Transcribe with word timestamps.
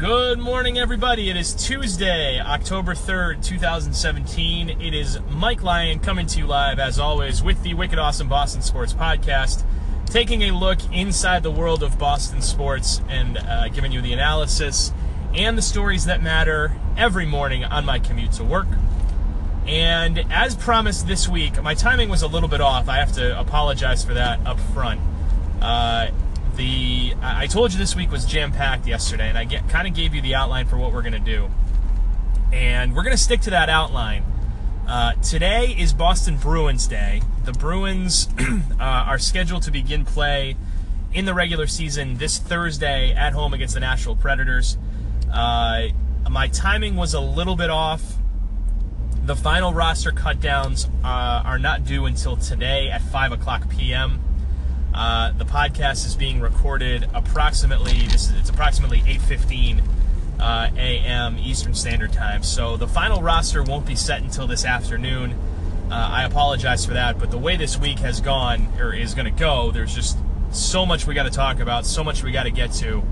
Good 0.00 0.38
morning, 0.38 0.78
everybody. 0.78 1.28
It 1.28 1.36
is 1.36 1.52
Tuesday, 1.52 2.40
October 2.40 2.94
3rd, 2.94 3.44
2017. 3.44 4.80
It 4.80 4.94
is 4.94 5.18
Mike 5.28 5.62
Lyon 5.62 5.98
coming 5.98 6.24
to 6.28 6.38
you 6.38 6.46
live, 6.46 6.78
as 6.78 6.98
always, 6.98 7.42
with 7.42 7.62
the 7.62 7.74
Wicked 7.74 7.98
Awesome 7.98 8.26
Boston 8.26 8.62
Sports 8.62 8.94
Podcast, 8.94 9.62
taking 10.06 10.40
a 10.44 10.52
look 10.52 10.78
inside 10.90 11.42
the 11.42 11.50
world 11.50 11.82
of 11.82 11.98
Boston 11.98 12.40
sports 12.40 13.02
and 13.10 13.36
uh, 13.36 13.68
giving 13.68 13.92
you 13.92 14.00
the 14.00 14.14
analysis 14.14 14.90
and 15.34 15.58
the 15.58 15.62
stories 15.62 16.06
that 16.06 16.22
matter 16.22 16.74
every 16.96 17.26
morning 17.26 17.64
on 17.64 17.84
my 17.84 17.98
commute 17.98 18.32
to 18.32 18.44
work. 18.44 18.68
And 19.66 20.24
as 20.32 20.56
promised 20.56 21.08
this 21.08 21.28
week, 21.28 21.62
my 21.62 21.74
timing 21.74 22.08
was 22.08 22.22
a 22.22 22.26
little 22.26 22.48
bit 22.48 22.62
off. 22.62 22.88
I 22.88 22.96
have 22.96 23.12
to 23.16 23.38
apologize 23.38 24.02
for 24.02 24.14
that 24.14 24.46
up 24.46 24.58
front. 24.72 24.98
Uh, 25.60 26.06
the 26.56 27.14
I 27.22 27.46
told 27.46 27.72
you 27.72 27.78
this 27.78 27.94
week 27.96 28.10
was 28.10 28.24
jam 28.24 28.52
packed 28.52 28.86
yesterday, 28.86 29.28
and 29.28 29.38
I 29.38 29.44
get 29.44 29.68
kind 29.68 29.86
of 29.86 29.94
gave 29.94 30.14
you 30.14 30.22
the 30.22 30.34
outline 30.34 30.66
for 30.66 30.76
what 30.76 30.92
we're 30.92 31.02
going 31.02 31.12
to 31.12 31.18
do, 31.18 31.50
and 32.52 32.94
we're 32.94 33.02
going 33.02 33.16
to 33.16 33.22
stick 33.22 33.40
to 33.42 33.50
that 33.50 33.68
outline. 33.68 34.24
Uh, 34.86 35.12
today 35.14 35.74
is 35.78 35.92
Boston 35.92 36.36
Bruins 36.36 36.86
Day. 36.86 37.22
The 37.44 37.52
Bruins 37.52 38.28
uh, 38.38 38.82
are 38.82 39.18
scheduled 39.18 39.62
to 39.62 39.70
begin 39.70 40.04
play 40.04 40.56
in 41.12 41.24
the 41.24 41.34
regular 41.34 41.66
season 41.66 42.16
this 42.16 42.38
Thursday 42.38 43.12
at 43.12 43.32
home 43.32 43.54
against 43.54 43.74
the 43.74 43.80
Nashville 43.80 44.16
Predators. 44.16 44.76
Uh, 45.32 45.88
my 46.28 46.48
timing 46.48 46.96
was 46.96 47.14
a 47.14 47.20
little 47.20 47.56
bit 47.56 47.70
off. 47.70 48.16
The 49.24 49.36
final 49.36 49.72
roster 49.72 50.10
cutdowns 50.10 50.88
uh, 51.04 51.42
are 51.44 51.58
not 51.58 51.84
due 51.84 52.06
until 52.06 52.36
today 52.36 52.90
at 52.90 53.02
5 53.02 53.32
o'clock 53.32 53.68
p.m. 53.68 54.20
Uh, 54.94 55.32
the 55.32 55.44
podcast 55.44 56.04
is 56.06 56.16
being 56.16 56.40
recorded 56.40 57.08
approximately 57.14 58.06
this 58.08 58.28
is, 58.28 58.32
it's 58.32 58.50
approximately 58.50 59.00
8:15 59.00 59.82
uh, 60.40 60.70
a.m. 60.76 61.38
Eastern 61.38 61.74
Standard 61.74 62.12
Time. 62.12 62.42
So 62.42 62.76
the 62.76 62.88
final 62.88 63.22
roster 63.22 63.62
won't 63.62 63.86
be 63.86 63.94
set 63.94 64.22
until 64.22 64.46
this 64.46 64.64
afternoon. 64.64 65.32
Uh, 65.90 65.94
I 65.94 66.24
apologize 66.24 66.86
for 66.86 66.94
that, 66.94 67.18
but 67.18 67.30
the 67.30 67.38
way 67.38 67.56
this 67.56 67.78
week 67.78 67.98
has 67.98 68.20
gone 68.20 68.68
or 68.78 68.94
is 68.94 69.14
going 69.14 69.26
to 69.26 69.38
go, 69.38 69.70
there's 69.70 69.94
just 69.94 70.16
so 70.50 70.86
much 70.86 71.06
we 71.06 71.14
got 71.14 71.24
to 71.24 71.30
talk 71.30 71.60
about, 71.60 71.84
so 71.84 72.02
much 72.02 72.22
we 72.22 72.32
got 72.32 72.44
to 72.44 72.50
get 72.50 72.72
to. 72.74 73.02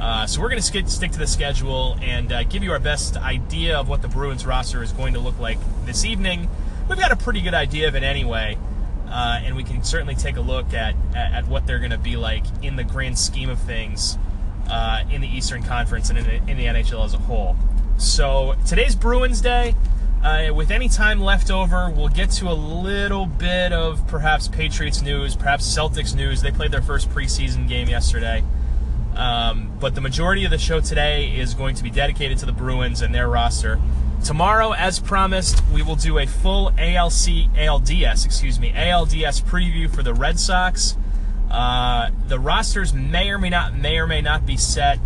Uh, 0.00 0.26
so 0.26 0.40
we're 0.40 0.48
going 0.48 0.60
to 0.60 0.90
stick 0.90 1.10
to 1.12 1.18
the 1.18 1.26
schedule 1.26 1.96
and 2.02 2.30
uh, 2.32 2.44
give 2.44 2.62
you 2.62 2.72
our 2.72 2.78
best 2.78 3.16
idea 3.16 3.78
of 3.78 3.88
what 3.88 4.02
the 4.02 4.08
Bruins 4.08 4.44
roster 4.44 4.82
is 4.82 4.92
going 4.92 5.14
to 5.14 5.20
look 5.20 5.38
like 5.38 5.58
this 5.86 6.04
evening. 6.04 6.50
We've 6.88 6.98
got 6.98 7.12
a 7.12 7.16
pretty 7.16 7.40
good 7.40 7.54
idea 7.54 7.88
of 7.88 7.96
it 7.96 8.02
anyway 8.02 8.58
uh, 9.08 9.40
and 9.42 9.56
we 9.56 9.62
can 9.62 9.82
certainly 9.82 10.14
take 10.14 10.36
a 10.36 10.40
look 10.40 10.74
at, 10.74 10.94
at, 11.14 11.32
at 11.32 11.48
what 11.48 11.66
they're 11.66 11.78
going 11.78 11.90
to 11.90 11.98
be 11.98 12.16
like 12.16 12.44
in 12.62 12.76
the 12.76 12.84
grand 12.84 13.18
scheme 13.18 13.48
of 13.48 13.58
things 13.58 14.18
uh, 14.68 15.04
in 15.10 15.20
the 15.20 15.28
Eastern 15.28 15.62
Conference 15.62 16.10
and 16.10 16.18
in 16.18 16.24
the, 16.24 16.34
in 16.50 16.56
the, 16.56 16.64
NHL 16.66 17.04
as 17.04 17.14
a 17.14 17.18
whole. 17.18 17.56
So 17.98 18.56
today's 18.66 18.94
Bruins 18.94 19.40
Day. 19.40 19.74
Uh, 20.22 20.52
with 20.52 20.72
any 20.72 20.88
time 20.88 21.20
left 21.20 21.50
over, 21.50 21.88
we'll 21.90 22.08
get 22.08 22.30
to 22.30 22.50
a 22.50 22.52
little 22.52 23.26
bit 23.26 23.72
of 23.72 24.04
perhaps 24.08 24.48
Patriots 24.48 25.00
news, 25.00 25.36
perhaps 25.36 25.64
Celtics 25.64 26.16
news. 26.16 26.42
They 26.42 26.50
played 26.50 26.72
their 26.72 26.82
first 26.82 27.10
preseason 27.10 27.68
game 27.68 27.88
yesterday. 27.88 28.42
Um, 29.14 29.72
but 29.78 29.94
the 29.94 30.00
majority 30.00 30.44
of 30.44 30.50
the 30.50 30.58
show 30.58 30.80
today 30.80 31.28
is 31.36 31.54
going 31.54 31.74
to 31.76 31.82
be 31.82 31.90
dedicated 31.90 32.38
to 32.38 32.46
the 32.46 32.52
Bruins 32.52 33.02
and 33.02 33.14
their 33.14 33.28
roster. 33.28 33.80
Tomorrow, 34.26 34.72
as 34.72 34.98
promised, 34.98 35.62
we 35.72 35.82
will 35.82 35.94
do 35.94 36.18
a 36.18 36.26
full 36.26 36.72
ALC, 36.78 37.46
ALDS, 37.54 38.26
excuse 38.26 38.58
me, 38.58 38.72
ALDS 38.72 39.40
preview 39.40 39.88
for 39.88 40.02
the 40.02 40.12
Red 40.12 40.40
Sox. 40.40 40.96
Uh, 41.48 42.10
the 42.26 42.40
rosters 42.40 42.92
may 42.92 43.30
or 43.30 43.38
may 43.38 43.50
not, 43.50 43.76
may 43.76 43.98
or 43.98 44.08
may 44.08 44.20
not 44.20 44.44
be 44.44 44.56
set 44.56 44.98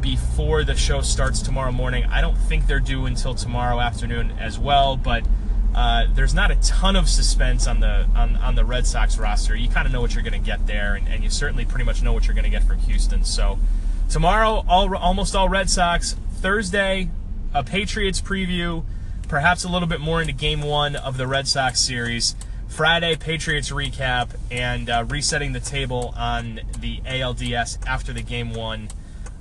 before 0.00 0.64
the 0.64 0.74
show 0.74 1.02
starts 1.02 1.40
tomorrow 1.40 1.70
morning. 1.70 2.04
I 2.06 2.20
don't 2.20 2.34
think 2.34 2.66
they're 2.66 2.80
due 2.80 3.06
until 3.06 3.32
tomorrow 3.32 3.78
afternoon 3.78 4.32
as 4.40 4.58
well, 4.58 4.96
but 4.96 5.24
uh, 5.72 6.08
there's 6.12 6.34
not 6.34 6.50
a 6.50 6.56
ton 6.56 6.96
of 6.96 7.08
suspense 7.08 7.68
on 7.68 7.78
the 7.78 8.08
on, 8.16 8.34
on 8.38 8.56
the 8.56 8.64
Red 8.64 8.88
Sox 8.88 9.18
roster. 9.18 9.54
You 9.54 9.68
kind 9.68 9.86
of 9.86 9.92
know 9.92 10.00
what 10.00 10.16
you're 10.16 10.24
going 10.24 10.32
to 10.32 10.44
get 10.44 10.66
there, 10.66 10.96
and, 10.96 11.06
and 11.06 11.22
you 11.22 11.30
certainly 11.30 11.64
pretty 11.64 11.84
much 11.84 12.02
know 12.02 12.12
what 12.12 12.26
you're 12.26 12.34
going 12.34 12.42
to 12.42 12.50
get 12.50 12.64
from 12.64 12.78
Houston. 12.78 13.22
So 13.22 13.60
tomorrow, 14.08 14.64
all 14.66 14.96
almost 14.96 15.36
all 15.36 15.48
Red 15.48 15.70
Sox. 15.70 16.16
Thursday, 16.40 17.10
a 17.52 17.64
Patriots 17.64 18.20
preview, 18.20 18.84
perhaps 19.28 19.64
a 19.64 19.68
little 19.68 19.88
bit 19.88 20.00
more 20.00 20.20
into 20.20 20.32
game 20.32 20.62
one 20.62 20.96
of 20.96 21.16
the 21.16 21.26
Red 21.26 21.48
Sox 21.48 21.80
series. 21.80 22.36
Friday, 22.68 23.16
Patriots 23.16 23.70
recap, 23.70 24.30
and 24.50 24.88
uh, 24.88 25.04
resetting 25.08 25.52
the 25.52 25.60
table 25.60 26.14
on 26.16 26.60
the 26.78 27.00
ALDS 27.00 27.84
after 27.86 28.12
the 28.12 28.22
game 28.22 28.54
one 28.54 28.88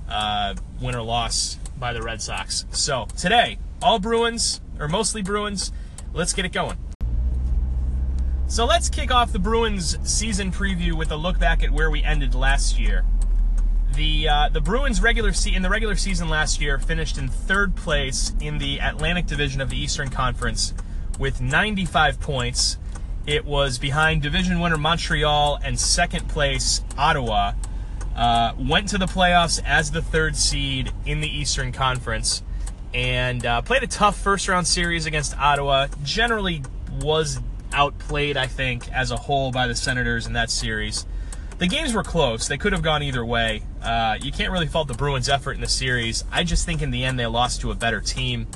uh, 0.10 0.56
win 0.82 0.96
or 0.96 1.04
loss 1.04 1.60
by 1.78 1.94
the 1.94 2.02
Red 2.02 2.22
Sox. 2.22 2.66
So 2.72 3.08
today, 3.16 3.60
all 3.82 4.00
Bruins, 4.00 4.62
or 4.80 4.88
mostly 4.88 5.22
Bruins. 5.22 5.72
Let's 6.14 6.34
get 6.34 6.46
it 6.46 6.52
going. 6.52 6.78
So 8.48 8.66
let's 8.66 8.90
kick 8.90 9.12
off 9.12 9.32
the 9.32 9.40
Bruins 9.40 9.98
season 10.04 10.52
preview 10.52 10.94
with 10.94 11.12
a 11.12 11.16
look 11.16 11.38
back 11.38 11.64
at 11.64 11.70
where 11.70 11.92
we 11.92 12.02
ended 12.02 12.34
last 12.34 12.80
year. 12.80 13.06
The 14.00 14.30
uh, 14.30 14.48
the 14.48 14.62
Bruins 14.62 15.02
regular 15.02 15.34
se- 15.34 15.54
in 15.54 15.62
the 15.62 15.70
regular 15.70 15.98
season 15.98 16.30
last 16.30 16.62
year 16.62 16.80
finished 16.80 17.18
in 17.18 17.28
third 17.28 17.76
place 17.76 18.32
in 18.40 18.58
the 18.58 18.78
Atlantic 18.78 19.26
Division 19.26 19.60
of 19.60 19.70
the 19.70 19.76
Eastern 19.76 20.08
Conference 20.08 20.74
with 21.20 21.42
95 21.42 22.22
points. 22.22 22.78
It 23.28 23.44
was 23.44 23.78
behind 23.78 24.22
division 24.22 24.62
winner 24.62 24.78
Montreal 24.78 25.60
and 25.62 25.78
second 25.78 26.30
place 26.30 26.82
Ottawa. 26.98 27.56
Uh, 28.16 28.54
went 28.58 28.88
to 28.88 28.98
the 28.98 29.06
playoffs 29.06 29.62
as 29.66 29.92
the 29.92 30.02
third 30.02 30.38
seed 30.38 30.94
in 31.06 31.20
the 31.20 31.28
Eastern 31.28 31.74
Conference 31.74 32.42
and 32.94 33.46
uh, 33.46 33.62
played 33.64 33.84
a 33.84 33.88
tough 33.88 34.18
first 34.18 34.48
round 34.48 34.66
series 34.66 35.08
against 35.08 35.38
Ottawa. 35.38 35.88
Generally 36.06 36.64
was 37.02 37.42
outplayed, 37.74 38.38
I 38.38 38.48
think, 38.48 38.90
as 38.94 39.12
a 39.12 39.18
whole 39.18 39.52
by 39.52 39.68
the 39.68 39.76
Senators 39.76 40.26
in 40.26 40.32
that 40.34 40.50
series 40.50 41.06
the 41.60 41.68
games 41.68 41.94
were 41.94 42.04
close. 42.04 42.48
They 42.48 42.58
could 42.58 42.72
have 42.72 42.82
gone 42.82 43.04
either 43.04 43.24
way. 43.24 43.64
Uh, 43.82 44.18
you 44.22 44.32
can't 44.32 44.52
really 44.52 44.68
fault 44.68 44.88
the 44.88 44.94
Bruins' 44.94 45.30
effort 45.30 45.54
in 45.54 45.62
the 45.62 45.68
series. 45.68 46.24
I 46.32 46.44
just 46.44 46.66
think 46.66 46.82
in 46.82 46.90
the 46.90 47.04
end 47.04 47.20
they 47.20 47.26
lost 47.26 47.62
to 47.62 47.72
a 47.72 47.76
better 47.76 48.00
team. 48.00 48.48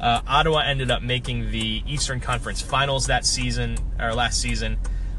Uh, 0.00 0.20
Ottawa 0.26 0.60
ended 0.60 0.90
up 0.90 1.02
making 1.02 1.50
the 1.50 1.82
Eastern 1.86 2.20
Conference 2.20 2.60
Finals 2.60 3.06
that 3.06 3.24
season 3.24 3.78
or 4.00 4.14
last 4.14 4.40
season 4.40 4.78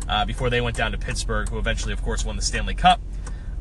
uh, 0.09 0.25
before 0.25 0.49
they 0.49 0.59
went 0.59 0.75
down 0.75 0.91
to 0.91 0.97
Pittsburgh, 0.97 1.47
who 1.49 1.57
eventually, 1.57 1.93
of 1.93 2.01
course, 2.01 2.25
won 2.25 2.35
the 2.35 2.41
Stanley 2.41 2.75
Cup. 2.75 2.99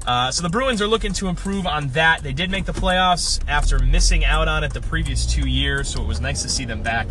Uh, 0.06 0.32
so 0.32 0.42
the 0.42 0.48
Bruins 0.48 0.82
are 0.82 0.88
looking 0.88 1.12
to 1.12 1.28
improve 1.28 1.66
on 1.66 1.88
that. 1.88 2.22
They 2.22 2.32
did 2.32 2.50
make 2.50 2.64
the 2.64 2.72
playoffs 2.72 3.40
after 3.46 3.78
missing 3.78 4.24
out 4.24 4.48
on 4.48 4.64
it 4.64 4.72
the 4.72 4.80
previous 4.80 5.26
two 5.26 5.46
years, 5.46 5.88
so 5.88 6.02
it 6.02 6.08
was 6.08 6.20
nice 6.20 6.42
to 6.42 6.48
see 6.48 6.64
them 6.64 6.82
back, 6.82 7.06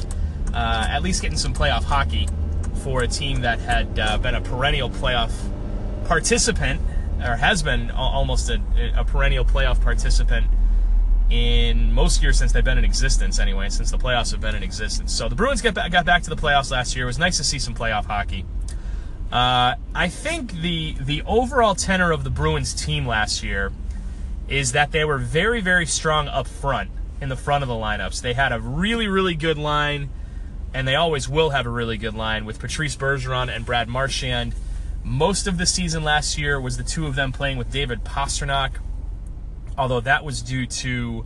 uh, 0.53 0.87
at 0.89 1.03
least 1.03 1.21
getting 1.21 1.37
some 1.37 1.53
playoff 1.53 1.83
hockey 1.83 2.27
for 2.83 3.03
a 3.03 3.07
team 3.07 3.41
that 3.41 3.59
had 3.59 3.99
uh, 3.99 4.17
been 4.17 4.35
a 4.35 4.41
perennial 4.41 4.89
playoff 4.89 5.31
participant, 6.09 6.81
or 7.23 7.35
has 7.35 7.61
been 7.61 7.91
almost 7.91 8.49
a, 8.49 8.59
a 8.97 9.05
perennial 9.05 9.45
playoff 9.45 9.79
participant 9.79 10.47
in 11.29 11.93
most 11.93 12.23
years 12.23 12.35
since 12.35 12.51
they've 12.51 12.63
been 12.63 12.79
in 12.79 12.83
existence, 12.83 13.37
anyway, 13.37 13.69
since 13.69 13.91
the 13.91 13.97
playoffs 13.97 14.31
have 14.31 14.41
been 14.41 14.55
in 14.55 14.63
existence. 14.63 15.13
So 15.13 15.29
the 15.29 15.35
Bruins 15.35 15.61
got 15.61 15.75
back, 15.75 15.91
got 15.91 16.05
back 16.05 16.23
to 16.23 16.29
the 16.31 16.35
playoffs 16.35 16.71
last 16.71 16.95
year. 16.95 17.05
It 17.05 17.07
was 17.07 17.19
nice 17.19 17.37
to 17.37 17.43
see 17.43 17.59
some 17.59 17.75
playoff 17.75 18.05
hockey. 18.05 18.43
Uh, 19.31 19.75
I 19.93 20.07
think 20.07 20.53
the 20.53 20.95
the 20.99 21.21
overall 21.27 21.75
tenor 21.75 22.11
of 22.11 22.23
the 22.23 22.31
Bruins 22.31 22.73
team 22.73 23.05
last 23.05 23.43
year 23.43 23.71
is 24.47 24.71
that 24.71 24.91
they 24.91 25.05
were 25.05 25.19
very 25.19 25.61
very 25.61 25.85
strong 25.85 26.27
up 26.27 26.47
front 26.47 26.89
in 27.21 27.29
the 27.29 27.35
front 27.35 27.61
of 27.61 27.67
the 27.67 27.75
lineups. 27.75 28.19
They 28.23 28.33
had 28.33 28.51
a 28.51 28.59
really 28.59 29.07
really 29.07 29.35
good 29.35 29.59
line, 29.59 30.09
and 30.73 30.87
they 30.87 30.95
always 30.95 31.29
will 31.29 31.51
have 31.51 31.67
a 31.67 31.69
really 31.69 31.97
good 31.97 32.15
line 32.15 32.45
with 32.45 32.57
Patrice 32.57 32.95
Bergeron 32.95 33.55
and 33.55 33.63
Brad 33.63 33.87
Marchand 33.87 34.55
most 35.03 35.47
of 35.47 35.57
the 35.57 35.65
season 35.65 36.03
last 36.03 36.37
year 36.37 36.59
was 36.59 36.77
the 36.77 36.83
two 36.83 37.07
of 37.07 37.15
them 37.15 37.31
playing 37.31 37.57
with 37.57 37.71
David 37.71 38.03
Pastrnak, 38.03 38.73
although 39.77 40.01
that 40.01 40.24
was 40.24 40.41
due 40.41 40.65
to 40.65 41.25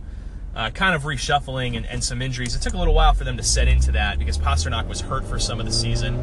uh, 0.54 0.70
kind 0.70 0.94
of 0.94 1.02
reshuffling 1.02 1.76
and, 1.76 1.84
and, 1.86 2.02
some 2.02 2.22
injuries. 2.22 2.54
It 2.54 2.62
took 2.62 2.74
a 2.74 2.78
little 2.78 2.94
while 2.94 3.12
for 3.12 3.24
them 3.24 3.36
to 3.36 3.42
set 3.42 3.66
into 3.66 3.92
that 3.92 4.18
because 4.18 4.38
Pastrnak 4.38 4.86
was 4.86 5.00
hurt 5.00 5.24
for 5.24 5.38
some 5.38 5.58
of 5.58 5.66
the 5.66 5.72
season. 5.72 6.14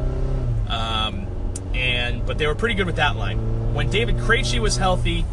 Um, 0.68 1.26
and 1.74 2.24
but 2.24 2.38
they 2.38 2.46
were 2.46 2.54
pretty 2.54 2.74
good 2.74 2.86
with 2.86 2.96
that 2.96 3.16
line. 3.16 3.74
When 3.74 3.90
David 3.90 4.16
Krejci 4.16 4.58
was 4.58 4.76
healthy, 4.76 5.24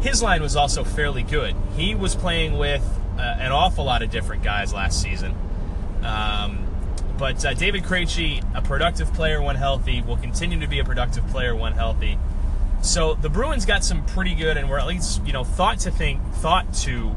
his 0.00 0.22
line 0.22 0.42
was 0.42 0.56
also 0.56 0.84
fairly 0.84 1.22
good. 1.22 1.54
He 1.76 1.94
was 1.94 2.14
playing 2.14 2.56
with 2.58 2.82
uh, 3.18 3.22
an 3.22 3.52
awful 3.52 3.84
lot 3.84 4.02
of 4.02 4.10
different 4.10 4.42
guys 4.42 4.72
last 4.72 5.00
season. 5.02 5.34
Um, 6.02 6.65
but 7.18 7.44
uh, 7.44 7.54
David 7.54 7.82
Krejci, 7.84 8.44
a 8.54 8.62
productive 8.62 9.12
player 9.14 9.40
when 9.40 9.56
healthy, 9.56 10.02
will 10.02 10.16
continue 10.16 10.60
to 10.60 10.66
be 10.66 10.78
a 10.78 10.84
productive 10.84 11.26
player 11.28 11.54
when 11.54 11.72
healthy. 11.72 12.18
So 12.82 13.14
the 13.14 13.30
Bruins 13.30 13.64
got 13.64 13.84
some 13.84 14.04
pretty 14.06 14.34
good, 14.34 14.56
and 14.56 14.68
were 14.68 14.78
at 14.78 14.86
least 14.86 15.24
you 15.26 15.32
know 15.32 15.44
thought 15.44 15.78
to 15.80 15.90
think, 15.90 16.22
thought 16.34 16.72
to, 16.74 17.16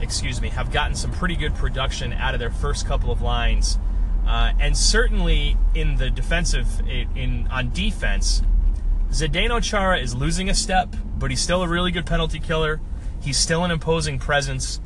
excuse 0.00 0.40
me, 0.40 0.48
have 0.50 0.70
gotten 0.70 0.94
some 0.94 1.10
pretty 1.10 1.36
good 1.36 1.54
production 1.54 2.12
out 2.12 2.34
of 2.34 2.40
their 2.40 2.50
first 2.50 2.86
couple 2.86 3.10
of 3.10 3.22
lines, 3.22 3.78
uh, 4.26 4.52
and 4.60 4.76
certainly 4.76 5.56
in 5.74 5.96
the 5.96 6.10
defensive, 6.10 6.80
in 6.88 7.48
on 7.50 7.70
defense, 7.72 8.42
Zdeno 9.10 9.62
Chara 9.62 9.98
is 9.98 10.14
losing 10.14 10.48
a 10.48 10.54
step, 10.54 10.94
but 11.18 11.30
he's 11.30 11.40
still 11.40 11.62
a 11.62 11.68
really 11.68 11.90
good 11.90 12.06
penalty 12.06 12.38
killer. 12.38 12.80
He's 13.20 13.36
still 13.36 13.64
an 13.64 13.70
imposing 13.70 14.18
presence. 14.18 14.80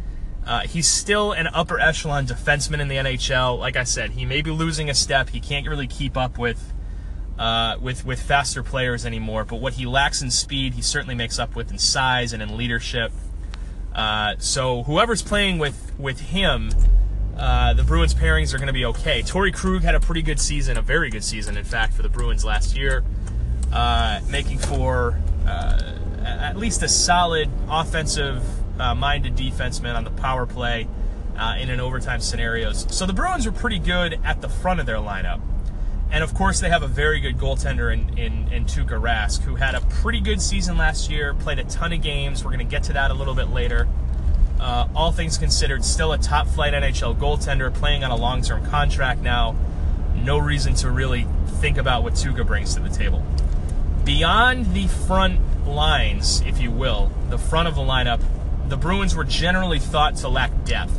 Uh, 0.46 0.60
he's 0.60 0.86
still 0.86 1.32
an 1.32 1.46
upper 1.48 1.80
echelon 1.80 2.26
defenseman 2.26 2.80
in 2.80 2.88
the 2.88 2.96
NHL. 2.96 3.58
Like 3.58 3.76
I 3.76 3.84
said, 3.84 4.10
he 4.10 4.26
may 4.26 4.42
be 4.42 4.50
losing 4.50 4.90
a 4.90 4.94
step. 4.94 5.30
He 5.30 5.40
can't 5.40 5.66
really 5.66 5.86
keep 5.86 6.16
up 6.16 6.38
with 6.38 6.72
uh, 7.38 7.76
with 7.80 8.04
with 8.04 8.20
faster 8.20 8.62
players 8.62 9.06
anymore. 9.06 9.44
But 9.44 9.56
what 9.56 9.74
he 9.74 9.86
lacks 9.86 10.22
in 10.22 10.30
speed, 10.30 10.74
he 10.74 10.82
certainly 10.82 11.14
makes 11.14 11.38
up 11.38 11.56
with 11.56 11.70
in 11.70 11.78
size 11.78 12.32
and 12.32 12.42
in 12.42 12.56
leadership. 12.56 13.12
Uh, 13.94 14.34
so 14.38 14.82
whoever's 14.82 15.22
playing 15.22 15.58
with 15.58 15.92
with 15.98 16.20
him, 16.20 16.70
uh, 17.38 17.72
the 17.72 17.84
Bruins 17.84 18.14
pairings 18.14 18.52
are 18.52 18.58
going 18.58 18.66
to 18.66 18.72
be 18.74 18.84
okay. 18.84 19.22
Torey 19.22 19.52
Krug 19.52 19.82
had 19.82 19.94
a 19.94 20.00
pretty 20.00 20.22
good 20.22 20.40
season, 20.40 20.76
a 20.76 20.82
very 20.82 21.10
good 21.10 21.24
season, 21.24 21.56
in 21.56 21.64
fact, 21.64 21.94
for 21.94 22.02
the 22.02 22.08
Bruins 22.08 22.44
last 22.44 22.76
year, 22.76 23.02
uh, 23.72 24.20
making 24.28 24.58
for 24.58 25.18
uh, 25.46 25.96
at 26.22 26.56
least 26.56 26.82
a 26.82 26.88
solid 26.88 27.50
offensive 27.68 28.42
uh, 28.78 28.94
minded 28.94 29.36
defensemen 29.36 29.94
on 29.94 30.04
the 30.04 30.10
power 30.10 30.46
play 30.46 30.88
uh, 31.36 31.56
in 31.58 31.70
an 31.70 31.80
overtime 31.80 32.20
scenarios. 32.20 32.86
So 32.90 33.06
the 33.06 33.12
Bruins 33.12 33.46
are 33.46 33.52
pretty 33.52 33.78
good 33.78 34.18
at 34.24 34.40
the 34.40 34.48
front 34.48 34.80
of 34.80 34.86
their 34.86 34.96
lineup. 34.96 35.40
And 36.10 36.22
of 36.22 36.34
course, 36.34 36.60
they 36.60 36.68
have 36.68 36.82
a 36.82 36.86
very 36.86 37.18
good 37.18 37.38
goaltender 37.38 37.92
in, 37.92 38.16
in, 38.16 38.52
in 38.52 38.64
Tuukka 38.66 39.00
Rask, 39.00 39.42
who 39.42 39.56
had 39.56 39.74
a 39.74 39.80
pretty 39.80 40.20
good 40.20 40.40
season 40.40 40.76
last 40.76 41.10
year, 41.10 41.34
played 41.34 41.58
a 41.58 41.64
ton 41.64 41.92
of 41.92 42.02
games. 42.02 42.44
We're 42.44 42.52
going 42.52 42.64
to 42.64 42.70
get 42.70 42.84
to 42.84 42.92
that 42.92 43.10
a 43.10 43.14
little 43.14 43.34
bit 43.34 43.50
later. 43.50 43.88
Uh, 44.60 44.86
all 44.94 45.10
things 45.10 45.36
considered, 45.36 45.84
still 45.84 46.12
a 46.12 46.18
top 46.18 46.46
flight 46.46 46.72
NHL 46.72 47.16
goaltender, 47.16 47.74
playing 47.74 48.04
on 48.04 48.12
a 48.12 48.16
long 48.16 48.42
term 48.42 48.64
contract 48.66 49.22
now. 49.22 49.56
No 50.14 50.38
reason 50.38 50.74
to 50.76 50.90
really 50.90 51.26
think 51.60 51.76
about 51.78 52.04
what 52.04 52.14
Tuukka 52.14 52.46
brings 52.46 52.74
to 52.74 52.80
the 52.80 52.88
table. 52.88 53.24
Beyond 54.04 54.72
the 54.72 54.86
front 54.86 55.40
lines, 55.66 56.42
if 56.42 56.60
you 56.60 56.70
will, 56.70 57.10
the 57.30 57.38
front 57.38 57.66
of 57.66 57.74
the 57.74 57.80
lineup, 57.80 58.20
the 58.68 58.76
Bruins 58.76 59.14
were 59.14 59.24
generally 59.24 59.78
thought 59.78 60.16
to 60.16 60.28
lack 60.28 60.64
depth 60.64 60.98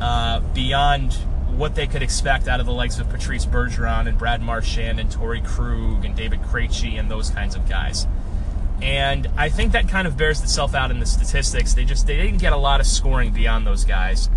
uh, 0.00 0.40
beyond 0.54 1.14
what 1.50 1.74
they 1.74 1.86
could 1.86 2.02
expect 2.02 2.46
out 2.46 2.60
of 2.60 2.66
the 2.66 2.72
likes 2.72 2.98
of 2.98 3.08
Patrice 3.08 3.44
Bergeron 3.44 4.06
and 4.06 4.16
Brad 4.16 4.40
Marchand 4.40 5.00
and 5.00 5.10
Torey 5.10 5.44
Krug 5.44 6.04
and 6.04 6.14
David 6.14 6.40
Krejci 6.42 6.98
and 6.98 7.10
those 7.10 7.30
kinds 7.30 7.56
of 7.56 7.68
guys. 7.68 8.06
And 8.80 9.26
I 9.36 9.48
think 9.48 9.72
that 9.72 9.88
kind 9.88 10.06
of 10.06 10.16
bears 10.16 10.40
itself 10.40 10.74
out 10.74 10.92
in 10.92 11.00
the 11.00 11.06
statistics. 11.06 11.74
They 11.74 11.84
just 11.84 12.06
they 12.06 12.16
didn't 12.16 12.38
get 12.38 12.52
a 12.52 12.56
lot 12.56 12.80
of 12.80 12.86
scoring 12.86 13.32
beyond 13.32 13.66
those 13.66 13.84
guys, 13.84 14.30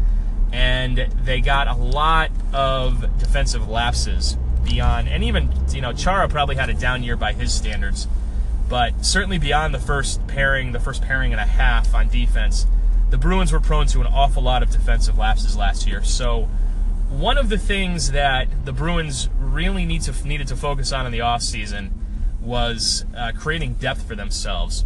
and 0.52 0.98
they 1.24 1.42
got 1.42 1.68
a 1.68 1.76
lot 1.76 2.32
of 2.52 3.20
defensive 3.20 3.70
lapses 3.70 4.38
beyond. 4.64 5.10
And 5.10 5.24
even 5.24 5.54
you 5.72 5.82
know 5.82 5.94
Chara 5.94 6.28
probably 6.28 6.56
had 6.56 6.72
a 6.72 6.74
down 6.74 7.04
year 7.04 7.16
by 7.16 7.34
his 7.34 7.54
standards, 7.54 8.08
but 8.72 9.06
certainly 9.06 9.38
beyond 9.38 9.74
the 9.74 9.80
first 9.80 10.26
pairing, 10.28 10.72
the 10.72 10.80
first 10.80 11.02
pairing 11.02 11.34
and 11.34 11.42
a 11.42 11.46
half 11.46 11.94
on 11.94 12.08
defense, 12.08 12.66
the 13.10 13.18
Bruins 13.18 13.52
were 13.52 13.60
prone 13.60 13.86
to 13.88 14.00
an 14.00 14.08
awful 14.08 14.42
lot 14.42 14.64
of 14.64 14.72
defensive 14.72 15.18
lapses 15.18 15.58
last 15.58 15.86
year. 15.86 16.02
So 16.06 16.48
one 17.10 17.38
of 17.38 17.50
the 17.50 17.58
things 17.58 18.12
that 18.12 18.48
the 18.64 18.72
Bruins 18.72 19.28
really 19.38 19.84
need 19.84 20.04
to 20.04 20.26
needed 20.26 20.48
to 20.48 20.56
focus 20.56 20.94
on 20.94 21.06
in 21.06 21.12
the 21.12 21.20
offseason 21.20 21.92
was 22.40 23.04
uh, 23.14 23.34
creating 23.38 23.74
depth 23.74 24.08
for 24.08 24.16
themselves 24.16 24.86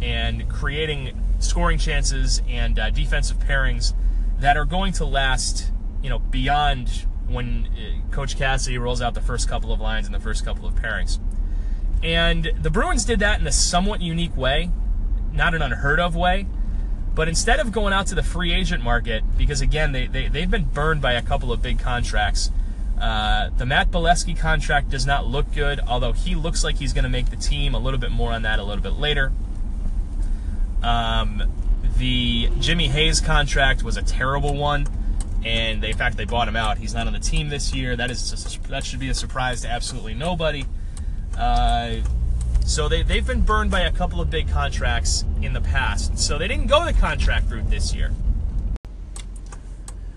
and 0.00 0.48
creating 0.48 1.20
scoring 1.40 1.78
chances 1.78 2.40
and 2.48 2.78
uh, 2.78 2.90
defensive 2.90 3.40
pairings 3.40 3.94
that 4.38 4.56
are 4.56 4.64
going 4.64 4.92
to 4.92 5.04
last, 5.04 5.72
you 6.04 6.08
know, 6.08 6.20
beyond 6.20 7.04
when 7.26 7.66
uh, 7.66 8.12
Coach 8.12 8.36
Cassidy 8.36 8.78
rolls 8.78 9.02
out 9.02 9.14
the 9.14 9.20
first 9.20 9.48
couple 9.48 9.72
of 9.72 9.80
lines 9.80 10.06
and 10.06 10.14
the 10.14 10.20
first 10.20 10.44
couple 10.44 10.68
of 10.68 10.76
pairings. 10.76 11.18
And 12.04 12.52
the 12.60 12.68
Bruins 12.68 13.06
did 13.06 13.20
that 13.20 13.40
in 13.40 13.46
a 13.46 13.52
somewhat 13.52 14.02
unique 14.02 14.36
way, 14.36 14.70
not 15.32 15.54
an 15.54 15.62
unheard 15.62 15.98
of 15.98 16.14
way. 16.14 16.46
But 17.14 17.28
instead 17.28 17.60
of 17.60 17.72
going 17.72 17.94
out 17.94 18.08
to 18.08 18.14
the 18.14 18.22
free 18.22 18.52
agent 18.52 18.82
market, 18.82 19.22
because 19.38 19.60
again, 19.60 19.92
they, 19.92 20.06
they, 20.06 20.28
they've 20.28 20.50
been 20.50 20.64
burned 20.64 21.00
by 21.00 21.14
a 21.14 21.22
couple 21.22 21.50
of 21.50 21.62
big 21.62 21.78
contracts. 21.78 22.50
Uh, 23.00 23.50
the 23.56 23.64
Matt 23.64 23.90
Beleskey 23.90 24.38
contract 24.38 24.90
does 24.90 25.06
not 25.06 25.26
look 25.26 25.52
good, 25.54 25.80
although 25.80 26.12
he 26.12 26.34
looks 26.34 26.62
like 26.62 26.76
he's 26.76 26.92
going 26.92 27.04
to 27.04 27.10
make 27.10 27.30
the 27.30 27.36
team. 27.36 27.74
A 27.74 27.78
little 27.78 27.98
bit 27.98 28.10
more 28.10 28.32
on 28.32 28.42
that 28.42 28.58
a 28.58 28.64
little 28.64 28.82
bit 28.82 28.94
later. 28.94 29.32
Um, 30.82 31.42
the 31.96 32.50
Jimmy 32.60 32.88
Hayes 32.88 33.20
contract 33.20 33.82
was 33.82 33.96
a 33.96 34.02
terrible 34.02 34.54
one, 34.54 34.86
and 35.44 35.82
they, 35.82 35.90
in 35.90 35.96
fact 35.96 36.16
they 36.16 36.24
bought 36.24 36.48
him 36.48 36.56
out. 36.56 36.78
He's 36.78 36.92
not 36.92 37.06
on 37.06 37.12
the 37.14 37.18
team 37.18 37.48
this 37.48 37.72
year. 37.74 37.96
That 37.96 38.10
is 38.10 38.58
that 38.68 38.84
should 38.84 39.00
be 39.00 39.08
a 39.08 39.14
surprise 39.14 39.62
to 39.62 39.68
absolutely 39.70 40.14
nobody. 40.14 40.64
Uh, 41.36 41.96
so 42.64 42.88
they, 42.88 43.02
they've 43.02 43.26
been 43.26 43.42
burned 43.42 43.70
by 43.70 43.80
a 43.80 43.92
couple 43.92 44.20
of 44.20 44.30
big 44.30 44.48
contracts 44.48 45.24
in 45.42 45.52
the 45.52 45.60
past. 45.60 46.18
So 46.18 46.38
they 46.38 46.48
didn't 46.48 46.66
go 46.66 46.84
the 46.84 46.92
contract 46.94 47.50
route 47.50 47.68
this 47.70 47.94
year. 47.94 48.12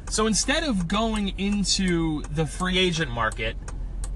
So 0.10 0.26
instead 0.26 0.64
of 0.64 0.88
going 0.88 1.38
into 1.38 2.24
the 2.24 2.46
free 2.46 2.78
agent 2.78 3.12
market, 3.12 3.58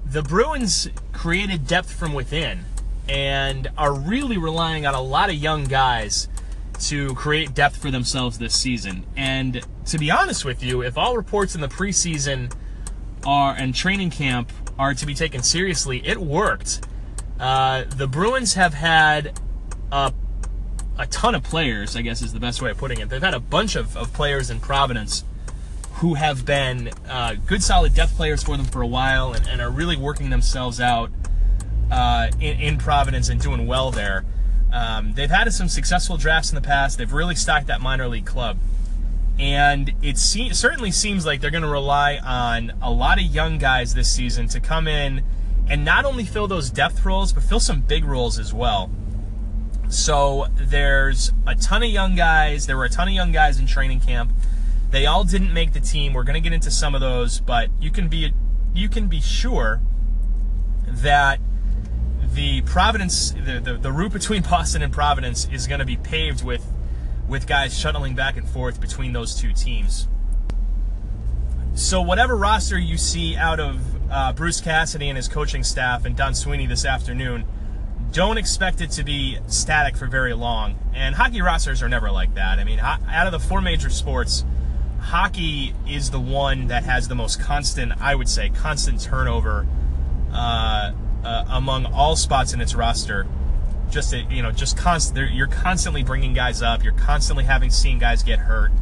the 0.04 0.22
Bruins 0.22 0.88
created 1.12 1.66
depth 1.66 1.92
from 1.92 2.14
within 2.14 2.64
and 3.08 3.70
are 3.76 3.92
really 3.92 4.38
relying 4.38 4.86
on 4.86 4.94
a 4.94 5.00
lot 5.00 5.28
of 5.28 5.36
young 5.36 5.64
guys 5.64 6.28
to 6.80 7.14
create 7.14 7.54
depth 7.54 7.76
for 7.76 7.90
themselves 7.90 8.38
this 8.38 8.54
season. 8.54 9.04
And 9.16 9.64
to 9.86 9.98
be 9.98 10.10
honest 10.10 10.44
with 10.44 10.62
you, 10.62 10.82
if 10.82 10.96
all 10.96 11.16
reports 11.16 11.54
in 11.54 11.60
the 11.60 11.68
preseason 11.68 12.52
are 13.24 13.54
and 13.54 13.74
training 13.74 14.10
camp 14.10 14.50
are 14.78 14.94
to 14.94 15.06
be 15.06 15.14
taken 15.14 15.42
seriously, 15.42 16.04
it 16.06 16.18
worked 16.18 16.86
uh, 17.42 17.82
the 17.96 18.06
Bruins 18.06 18.54
have 18.54 18.72
had 18.72 19.36
a, 19.90 20.14
a 20.96 21.06
ton 21.08 21.34
of 21.34 21.42
players, 21.42 21.96
I 21.96 22.02
guess 22.02 22.22
is 22.22 22.32
the 22.32 22.38
best 22.38 22.62
way 22.62 22.70
of 22.70 22.78
putting 22.78 23.00
it. 23.00 23.08
They've 23.08 23.20
had 23.20 23.34
a 23.34 23.40
bunch 23.40 23.74
of, 23.74 23.96
of 23.96 24.12
players 24.12 24.48
in 24.48 24.60
Providence 24.60 25.24
who 25.94 26.14
have 26.14 26.46
been 26.46 26.90
uh, 27.08 27.34
good, 27.44 27.60
solid 27.60 27.96
depth 27.96 28.14
players 28.14 28.44
for 28.44 28.56
them 28.56 28.66
for 28.66 28.80
a 28.80 28.86
while 28.86 29.32
and, 29.32 29.48
and 29.48 29.60
are 29.60 29.70
really 29.70 29.96
working 29.96 30.30
themselves 30.30 30.80
out 30.80 31.10
uh, 31.90 32.28
in, 32.38 32.60
in, 32.60 32.78
Providence 32.78 33.28
and 33.28 33.40
doing 33.40 33.66
well 33.66 33.90
there. 33.90 34.24
Um, 34.72 35.14
they've 35.14 35.28
had 35.28 35.52
some 35.52 35.68
successful 35.68 36.16
drafts 36.16 36.50
in 36.50 36.54
the 36.54 36.62
past. 36.62 36.96
They've 36.96 37.12
really 37.12 37.34
stocked 37.34 37.66
that 37.66 37.80
minor 37.80 38.06
league 38.06 38.24
club. 38.24 38.56
And 39.40 39.92
it 40.00 40.16
se- 40.16 40.50
certainly 40.50 40.92
seems 40.92 41.26
like 41.26 41.40
they're 41.40 41.50
going 41.50 41.64
to 41.64 41.68
rely 41.68 42.18
on 42.18 42.72
a 42.80 42.90
lot 42.90 43.18
of 43.18 43.24
young 43.24 43.58
guys 43.58 43.94
this 43.94 44.12
season 44.12 44.46
to 44.48 44.60
come 44.60 44.86
in 44.86 45.24
and 45.72 45.86
not 45.86 46.04
only 46.04 46.26
fill 46.26 46.46
those 46.46 46.68
depth 46.68 47.02
roles, 47.02 47.32
but 47.32 47.42
fill 47.42 47.58
some 47.58 47.80
big 47.80 48.04
roles 48.04 48.38
as 48.38 48.52
well. 48.52 48.90
So 49.88 50.48
there's 50.54 51.32
a 51.46 51.54
ton 51.54 51.82
of 51.82 51.88
young 51.88 52.14
guys. 52.14 52.66
There 52.66 52.76
were 52.76 52.84
a 52.84 52.90
ton 52.90 53.08
of 53.08 53.14
young 53.14 53.32
guys 53.32 53.58
in 53.58 53.66
training 53.66 54.00
camp. 54.00 54.32
They 54.90 55.06
all 55.06 55.24
didn't 55.24 55.54
make 55.54 55.72
the 55.72 55.80
team. 55.80 56.12
We're 56.12 56.24
going 56.24 56.34
to 56.34 56.42
get 56.42 56.52
into 56.52 56.70
some 56.70 56.94
of 56.94 57.00
those, 57.00 57.40
but 57.40 57.70
you 57.80 57.90
can 57.90 58.08
be 58.08 58.34
you 58.74 58.90
can 58.90 59.06
be 59.06 59.22
sure 59.22 59.80
that 60.86 61.40
the 62.34 62.60
Providence 62.60 63.30
the, 63.30 63.58
the, 63.58 63.78
the 63.78 63.92
route 63.92 64.12
between 64.12 64.42
Boston 64.50 64.82
and 64.82 64.92
Providence 64.92 65.48
is 65.50 65.66
going 65.66 65.80
to 65.80 65.86
be 65.86 65.96
paved 65.96 66.44
with 66.44 66.70
with 67.26 67.46
guys 67.46 67.78
shuttling 67.78 68.14
back 68.14 68.36
and 68.36 68.46
forth 68.46 68.78
between 68.78 69.14
those 69.14 69.34
two 69.34 69.54
teams. 69.54 70.06
So 71.74 72.02
whatever 72.02 72.36
roster 72.36 72.78
you 72.78 72.98
see 72.98 73.36
out 73.36 73.58
of 73.58 73.91
uh, 74.12 74.32
Bruce 74.32 74.60
Cassidy 74.60 75.08
and 75.08 75.16
his 75.16 75.26
coaching 75.26 75.64
staff 75.64 76.04
and 76.04 76.14
Don 76.14 76.34
Sweeney 76.34 76.66
this 76.66 76.84
afternoon, 76.84 77.46
don't 78.12 78.36
expect 78.36 78.82
it 78.82 78.90
to 78.92 79.04
be 79.04 79.38
static 79.46 79.96
for 79.96 80.06
very 80.06 80.34
long. 80.34 80.78
And 80.94 81.14
hockey 81.14 81.40
rosters 81.40 81.82
are 81.82 81.88
never 81.88 82.10
like 82.10 82.34
that. 82.34 82.58
I 82.58 82.64
mean, 82.64 82.78
out 82.78 83.26
of 83.26 83.32
the 83.32 83.40
four 83.40 83.62
major 83.62 83.88
sports, 83.88 84.44
hockey 85.00 85.74
is 85.88 86.10
the 86.10 86.20
one 86.20 86.66
that 86.66 86.84
has 86.84 87.08
the 87.08 87.14
most 87.14 87.40
constant, 87.40 87.92
I 88.00 88.14
would 88.14 88.28
say, 88.28 88.50
constant 88.50 89.00
turnover 89.00 89.66
uh, 90.30 90.92
uh, 91.24 91.44
among 91.48 91.86
all 91.86 92.14
spots 92.14 92.52
in 92.52 92.60
its 92.60 92.74
roster. 92.74 93.26
Just 93.90 94.12
you 94.12 94.42
know, 94.42 94.52
just 94.52 94.76
constant. 94.76 95.32
You're 95.32 95.46
constantly 95.46 96.02
bringing 96.02 96.34
guys 96.34 96.62
up. 96.62 96.84
You're 96.84 96.94
constantly 96.94 97.44
having 97.44 97.70
seen 97.70 97.98
guys 97.98 98.22
get 98.22 98.38
hurt. 98.38 98.72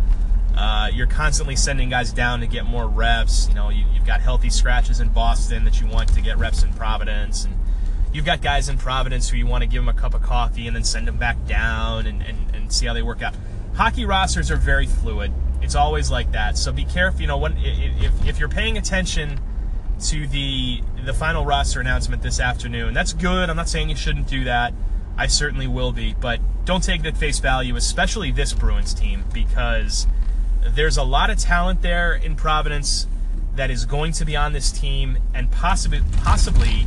Uh, 0.56 0.90
you're 0.92 1.06
constantly 1.06 1.56
sending 1.56 1.88
guys 1.88 2.12
down 2.12 2.40
to 2.40 2.46
get 2.46 2.64
more 2.64 2.86
reps. 2.88 3.48
You 3.48 3.54
know, 3.54 3.68
you, 3.70 3.84
have 3.94 4.06
got 4.06 4.20
healthy 4.20 4.50
scratches 4.50 5.00
in 5.00 5.08
Boston 5.10 5.64
that 5.64 5.80
you 5.80 5.86
want 5.86 6.12
to 6.14 6.20
get 6.20 6.38
reps 6.38 6.62
in 6.62 6.72
Providence, 6.72 7.44
and 7.44 7.54
you've 8.12 8.24
got 8.24 8.42
guys 8.42 8.68
in 8.68 8.78
Providence 8.78 9.28
who 9.28 9.36
you 9.36 9.46
want 9.46 9.62
to 9.62 9.68
give 9.68 9.82
them 9.82 9.88
a 9.88 9.98
cup 9.98 10.14
of 10.14 10.22
coffee 10.22 10.66
and 10.66 10.74
then 10.74 10.84
send 10.84 11.06
them 11.06 11.16
back 11.16 11.46
down 11.46 12.06
and, 12.06 12.22
and, 12.22 12.54
and 12.54 12.72
see 12.72 12.86
how 12.86 12.94
they 12.94 13.02
work 13.02 13.22
out. 13.22 13.34
Hockey 13.74 14.04
rosters 14.04 14.50
are 14.50 14.56
very 14.56 14.86
fluid. 14.86 15.32
It's 15.62 15.74
always 15.74 16.10
like 16.10 16.32
that. 16.32 16.58
So 16.58 16.72
be 16.72 16.84
careful. 16.84 17.20
You 17.20 17.26
know, 17.26 17.38
when 17.38 17.56
if, 17.58 18.26
if 18.26 18.38
you're 18.38 18.48
paying 18.48 18.78
attention 18.78 19.40
to 20.06 20.26
the 20.26 20.82
the 21.04 21.12
final 21.12 21.44
roster 21.44 21.80
announcement 21.80 22.22
this 22.22 22.40
afternoon, 22.40 22.94
that's 22.94 23.12
good. 23.12 23.48
I'm 23.48 23.56
not 23.56 23.68
saying 23.68 23.90
you 23.90 23.96
shouldn't 23.96 24.26
do 24.26 24.44
that. 24.44 24.74
I 25.16 25.26
certainly 25.26 25.66
will 25.66 25.92
be, 25.92 26.14
but 26.18 26.40
don't 26.64 26.82
take 26.82 27.00
it 27.00 27.06
at 27.06 27.16
face 27.16 27.40
value, 27.40 27.76
especially 27.76 28.30
this 28.30 28.52
Bruins 28.52 28.94
team, 28.94 29.24
because 29.32 30.06
there's 30.62 30.96
a 30.96 31.02
lot 31.02 31.30
of 31.30 31.38
talent 31.38 31.82
there 31.82 32.14
in 32.14 32.36
Providence 32.36 33.06
that 33.56 33.70
is 33.70 33.84
going 33.84 34.12
to 34.12 34.24
be 34.24 34.36
on 34.36 34.52
this 34.52 34.70
team, 34.70 35.18
and 35.34 35.50
possibly, 35.50 36.00
possibly, 36.18 36.86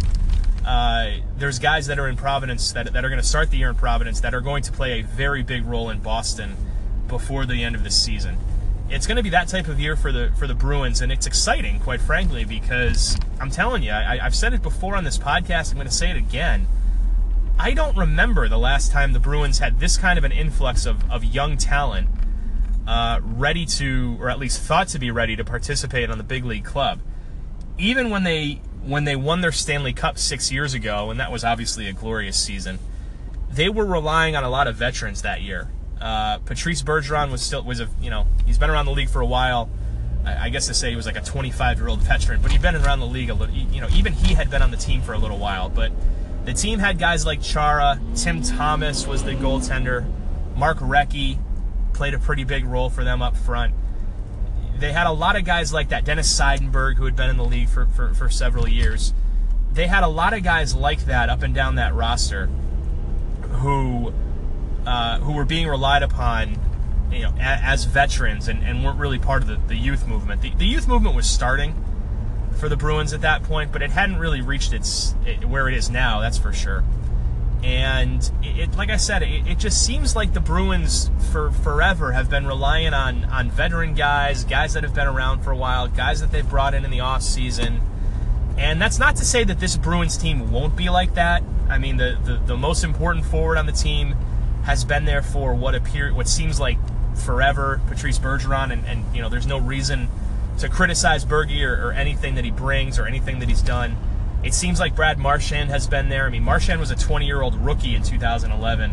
uh, 0.66 1.12
there's 1.38 1.60
guys 1.60 1.88
that 1.88 2.00
are 2.00 2.08
in 2.08 2.16
Providence 2.16 2.72
that, 2.72 2.92
that 2.94 3.04
are 3.04 3.10
going 3.10 3.22
to 3.22 3.28
start 3.28 3.52
the 3.52 3.58
year 3.58 3.70
in 3.70 3.76
Providence 3.76 4.22
that 4.22 4.34
are 4.34 4.42
going 4.42 4.64
to 4.64 4.72
play 4.72 5.00
a 5.00 5.04
very 5.04 5.44
big 5.44 5.66
role 5.66 5.90
in 5.90 6.00
Boston 6.00 6.56
before 7.08 7.46
the 7.46 7.64
end 7.64 7.76
of 7.76 7.84
the 7.84 7.92
season. 7.92 8.38
It's 8.90 9.08
going 9.08 9.18
to 9.18 9.24
be 9.24 9.30
that 9.30 9.48
type 9.48 9.68
of 9.68 9.80
year 9.80 9.96
for 9.96 10.12
the 10.12 10.32
for 10.38 10.46
the 10.46 10.54
Bruins, 10.54 11.02
and 11.02 11.12
it's 11.12 11.26
exciting, 11.26 11.80
quite 11.80 12.02
frankly, 12.02 12.46
because 12.46 13.18
I'm 13.40 13.50
telling 13.50 13.82
you, 13.82 13.92
I, 13.92 14.24
I've 14.24 14.36
said 14.36 14.54
it 14.54 14.62
before 14.62 14.96
on 14.96 15.04
this 15.04 15.18
podcast. 15.18 15.72
I'm 15.72 15.76
going 15.76 15.88
to 15.88 15.94
say 15.94 16.12
it 16.12 16.18
again. 16.18 16.68
I 17.58 17.74
don't 17.74 17.96
remember 17.96 18.48
the 18.48 18.58
last 18.58 18.92
time 18.92 19.14
the 19.14 19.20
Bruins 19.20 19.60
had 19.60 19.80
this 19.80 19.98
kind 19.98 20.18
of 20.18 20.24
an 20.24 20.32
influx 20.32 20.86
of, 20.86 21.10
of 21.12 21.24
young 21.24 21.58
talent 21.58 22.10
uh, 22.88 23.20
ready 23.24 23.66
to, 23.66 24.18
or 24.20 24.30
at 24.30 24.40
least 24.40 24.62
thought 24.62 24.88
to 24.90 25.00
be 25.00 25.12
ready 25.12 25.36
to 25.36 25.44
participate 25.44 26.10
on 26.10 26.18
the 26.18 26.24
big 26.24 26.46
league 26.46 26.66
club. 26.66 27.00
Even 27.78 28.10
when 28.10 28.24
they 28.24 28.62
when 28.84 29.06
they 29.06 29.16
won 29.16 29.42
their 29.42 29.52
Stanley 29.52 29.94
Cup 29.94 30.18
six 30.18 30.52
years 30.52 30.74
ago, 30.74 31.10
and 31.10 31.20
that 31.20 31.32
was 31.32 31.44
obviously 31.44 31.88
a 31.88 31.94
glorious 31.94 32.38
season, 32.38 32.80
they 33.50 33.70
were 33.70 33.86
relying 33.86 34.36
on 34.36 34.44
a 34.44 34.50
lot 34.50 34.68
of 34.68 34.76
veterans 34.76 35.22
that 35.22 35.42
year. 35.42 35.70
Uh, 36.02 36.40
Patrice 36.40 36.84
Bergeron 36.84 37.32
was 37.32 37.42
still 37.42 37.64
was 37.64 37.80
a 37.80 37.88
you 38.02 38.10
know 38.10 38.28
he's 38.46 38.58
been 38.58 38.70
around 38.70 38.86
the 38.86 38.92
league 38.92 39.10
for 39.10 39.22
a 39.22 39.26
while. 39.26 39.70
I, 40.26 40.46
I 40.46 40.50
guess 40.50 40.68
to 40.68 40.74
say 40.74 40.90
he 40.90 40.96
was 40.96 41.06
like 41.06 41.18
a 41.18 41.22
25 41.22 41.80
year 41.80 41.88
old 41.88 42.02
veteran, 42.02 42.42
but 42.42 42.52
he'd 42.52 42.62
been 42.62 42.76
around 42.76 43.00
the 43.00 43.08
league 43.08 43.30
a 43.30 43.34
little. 43.34 43.56
You 43.56 43.82
know, 43.82 43.88
even 43.94 44.14
he 44.14 44.34
had 44.34 44.50
been 44.50 44.62
on 44.62 44.72
the 44.72 44.78
team 44.78 45.02
for 45.02 45.14
a 45.14 45.18
little 45.18 45.38
while. 45.38 45.70
But 45.70 45.92
the 46.46 46.54
team 46.54 46.80
had 46.80 47.00
guys 47.00 47.26
like 47.26 47.42
Chara, 47.42 48.00
Tim 48.16 48.42
Thomas 48.42 49.08
was 49.08 49.24
the 49.24 49.32
goaltender, 49.32 50.06
Mark 50.56 50.80
Recchi 50.80 51.40
played 51.94 52.14
a 52.14 52.20
pretty 52.20 52.44
big 52.44 52.66
role 52.66 52.90
for 52.90 53.04
them 53.04 53.22
up 53.22 53.36
front. 53.36 53.74
They 54.78 54.92
had 54.92 55.08
a 55.08 55.12
lot 55.12 55.36
of 55.36 55.46
guys 55.46 55.72
like 55.72 55.90
that. 55.90 56.04
Dennis 56.04 56.32
Seidenberg, 56.38 56.96
who 56.96 57.06
had 57.06 57.16
been 57.16 57.30
in 57.30 57.38
the 57.38 57.46
league 57.46 57.70
for, 57.70 57.86
for, 57.86 58.14
for 58.14 58.30
several 58.30 58.68
years. 58.68 59.14
They 59.72 59.88
had 59.88 60.04
a 60.04 60.08
lot 60.08 60.34
of 60.34 60.44
guys 60.44 60.76
like 60.76 61.06
that 61.06 61.30
up 61.30 61.42
and 61.42 61.54
down 61.54 61.76
that 61.76 61.94
roster 61.94 62.48
who 63.54 64.14
uh, 64.86 65.20
who 65.20 65.34
were 65.34 65.46
being 65.46 65.68
relied 65.68 66.04
upon 66.04 66.60
you 67.12 67.22
know, 67.22 67.34
as, 67.40 67.86
veterans 67.86 68.48
and, 68.48 68.64
and 68.64 68.84
weren't 68.84 69.00
really 69.00 69.20
part 69.20 69.44
of 69.44 69.48
the, 69.48 69.60
the 69.68 69.76
youth 69.76 70.08
movement. 70.08 70.42
The, 70.42 70.54
the 70.56 70.66
youth 70.66 70.88
movement 70.88 71.16
was 71.16 71.30
starting 71.30 71.74
for 72.60 72.70
the 72.70 72.78
Bruins 72.78 73.14
at 73.14 73.22
that 73.22 73.44
point, 73.44 73.72
but 73.72 73.82
it 73.82 73.92
hadn't 73.92 74.18
really 74.18 74.42
reached 74.42 74.74
its 74.74 75.16
it, 75.26 75.46
where 75.46 75.68
it 75.68 75.76
is 75.76 75.90
now. 75.90 76.22
That's 76.22 76.38
for 76.38 76.54
sure. 76.54 76.84
And 77.64 78.30
it, 78.42 78.76
like 78.76 78.90
I 78.90 78.98
said, 78.98 79.24
it, 79.24 79.48
it, 79.48 79.58
just 79.58 79.86
seems 79.86 80.18
like 80.18 80.34
the 80.34 80.42
Bruins 80.42 81.10
for 81.32 81.50
forever 81.50 82.12
have 82.12 82.30
been 82.30 82.46
relying 82.46 82.94
on 82.94 83.24
on 83.26 83.50
veteran 83.50 83.94
guys, 83.94 84.44
guys 84.44 84.74
that 84.74 84.84
have 84.84 84.94
been 84.94 85.08
around 85.08 85.44
for 85.44 85.52
a 85.52 85.56
while, 85.56 85.88
guys 85.88 86.20
that 86.20 86.30
they've 86.30 86.48
brought 86.48 86.74
in 86.74 86.84
in 86.84 86.92
the 86.92 87.00
off 87.00 87.22
season. 87.22 87.82
And 88.58 88.82
that's 88.82 89.00
not 89.00 89.16
to 89.16 89.26
say 89.26 89.46
that 89.46 89.62
this 89.62 89.78
Bruins 89.78 90.18
team 90.18 90.52
won't 90.52 90.76
be 90.76 90.90
like 90.90 91.14
that. 91.14 91.42
I 91.70 91.78
mean, 91.78 91.96
the 91.96 92.20
the, 92.22 92.36
the 92.36 92.58
most 92.58 92.84
important 92.84 93.26
forward 93.26 93.58
on 93.58 93.66
the 93.66 93.72
team 93.72 94.16
has 94.66 94.84
been 94.84 95.06
there 95.06 95.22
for 95.22 95.54
what 95.54 95.74
appear 95.74 96.14
what 96.14 96.28
seems 96.28 96.60
like 96.60 96.78
forever, 97.16 97.80
Patrice 97.88 98.20
Bergeron, 98.20 98.74
and, 98.74 98.86
and 98.86 99.16
you 99.16 99.22
know, 99.22 99.30
there's 99.30 99.48
no 99.48 99.58
reason 99.58 100.10
to 100.60 100.68
criticize 100.68 101.26
Bergie 101.26 101.66
or, 101.66 101.88
or 101.88 101.92
anything 101.94 102.36
that 102.36 102.44
he 102.44 102.52
brings 102.52 103.00
or 103.00 103.06
anything 103.06 103.40
that 103.40 103.50
he's 103.50 103.62
done. 103.62 103.96
It 104.44 104.54
seems 104.54 104.80
like 104.80 104.96
Brad 104.96 105.18
Marchand 105.18 105.70
has 105.70 105.88
been 105.88 106.10
there. 106.10 106.26
I 106.26 106.30
mean, 106.30 106.44
Marchand 106.44 106.80
was 106.80 106.92
a 106.92 106.96
20 106.96 107.26
year 107.26 107.42
old 107.42 107.56
rookie 107.56 107.96
in 107.96 108.04
2011 108.04 108.92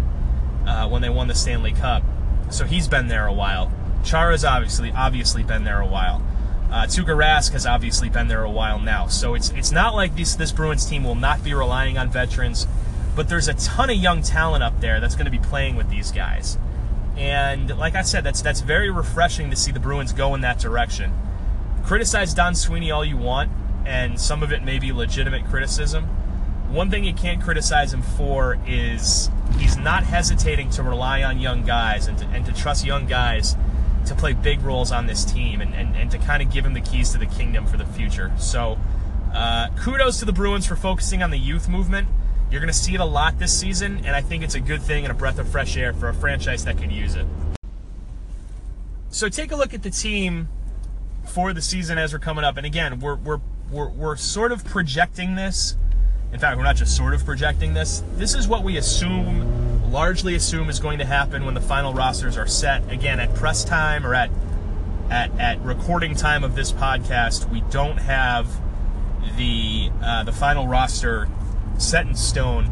uh, 0.66 0.88
when 0.88 1.02
they 1.02 1.09
won 1.09 1.26
the 1.26 1.35
Stanley 1.35 1.73
Cup, 1.73 2.02
so 2.50 2.64
he's 2.64 2.87
been 2.87 3.09
there 3.09 3.26
a 3.26 3.33
while. 3.33 3.73
Chara's 4.04 4.45
obviously 4.45 4.92
obviously 4.92 5.42
been 5.42 5.64
there 5.64 5.80
a 5.80 5.87
while. 5.87 6.23
Uh, 6.71 6.87
Tuukka 6.87 7.16
Rask 7.16 7.50
has 7.52 7.66
obviously 7.66 8.09
been 8.09 8.28
there 8.28 8.45
a 8.45 8.50
while 8.50 8.78
now. 8.78 9.09
So 9.09 9.35
it's 9.35 9.50
it's 9.50 9.73
not 9.73 9.95
like 9.95 10.14
this 10.14 10.37
this 10.37 10.52
Bruins 10.52 10.87
team 10.87 11.02
will 11.02 11.16
not 11.16 11.42
be 11.42 11.52
relying 11.52 11.99
on 11.99 12.09
veterans, 12.11 12.69
but 13.16 13.28
there's 13.28 13.49
a 13.49 13.54
ton 13.54 13.90
of 13.90 13.97
young 13.97 14.23
talent 14.23 14.62
up 14.62 14.80
there 14.80 15.00
that's 15.00 15.16
going 15.16 15.25
to 15.25 15.33
be 15.33 15.38
playing 15.38 15.75
with 15.75 15.90
these 15.90 16.12
guys. 16.12 16.59
And 17.16 17.76
like 17.76 17.97
I 17.97 18.02
said, 18.02 18.23
that's 18.23 18.40
that's 18.40 18.61
very 18.61 18.88
refreshing 18.88 19.50
to 19.50 19.57
see 19.57 19.73
the 19.73 19.80
Bruins 19.80 20.12
go 20.12 20.35
in 20.35 20.42
that 20.42 20.61
direction. 20.61 21.12
Criticize 21.85 22.35
Don 22.35 22.54
Sweeney 22.54 22.92
all 22.92 23.04
you 23.04 23.16
want, 23.16 23.50
and 23.87 24.20
some 24.20 24.42
of 24.42 24.52
it 24.52 24.64
may 24.64 24.78
be 24.78 24.92
legitimate 24.92 25.44
criticism. 25.46 26.04
One 26.70 26.90
thing 26.90 27.04
you 27.04 27.14
can't 27.14 27.42
criticize 27.42 27.92
him 27.92 28.02
for 28.02 28.58
is 28.66 29.30
he's 29.58 29.76
not 29.76 30.04
hesitating 30.04 30.70
to 30.70 30.82
rely 30.82 31.22
on 31.22 31.38
young 31.38 31.64
guys 31.64 32.06
and 32.06 32.16
to, 32.18 32.26
and 32.26 32.46
to 32.46 32.52
trust 32.52 32.84
young 32.84 33.06
guys 33.06 33.56
to 34.06 34.14
play 34.14 34.32
big 34.32 34.62
roles 34.62 34.92
on 34.92 35.06
this 35.06 35.25
team 35.25 35.60
and, 35.60 35.75
and, 35.75 35.96
and 35.96 36.10
to 36.10 36.18
kind 36.18 36.42
of 36.42 36.52
give 36.52 36.64
him 36.64 36.75
the 36.75 36.80
keys 36.80 37.10
to 37.10 37.18
the 37.18 37.26
kingdom 37.26 37.66
for 37.66 37.76
the 37.76 37.84
future. 37.84 38.32
So, 38.38 38.78
uh, 39.34 39.68
kudos 39.78 40.18
to 40.20 40.25
the 40.25 40.32
Bruins 40.32 40.66
for 40.66 40.76
focusing 40.76 41.22
on 41.22 41.30
the 41.30 41.38
youth 41.38 41.68
movement. 41.68 42.08
You're 42.50 42.60
going 42.60 42.72
to 42.72 42.78
see 42.78 42.94
it 42.94 43.00
a 43.00 43.04
lot 43.04 43.38
this 43.38 43.56
season, 43.56 43.99
and 44.04 44.16
I 44.16 44.20
think 44.20 44.42
it's 44.42 44.56
a 44.56 44.60
good 44.60 44.82
thing 44.82 45.04
and 45.04 45.12
a 45.12 45.14
breath 45.14 45.38
of 45.38 45.49
fresh 45.49 45.76
air 45.76 45.92
for 45.92 46.08
a 46.08 46.14
franchise 46.14 46.64
that 46.64 46.78
could 46.78 46.90
use 46.90 47.14
it. 47.14 47.26
So, 49.10 49.28
take 49.28 49.52
a 49.52 49.56
look 49.56 49.75
at 49.75 49.82
the 49.82 49.90
team 49.90 50.49
for 51.26 51.52
the 51.52 51.62
season 51.62 51.99
as 51.99 52.12
we're 52.12 52.18
coming 52.18 52.44
up. 52.44 52.56
And 52.56 52.66
again, 52.66 52.99
we're, 53.00 53.16
we're, 53.16 53.40
we're, 53.71 53.89
we're 53.91 54.17
sort 54.17 54.53
of 54.53 54.65
projecting 54.65 55.35
this. 55.35 55.77
In 56.33 56.39
fact, 56.39 56.57
we're 56.57 56.65
not 56.65 56.77
just 56.77 56.97
sort 56.97 57.15
of 57.15 57.25
projecting 57.25 57.75
this. 57.75 58.03
This 58.15 58.35
is 58.35 58.47
what 58.47 58.62
we 58.62 58.77
assume, 58.77 59.91
largely 59.91 60.35
assume, 60.35 60.69
is 60.69 60.79
going 60.79 60.99
to 60.99 61.05
happen 61.05 61.45
when 61.45 61.55
the 61.55 61.61
final 61.61 61.93
rosters 61.93 62.37
are 62.37 62.47
set. 62.47 62.89
Again, 62.91 63.19
at 63.21 63.35
press 63.35 63.65
time 63.65 64.07
or 64.07 64.15
at 64.15 64.31
at, 65.11 65.37
at 65.41 65.61
recording 65.62 66.15
time 66.15 66.45
of 66.45 66.55
this 66.55 66.71
podcast, 66.71 67.50
we 67.50 67.62
don't 67.62 67.97
have 67.97 68.49
the 69.37 69.91
uh, 70.03 70.23
the 70.23 70.33
final 70.33 70.69
roster 70.69 71.29
set 71.79 72.07
in 72.07 72.15
stone 72.15 72.67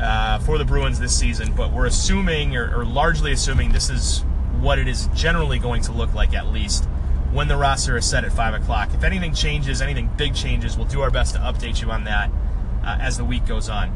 uh, 0.00 0.38
for 0.40 0.58
the 0.58 0.64
Bruins 0.64 1.00
this 1.00 1.18
season, 1.18 1.52
but 1.54 1.72
we're 1.72 1.86
assuming, 1.86 2.56
or, 2.56 2.80
or, 2.80 2.84
largely 2.84 3.32
assuming, 3.32 3.72
this 3.72 3.88
is 3.88 4.20
what 4.60 4.78
it 4.78 4.86
is 4.86 5.08
generally 5.14 5.58
going 5.58 5.82
to 5.82 5.92
look 5.92 6.12
like 6.14 6.34
at 6.34 6.46
least 6.48 6.88
when 7.36 7.48
the 7.48 7.56
roster 7.56 7.98
is 7.98 8.06
set 8.06 8.24
at 8.24 8.32
5 8.32 8.62
o'clock. 8.62 8.94
If 8.94 9.04
anything 9.04 9.34
changes, 9.34 9.82
anything 9.82 10.08
big 10.16 10.34
changes, 10.34 10.74
we'll 10.74 10.86
do 10.86 11.02
our 11.02 11.10
best 11.10 11.34
to 11.34 11.40
update 11.40 11.82
you 11.82 11.90
on 11.90 12.04
that 12.04 12.30
uh, 12.82 12.96
as 12.98 13.18
the 13.18 13.26
week 13.26 13.44
goes 13.44 13.68
on. 13.68 13.92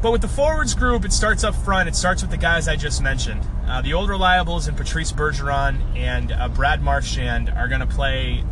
But 0.00 0.12
with 0.12 0.20
the 0.20 0.28
forwards 0.28 0.72
group, 0.74 1.04
it 1.04 1.12
starts 1.12 1.42
up 1.42 1.56
front. 1.56 1.88
It 1.88 1.96
starts 1.96 2.22
with 2.22 2.30
the 2.30 2.36
guys 2.36 2.68
I 2.68 2.76
just 2.76 3.02
mentioned. 3.02 3.44
Uh, 3.66 3.82
the 3.82 3.92
old 3.94 4.08
reliables 4.08 4.68
and 4.68 4.76
Patrice 4.76 5.10
Bergeron 5.10 5.80
and 5.96 6.30
uh, 6.30 6.48
Brad 6.48 6.80
Marchand 6.80 7.50
are 7.50 7.66
going 7.66 7.80
to 7.80 7.88
play. 7.88 8.44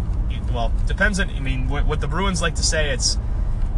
Well, 0.53 0.73
depends 0.89 1.21
on. 1.21 1.31
I 1.31 1.39
mean, 1.39 1.69
what, 1.69 1.87
what 1.87 2.01
the 2.01 2.09
Bruins 2.09 2.43
like 2.43 2.57
to 2.57 2.65
say, 2.65 2.91
it's 2.91 3.19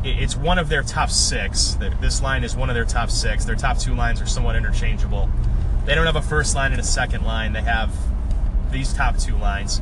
it's 0.05 0.37
one 0.37 0.59
of 0.59 0.71
their 0.71 0.83
top 0.83 1.11
six. 1.11 1.77
This 2.01 2.23
line 2.23 2.45
is 2.45 2.57
one 2.57 2.71
of 2.71 2.75
their 2.75 2.87
top 2.87 3.11
six. 3.11 3.45
Their 3.45 3.57
top 3.57 3.79
two 3.79 3.95
lines 3.95 4.23
are 4.23 4.27
somewhat 4.27 4.57
interchangeable. 4.57 5.29
They 5.85 5.95
don't 5.95 6.07
have 6.07 6.17
a 6.17 6.23
first 6.23 6.55
line 6.55 6.73
and 6.73 6.81
a 6.81 6.85
second 6.85 7.25
line. 7.25 7.53
They 7.53 7.63
have 7.63 7.91
these 8.73 8.93
top 8.93 9.19
two 9.19 9.37
lines. 9.37 9.81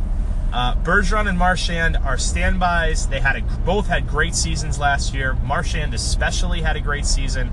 Uh, 0.53 0.75
Bergeron 0.77 1.29
and 1.29 1.39
Marchand 1.39 1.97
are 1.97 2.19
standbys. 2.19 3.07
They 3.07 3.21
had 3.21 3.37
a, 3.37 3.43
both 3.65 3.87
had 3.87 4.09
great 4.09 4.35
seasons 4.35 4.79
last 4.79 5.15
year. 5.15 5.35
Marchand 5.35 5.95
especially 5.95 6.63
had 6.63 6.77
a 6.77 6.81
great 6.81 7.07
season. 7.07 7.53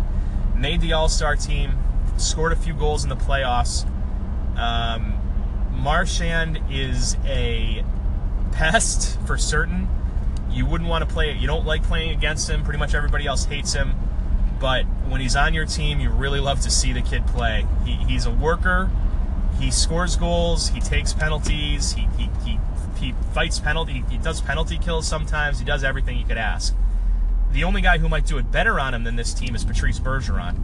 Made 0.55 0.81
the 0.81 0.93
All 0.93 1.07
Star 1.07 1.35
team. 1.35 1.77
Scored 2.17 2.51
a 2.51 2.55
few 2.55 2.73
goals 2.73 3.03
in 3.03 3.09
the 3.09 3.15
playoffs. 3.15 3.85
Um, 4.57 5.13
Marchand 5.71 6.59
is 6.71 7.15
a 7.25 7.85
pest 8.51 9.19
for 9.27 9.37
certain. 9.37 9.87
You 10.49 10.65
wouldn't 10.65 10.89
want 10.89 11.07
to 11.07 11.13
play 11.13 11.29
it. 11.29 11.37
You 11.37 11.45
don't 11.45 11.65
like 11.65 11.83
playing 11.83 12.11
against 12.11 12.49
him. 12.49 12.63
Pretty 12.63 12.79
much 12.79 12.95
everybody 12.95 13.27
else 13.27 13.45
hates 13.45 13.73
him. 13.73 13.93
But 14.59 14.85
when 15.07 15.21
he's 15.21 15.35
on 15.35 15.53
your 15.53 15.65
team, 15.65 15.99
you 15.99 16.09
really 16.09 16.39
love 16.39 16.61
to 16.61 16.71
see 16.71 16.93
the 16.93 17.01
kid 17.01 17.27
play. 17.27 17.67
He, 17.85 17.93
he's 17.93 18.25
a 18.25 18.31
worker. 18.31 18.89
He 19.59 19.71
scores 19.71 20.15
goals. 20.15 20.69
He 20.69 20.79
takes 20.79 21.13
penalties. 21.13 21.93
He, 21.93 22.07
he, 22.17 22.29
he, 22.45 22.59
he 22.99 23.13
fights 23.33 23.59
penalty. 23.59 24.03
He 24.09 24.17
does 24.17 24.41
penalty 24.41 24.77
kills 24.77 25.07
sometimes. 25.07 25.59
He 25.59 25.65
does 25.65 25.83
everything 25.83 26.17
you 26.17 26.25
could 26.25 26.37
ask. 26.37 26.75
The 27.51 27.63
only 27.63 27.81
guy 27.81 27.97
who 27.97 28.09
might 28.09 28.25
do 28.25 28.37
it 28.37 28.51
better 28.51 28.79
on 28.79 28.93
him 28.93 29.03
than 29.03 29.15
this 29.15 29.33
team 29.33 29.55
is 29.55 29.63
Patrice 29.63 29.99
Bergeron, 29.99 30.57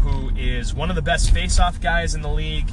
who 0.00 0.30
is 0.36 0.72
one 0.72 0.88
of 0.88 0.96
the 0.96 1.02
best 1.02 1.32
face-off 1.32 1.80
guys 1.80 2.14
in 2.14 2.22
the 2.22 2.30
league. 2.30 2.70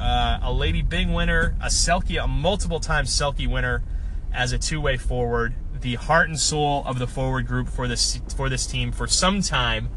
Uh, 0.00 0.40
a 0.42 0.52
Lady 0.52 0.82
Byng 0.82 1.12
winner, 1.12 1.54
a 1.60 1.66
Selke, 1.66 2.22
a 2.22 2.26
multiple-time 2.26 3.04
Selke 3.04 3.46
winner 3.46 3.82
as 4.32 4.52
a 4.52 4.58
two-way 4.58 4.96
forward 4.96 5.54
the 5.82 5.96
heart 5.96 6.28
and 6.28 6.38
soul 6.38 6.82
of 6.86 6.98
the 6.98 7.06
forward 7.06 7.46
group 7.46 7.68
for 7.68 7.86
this 7.86 8.20
for 8.34 8.48
this 8.48 8.66
team 8.66 8.90
for 8.90 9.06
some 9.06 9.42
time. 9.42 9.88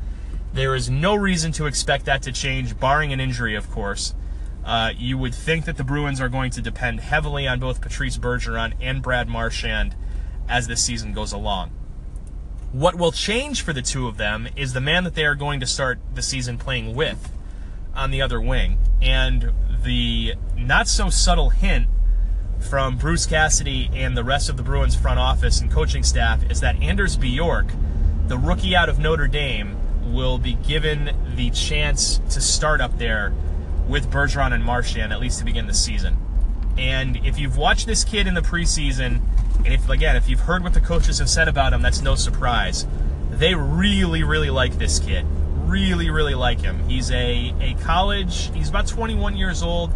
There 0.53 0.75
is 0.75 0.89
no 0.89 1.15
reason 1.15 1.51
to 1.53 1.65
expect 1.65 2.05
that 2.05 2.22
to 2.24 2.31
change, 2.31 2.79
barring 2.79 3.13
an 3.13 3.19
injury, 3.19 3.55
of 3.55 3.69
course. 3.72 4.13
Uh, 4.65 4.91
you 4.98 5.15
would 5.17 5.36
think 5.36 5.65
that 5.65 5.77
the 5.77 5.84
Bruins 5.84 6.19
are 6.19 6.27
going 6.27 6.50
to 6.51 6.62
depend 6.62 7.00
heavily 7.00 7.48
on 7.48 7.60
both 7.60 7.81
Patrice 7.81 8.17
Bergeron 8.17 8.74
and 8.81 9.01
Brad 9.01 9.29
Marchand 9.29 9.95
as 10.50 10.67
the 10.67 10.75
season 10.75 11.13
goes 11.13 11.31
along. 11.31 11.72
What 12.72 12.95
will 12.95 13.12
change 13.12 13.62
for 13.62 13.74
the 13.74 13.84
two 13.84 14.07
of 14.07 14.17
them 14.17 14.50
is 14.55 14.74
the 14.74 14.81
man 14.81 15.03
that 15.03 15.13
they 15.13 15.24
are 15.24 15.36
going 15.36 15.60
to 15.60 15.67
start 15.67 16.00
the 16.13 16.22
season 16.22 16.57
playing 16.57 16.95
with 16.95 17.31
on 17.93 18.10
the 18.10 18.22
other 18.22 18.41
wing. 18.41 18.79
And 19.01 19.53
the 19.84 20.34
not 20.57 20.88
so 20.88 21.10
subtle 21.10 21.51
hint 21.51 21.88
from 22.60 22.98
Bruce 22.98 23.27
Cassidy 23.27 23.89
and 23.93 24.17
the 24.17 24.24
rest 24.24 24.50
of 24.50 24.57
the 24.57 24.63
Bruins 24.63 24.95
front 24.95 25.19
office 25.19 25.62
and 25.62 25.72
coaching 25.72 26.03
staff 26.03 26.43
is 26.50 26.60
that 26.62 26.75
Anders 26.81 27.17
Bjork, 27.17 27.67
the 28.27 28.38
rookie 28.38 28.75
out 28.75 28.89
of 28.89 28.98
Notre 28.98 29.27
Dame, 29.27 29.77
will 30.12 30.38
be 30.38 30.53
given 30.53 31.15
the 31.36 31.51
chance 31.51 32.19
to 32.31 32.41
start 32.41 32.81
up 32.81 32.98
there 32.98 33.31
with 33.88 34.10
Bergeron 34.10 34.54
and 34.54 34.63
Marchand, 34.63 35.13
at 35.13 35.20
least 35.20 35.39
to 35.39 35.46
begin 35.46 35.68
the 35.68 35.74
season. 35.74 36.18
And 36.77 37.18
if 37.25 37.39
you've 37.39 37.58
watched 37.58 37.88
this 37.88 38.04
kid 38.04 38.27
in 38.27 38.34
the 38.34 38.42
preseason, 38.42 39.22
and 39.63 39.68
if 39.68 39.88
again, 39.89 40.15
if 40.15 40.27
you've 40.27 40.42
heard 40.42 40.63
what 40.63 40.74
the 40.74 40.82
coaches 40.82 41.20
have 41.20 41.30
said 41.30 41.48
about 41.48 41.74
him, 41.74 41.82
that's 41.82 42.01
no 42.01 42.15
surprise. 42.15 42.86
They 43.32 43.56
really, 43.56 44.24
really 44.24 44.50
like 44.50 44.77
this 44.77 45.00
kid. 45.00 45.25
Really, 45.65 46.10
really 46.10 46.36
like 46.36 46.62
him. 46.62 46.88
He's 46.88 47.12
a, 47.12 47.54
a 47.60 47.74
college, 47.82 48.54
he's 48.54 48.70
about 48.70 48.88
21 48.88 49.36
years 49.36 49.63
old, 49.63 49.92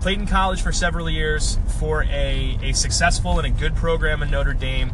played 0.00 0.18
in 0.18 0.26
college 0.26 0.62
for 0.62 0.72
several 0.72 1.08
years 1.08 1.58
for 1.78 2.04
a, 2.04 2.58
a 2.62 2.72
successful 2.72 3.38
and 3.38 3.46
a 3.46 3.50
good 3.50 3.74
program 3.74 4.22
in 4.22 4.30
Notre 4.30 4.52
Dame. 4.52 4.92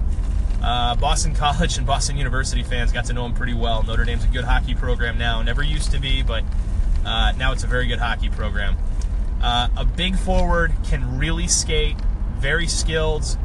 Uh, 0.62 0.97
Boston 0.97 1.35
College 1.37 1.78
and 1.78 1.87
Boston 1.87 2.16
University 2.16 2.62
fans 2.62 2.92
got 2.92 3.04
to 3.06 3.12
know 3.12 3.26
him 3.26 3.35
pretty 3.35 3.54
well. 3.54 3.82
Notre 3.82 4.04
Dame's 4.04 4.25
a 4.25 4.28
good 4.28 4.44
hockey 4.44 4.75
program 4.75 5.18
now. 5.18 5.42
Never 5.42 5.62
used 5.62 5.92
to 5.92 5.99
be, 5.99 6.23
but 6.23 6.42
uh, 7.05 7.33
now 7.37 7.52
it's 7.52 7.64
a 7.64 7.67
very 7.67 7.87
good 7.87 7.99
hockey 7.99 8.28
program. 8.28 8.76
Uh, 9.43 9.69
a 9.76 9.85
big 9.85 10.19
forward 10.19 10.73
can 10.85 11.19
really 11.19 11.47
skate, 11.47 11.97
very 12.38 12.67
skilled, 12.67 13.38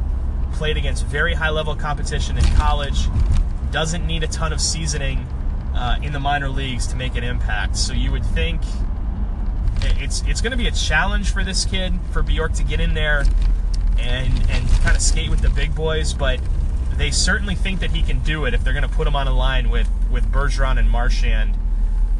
played 0.52 0.76
against 0.76 1.04
very 1.06 1.34
high 1.34 1.50
level 1.50 1.74
competition 1.74 2.36
in 2.36 2.44
college, 2.56 3.06
doesn't 3.70 4.06
need 4.06 4.22
a 4.22 4.28
ton 4.28 4.52
of 4.52 4.60
seasoning 4.60 5.26
uh, 5.74 5.98
in 6.02 6.12
the 6.12 6.20
minor 6.20 6.48
leagues 6.48 6.86
to 6.86 6.96
make 6.96 7.16
an 7.16 7.24
impact. 7.24 7.76
So 7.76 7.92
you 7.92 8.10
would 8.12 8.24
think 8.24 8.60
it's 9.82 10.22
it's 10.22 10.40
going 10.40 10.52
to 10.52 10.56
be 10.56 10.66
a 10.66 10.72
challenge 10.72 11.32
for 11.32 11.44
this 11.44 11.64
kid 11.64 11.94
for 12.12 12.22
Bjork 12.22 12.52
to 12.54 12.64
get 12.64 12.80
in 12.80 12.94
there 12.94 13.24
and 13.98 14.32
and 14.50 14.68
kind 14.82 14.96
of 14.96 15.02
skate 15.02 15.30
with 15.30 15.40
the 15.40 15.50
big 15.50 15.74
boys, 15.74 16.14
but 16.14 16.40
they 16.96 17.10
certainly 17.10 17.54
think 17.54 17.80
that 17.80 17.90
he 17.90 18.02
can 18.02 18.20
do 18.20 18.44
it 18.44 18.54
if 18.54 18.62
they're 18.62 18.72
going 18.72 18.88
to 18.88 18.94
put 18.94 19.06
him 19.06 19.16
on 19.16 19.26
a 19.26 19.34
line 19.34 19.70
with 19.70 19.88
with 20.10 20.30
Bergeron 20.30 20.78
and 20.78 20.90
Marchand 20.90 21.56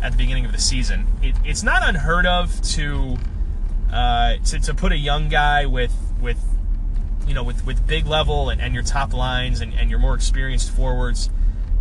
at 0.04 0.12
the 0.12 0.18
beginning 0.18 0.44
of 0.44 0.52
the 0.52 0.60
season. 0.60 1.06
It, 1.22 1.34
it's 1.44 1.62
not 1.62 1.82
unheard 1.82 2.26
of 2.26 2.60
to, 2.74 3.16
uh, 3.90 4.36
to 4.36 4.60
to 4.60 4.74
put 4.74 4.92
a 4.92 4.98
young 4.98 5.30
guy 5.30 5.64
with 5.64 5.94
with 6.20 6.38
you 7.26 7.32
know 7.32 7.42
with, 7.42 7.64
with 7.64 7.86
big 7.86 8.06
level 8.06 8.50
and, 8.50 8.60
and 8.60 8.74
your 8.74 8.82
top 8.82 9.14
lines 9.14 9.62
and, 9.62 9.72
and 9.72 9.88
your 9.88 9.98
more 9.98 10.14
experienced 10.14 10.70
forwards. 10.70 11.30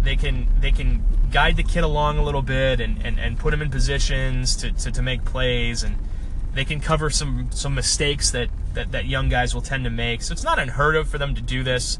They 0.01 0.15
can 0.15 0.47
they 0.59 0.71
can 0.71 1.03
guide 1.31 1.57
the 1.57 1.63
kid 1.63 1.83
along 1.83 2.17
a 2.17 2.23
little 2.23 2.41
bit 2.41 2.79
and, 2.79 3.05
and, 3.05 3.19
and 3.19 3.37
put 3.37 3.53
him 3.53 3.61
in 3.61 3.69
positions 3.69 4.55
to, 4.57 4.71
to, 4.71 4.91
to 4.91 5.01
make 5.01 5.25
plays 5.25 5.83
and 5.83 5.97
they 6.53 6.63
can 6.63 6.79
cover 6.79 7.09
some 7.09 7.47
some 7.51 7.75
mistakes 7.75 8.31
that, 8.31 8.49
that, 8.73 8.91
that 8.91 9.05
young 9.05 9.27
guys 9.27 9.53
will 9.53 9.61
tend 9.61 9.83
to 9.83 9.89
make. 9.89 10.21
So 10.21 10.31
it's 10.31 10.43
not 10.43 10.59
unheard 10.59 10.95
of 10.95 11.09
for 11.09 11.17
them 11.17 11.35
to 11.35 11.41
do 11.41 11.61
this. 11.61 11.97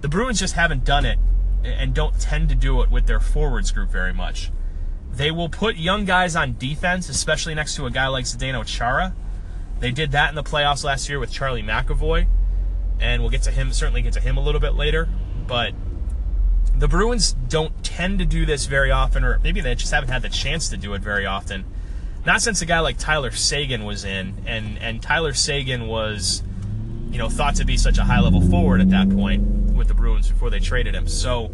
The 0.00 0.08
Bruins 0.08 0.38
just 0.38 0.54
haven't 0.54 0.84
done 0.84 1.04
it 1.04 1.18
and 1.64 1.92
don't 1.92 2.18
tend 2.18 2.48
to 2.48 2.54
do 2.54 2.80
it 2.80 2.90
with 2.90 3.06
their 3.06 3.20
forwards 3.20 3.72
group 3.72 3.90
very 3.90 4.14
much. 4.14 4.50
They 5.16 5.30
will 5.30 5.48
put 5.48 5.76
young 5.76 6.04
guys 6.04 6.36
on 6.36 6.56
defense, 6.58 7.08
especially 7.08 7.54
next 7.54 7.74
to 7.76 7.86
a 7.86 7.90
guy 7.90 8.06
like 8.08 8.26
Zdeno 8.26 8.66
Chara. 8.66 9.14
They 9.80 9.90
did 9.90 10.12
that 10.12 10.28
in 10.28 10.34
the 10.34 10.42
playoffs 10.42 10.84
last 10.84 11.08
year 11.08 11.18
with 11.18 11.32
Charlie 11.32 11.62
McAvoy, 11.62 12.26
and 13.00 13.22
we'll 13.22 13.30
get 13.30 13.42
to 13.42 13.50
him, 13.50 13.72
certainly 13.72 14.02
get 14.02 14.12
to 14.12 14.20
him 14.20 14.36
a 14.36 14.42
little 14.42 14.60
bit 14.60 14.74
later. 14.74 15.08
But 15.46 15.72
the 16.76 16.86
Bruins 16.86 17.32
don't 17.32 17.82
tend 17.82 18.18
to 18.18 18.26
do 18.26 18.44
this 18.44 18.66
very 18.66 18.90
often, 18.90 19.24
or 19.24 19.38
maybe 19.42 19.62
they 19.62 19.74
just 19.74 19.90
haven't 19.90 20.10
had 20.10 20.20
the 20.20 20.28
chance 20.28 20.68
to 20.68 20.76
do 20.76 20.92
it 20.92 21.00
very 21.00 21.24
often. 21.24 21.64
Not 22.26 22.42
since 22.42 22.60
a 22.60 22.66
guy 22.66 22.80
like 22.80 22.98
Tyler 22.98 23.30
Seguin 23.30 23.84
was 23.84 24.04
in, 24.04 24.34
and, 24.46 24.76
and 24.78 25.00
Tyler 25.00 25.32
Seguin 25.32 25.86
was, 25.86 26.42
you 27.10 27.16
know, 27.16 27.30
thought 27.30 27.54
to 27.56 27.64
be 27.64 27.78
such 27.78 27.96
a 27.96 28.04
high 28.04 28.20
level 28.20 28.42
forward 28.42 28.82
at 28.82 28.90
that 28.90 29.08
point 29.08 29.42
with 29.74 29.88
the 29.88 29.94
Bruins 29.94 30.28
before 30.28 30.50
they 30.50 30.60
traded 30.60 30.94
him. 30.94 31.08
So 31.08 31.50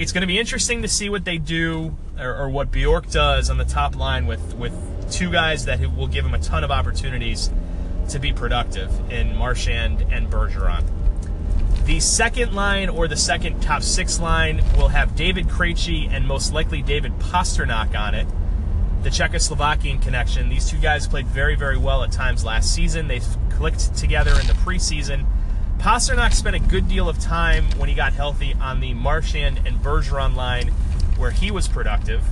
it's 0.00 0.12
going 0.12 0.22
to 0.22 0.26
be 0.26 0.38
interesting 0.38 0.80
to 0.80 0.88
see 0.88 1.10
what 1.10 1.26
they 1.26 1.36
do 1.36 1.94
or, 2.18 2.34
or, 2.34 2.48
what 2.48 2.70
Bjork 2.70 3.10
does 3.10 3.50
on 3.50 3.58
the 3.58 3.66
top 3.66 3.94
line 3.96 4.26
with, 4.26 4.54
with 4.54 4.72
two 5.12 5.30
guys 5.30 5.66
that 5.66 5.78
will 5.94 6.06
give 6.06 6.24
him 6.24 6.32
a 6.32 6.38
ton 6.38 6.64
of 6.64 6.70
opportunities 6.70 7.50
to 8.08 8.18
be 8.18 8.32
productive 8.32 8.90
in 9.12 9.36
Marchand 9.36 10.06
and 10.10 10.30
Bergeron. 10.30 10.84
The 11.84 12.00
second 12.00 12.54
line 12.54 12.88
or 12.88 13.08
the 13.08 13.16
second 13.16 13.60
top 13.60 13.82
six 13.82 14.18
line 14.18 14.64
will 14.78 14.88
have 14.88 15.14
David 15.16 15.48
Krejci 15.48 16.10
and 16.10 16.26
most 16.26 16.54
likely 16.54 16.80
David 16.80 17.12
Pastrnak 17.18 17.94
on 17.94 18.14
it. 18.14 18.26
The 19.02 19.10
Czechoslovakian 19.10 20.00
connection. 20.00 20.48
These 20.48 20.70
two 20.70 20.78
guys 20.78 21.08
played 21.08 21.26
very, 21.26 21.56
very 21.56 21.76
well 21.76 22.02
at 22.02 22.10
times 22.10 22.42
last 22.42 22.74
season. 22.74 23.06
They've 23.06 23.26
clicked 23.50 23.94
together 23.96 24.30
in 24.40 24.46
the 24.46 24.54
preseason 24.54 25.26
Pastrnak 25.80 26.34
spent 26.34 26.54
a 26.54 26.58
good 26.58 26.88
deal 26.88 27.08
of 27.08 27.18
time 27.18 27.64
when 27.78 27.88
he 27.88 27.94
got 27.94 28.12
healthy 28.12 28.54
on 28.60 28.80
the 28.80 28.92
Marchand 28.92 29.62
and 29.64 29.78
Bergeron 29.78 30.36
line 30.36 30.68
where 31.16 31.30
he 31.30 31.50
was 31.50 31.68
productive. 31.68 32.22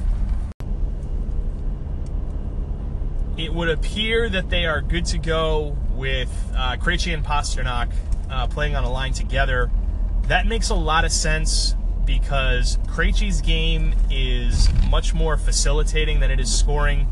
It 3.38 3.54
would 3.54 3.70
appear 3.70 4.28
that 4.28 4.50
they 4.50 4.66
are 4.66 4.82
good 4.82 5.06
to 5.06 5.18
go 5.18 5.78
with 5.92 6.30
uh, 6.54 6.76
Krejci 6.76 7.14
and 7.14 7.24
Pastrnak 7.24 7.90
uh, 8.30 8.48
playing 8.48 8.76
on 8.76 8.84
a 8.84 8.90
line 8.90 9.14
together. 9.14 9.70
That 10.24 10.46
makes 10.46 10.68
a 10.68 10.74
lot 10.74 11.06
of 11.06 11.10
sense 11.10 11.74
because 12.04 12.76
Krejci's 12.86 13.40
game 13.40 13.94
is 14.10 14.68
much 14.90 15.14
more 15.14 15.38
facilitating 15.38 16.20
than 16.20 16.30
it 16.30 16.38
is 16.38 16.54
scoring. 16.54 17.08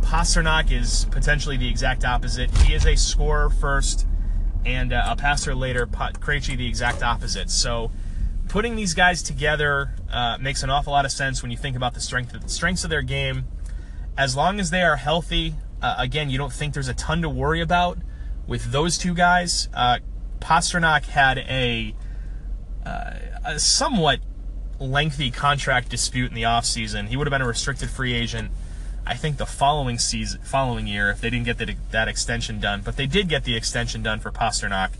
Pastrnak 0.00 0.72
is 0.72 1.04
potentially 1.12 1.56
the 1.56 1.68
exact 1.68 2.04
opposite. 2.04 2.50
He 2.58 2.74
is 2.74 2.84
a 2.84 2.96
scorer 2.96 3.48
first 3.48 4.08
and 4.64 4.92
uh, 4.92 5.04
a 5.08 5.16
passer 5.16 5.54
later, 5.54 5.86
Krejci 5.86 6.56
the 6.56 6.66
exact 6.66 7.02
opposite. 7.02 7.50
So 7.50 7.90
putting 8.48 8.76
these 8.76 8.94
guys 8.94 9.22
together 9.22 9.94
uh, 10.10 10.38
makes 10.40 10.62
an 10.62 10.70
awful 10.70 10.92
lot 10.92 11.04
of 11.04 11.12
sense 11.12 11.42
when 11.42 11.50
you 11.50 11.56
think 11.56 11.76
about 11.76 11.94
the 11.94 12.00
strength 12.00 12.34
of, 12.34 12.50
strengths 12.50 12.84
of 12.84 12.90
their 12.90 13.02
game. 13.02 13.44
As 14.16 14.36
long 14.36 14.60
as 14.60 14.70
they 14.70 14.82
are 14.82 14.96
healthy, 14.96 15.54
uh, 15.80 15.96
again, 15.98 16.30
you 16.30 16.38
don't 16.38 16.52
think 16.52 16.74
there's 16.74 16.88
a 16.88 16.94
ton 16.94 17.22
to 17.22 17.28
worry 17.28 17.60
about 17.60 17.98
with 18.46 18.70
those 18.72 18.98
two 18.98 19.14
guys. 19.14 19.68
Uh, 19.72 19.98
Pastrnak 20.40 21.06
had 21.06 21.38
a, 21.38 21.94
uh, 22.84 23.14
a 23.44 23.58
somewhat 23.58 24.20
lengthy 24.78 25.30
contract 25.30 25.88
dispute 25.88 26.28
in 26.28 26.34
the 26.34 26.42
offseason. 26.42 27.08
He 27.08 27.16
would 27.16 27.26
have 27.26 27.32
been 27.32 27.42
a 27.42 27.46
restricted 27.46 27.88
free 27.88 28.12
agent 28.12 28.50
I 29.06 29.14
think 29.14 29.36
the 29.36 29.46
following 29.46 29.98
season, 29.98 30.40
following 30.42 30.86
year, 30.86 31.10
if 31.10 31.20
they 31.20 31.30
didn't 31.30 31.46
get 31.46 31.58
the, 31.58 31.74
that 31.90 32.08
extension 32.08 32.60
done, 32.60 32.82
but 32.84 32.96
they 32.96 33.06
did 33.06 33.28
get 33.28 33.44
the 33.44 33.56
extension 33.56 34.02
done 34.02 34.20
for 34.20 34.30
Pastrnak. 34.30 34.90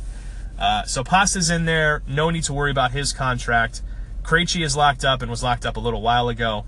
Uh, 0.59 0.85
so 0.85 1.05
Pasta's 1.05 1.51
in 1.51 1.65
there. 1.65 2.03
No 2.07 2.31
need 2.31 2.45
to 2.45 2.53
worry 2.53 2.71
about 2.71 2.93
his 2.93 3.12
contract. 3.12 3.81
Krejci 4.23 4.65
is 4.65 4.77
locked 4.77 5.05
up 5.05 5.23
and 5.23 5.31
was 5.31 5.43
locked 5.43 5.65
up 5.65 5.77
a 5.77 5.81
little 5.81 6.03
while 6.03 6.29
ago. 6.29 6.65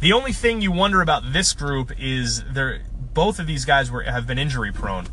The 0.00 0.12
only 0.12 0.32
thing 0.32 0.60
you 0.60 0.72
wonder 0.72 1.00
about 1.00 1.32
this 1.32 1.52
group 1.52 1.92
is 1.98 2.42
they're 2.44 2.82
both 3.14 3.38
of 3.38 3.46
these 3.46 3.64
guys 3.64 3.90
were 3.90 4.02
have 4.02 4.26
been 4.26 4.38
injury 4.38 4.72
prone, 4.72 5.06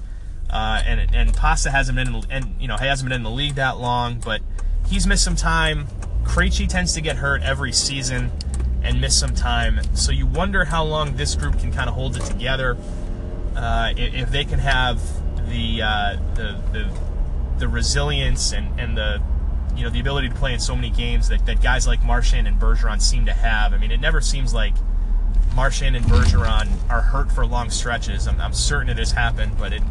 uh, 0.50 0.82
and 0.84 1.14
and 1.14 1.34
Pasta 1.36 1.70
hasn't 1.70 1.96
been 1.96 2.08
in, 2.08 2.24
and 2.32 2.56
you 2.60 2.68
know 2.68 2.78
hasn't 2.78 3.08
been 3.08 3.16
in 3.16 3.24
the 3.24 3.30
league 3.30 3.56
that 3.56 3.78
long, 3.78 4.20
but 4.20 4.42
he's 4.88 5.06
missed 5.06 5.24
some 5.24 5.36
time. 5.36 5.86
Krejci 6.24 6.68
tends 6.68 6.94
to 6.94 7.02
get 7.02 7.18
hurt 7.18 7.44
every 7.44 7.72
season 7.72 8.32
and 8.84 9.02
miss 9.02 9.18
some 9.18 9.36
time. 9.36 9.80
So 9.96 10.12
you 10.12 10.26
wonder 10.26 10.66
how 10.66 10.84
long 10.84 11.16
this 11.16 11.36
group 11.36 11.60
can 11.60 11.72
kind 11.72 11.90
of 11.90 11.96
hold 11.96 12.16
it 12.16 12.24
together. 12.24 12.78
Uh, 13.56 13.94
if 13.98 14.32
they 14.32 14.46
can 14.46 14.60
have 14.60 15.02
the, 15.50 15.82
uh, 15.82 16.18
the, 16.36 16.62
the 16.72 17.00
the 17.60 17.68
resilience 17.68 18.54
and, 18.54 18.80
and 18.80 18.98
the 18.98 19.22
you 19.76 19.84
know 19.84 19.90
the 19.90 20.00
ability 20.00 20.30
to 20.30 20.36
play 20.36 20.54
in 20.54 20.60
so 20.60 20.76
many 20.76 20.90
games 20.90 21.28
that, 21.30 21.46
that 21.46 21.62
guys 21.62 21.86
like 21.86 22.04
Marchand 22.04 22.48
and 22.48 22.60
Bergeron 22.60 23.02
seem 23.02 23.26
to 23.28 23.34
have. 23.34 23.74
I 23.74 23.78
mean, 23.78 23.92
it 23.92 24.00
never 24.00 24.20
seems 24.20 24.54
like 24.54 24.74
Marchand 25.56 25.96
and 25.96 26.06
Bergeron 26.06 26.70
are 26.90 27.02
hurt 27.02 27.32
for 27.32 27.46
long 27.46 27.70
stretches. 27.70 28.28
I'm, 28.28 28.42
I'm 28.42 28.54
certain 28.54 28.90
it 28.90 28.98
has 28.98 29.12
happened, 29.12 29.54
but 29.58 29.74
it, 29.74 29.84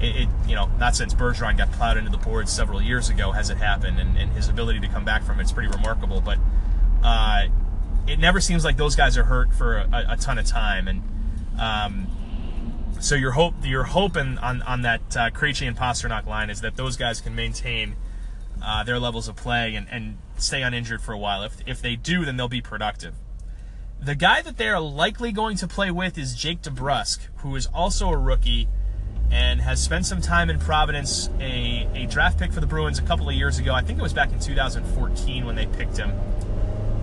it, 0.00 0.16
it, 0.22 0.28
you 0.48 0.54
know 0.54 0.70
not 0.78 0.96
since 0.96 1.12
Bergeron 1.14 1.58
got 1.58 1.70
plowed 1.72 1.98
into 1.98 2.10
the 2.10 2.16
boards 2.16 2.50
several 2.50 2.80
years 2.80 3.10
ago 3.10 3.32
has 3.32 3.50
it 3.50 3.58
happened, 3.58 3.98
and, 3.98 4.16
and 4.16 4.32
his 4.32 4.48
ability 4.48 4.80
to 4.80 4.88
come 4.88 5.04
back 5.04 5.22
from 5.22 5.38
it's 5.38 5.52
pretty 5.52 5.68
remarkable. 5.68 6.20
But 6.20 6.38
uh, 7.02 7.46
it 8.06 8.18
never 8.18 8.40
seems 8.40 8.64
like 8.64 8.76
those 8.76 8.96
guys 8.96 9.16
are 9.16 9.24
hurt 9.24 9.52
for 9.52 9.76
a, 9.76 10.06
a 10.10 10.16
ton 10.16 10.38
of 10.38 10.46
time, 10.46 10.88
and 10.88 11.02
um, 11.60 12.06
so 13.00 13.14
your 13.14 13.32
hope 13.32 13.54
you're 13.64 13.84
hoping 13.84 14.38
on 14.38 14.62
on 14.62 14.82
that 14.82 15.16
uh, 15.16 15.30
Krejci 15.30 15.66
and 15.66 15.76
Pastrnak 15.76 16.26
line 16.26 16.50
is 16.50 16.60
that 16.60 16.76
those 16.76 16.96
guys 16.96 17.20
can 17.20 17.34
maintain 17.34 17.96
uh, 18.64 18.84
their 18.84 18.98
levels 18.98 19.28
of 19.28 19.36
play 19.36 19.74
and, 19.74 19.86
and 19.90 20.18
stay 20.36 20.62
uninjured 20.62 21.00
for 21.00 21.12
a 21.12 21.18
while. 21.18 21.42
If 21.42 21.56
if 21.66 21.82
they 21.82 21.96
do, 21.96 22.24
then 22.24 22.36
they'll 22.36 22.48
be 22.48 22.62
productive. 22.62 23.14
The 24.00 24.14
guy 24.16 24.42
that 24.42 24.56
they 24.56 24.68
are 24.68 24.80
likely 24.80 25.30
going 25.30 25.56
to 25.58 25.68
play 25.68 25.90
with 25.92 26.18
is 26.18 26.34
Jake 26.34 26.62
DeBrusk, 26.62 27.20
who 27.36 27.54
is 27.54 27.66
also 27.66 28.08
a 28.08 28.16
rookie 28.16 28.66
and 29.30 29.60
has 29.60 29.82
spent 29.82 30.06
some 30.06 30.20
time 30.20 30.50
in 30.50 30.58
Providence, 30.58 31.30
a, 31.40 31.88
a 31.94 32.06
draft 32.06 32.38
pick 32.38 32.52
for 32.52 32.60
the 32.60 32.66
Bruins 32.66 32.98
a 32.98 33.02
couple 33.02 33.28
of 33.28 33.34
years 33.34 33.58
ago. 33.58 33.72
I 33.72 33.80
think 33.80 33.98
it 33.98 34.02
was 34.02 34.12
back 34.12 34.32
in 34.32 34.40
2014 34.40 35.46
when 35.46 35.54
they 35.54 35.66
picked 35.66 35.96
him. 35.96 36.12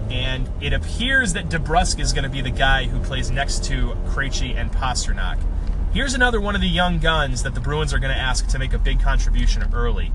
And 0.10 0.50
it 0.62 0.74
appears 0.74 1.34
that 1.34 1.50
DeBrusk 1.50 2.00
is 2.00 2.14
going 2.14 2.24
to 2.24 2.30
be 2.30 2.42
the 2.42 2.50
guy 2.50 2.86
who 2.86 3.00
plays 3.00 3.30
next 3.30 3.64
to 3.66 3.96
Krejci 4.08 4.56
and 4.56 4.72
Pastrnak. 4.72 5.38
Here's 5.94 6.14
another 6.14 6.42
one 6.42 6.56
of 6.56 6.62
the 6.62 6.68
young 6.68 7.00
guns 7.00 7.44
that 7.44 7.56
the 7.56 7.60
Bruins 7.60 7.94
are 7.94 8.00
going 8.00 8.14
to 8.14 8.20
ask 8.20 8.48
to 8.48 8.60
make 8.60 8.74
a 8.74 8.80
big 8.80 9.00
contribution 9.00 9.68
early. 9.74 10.12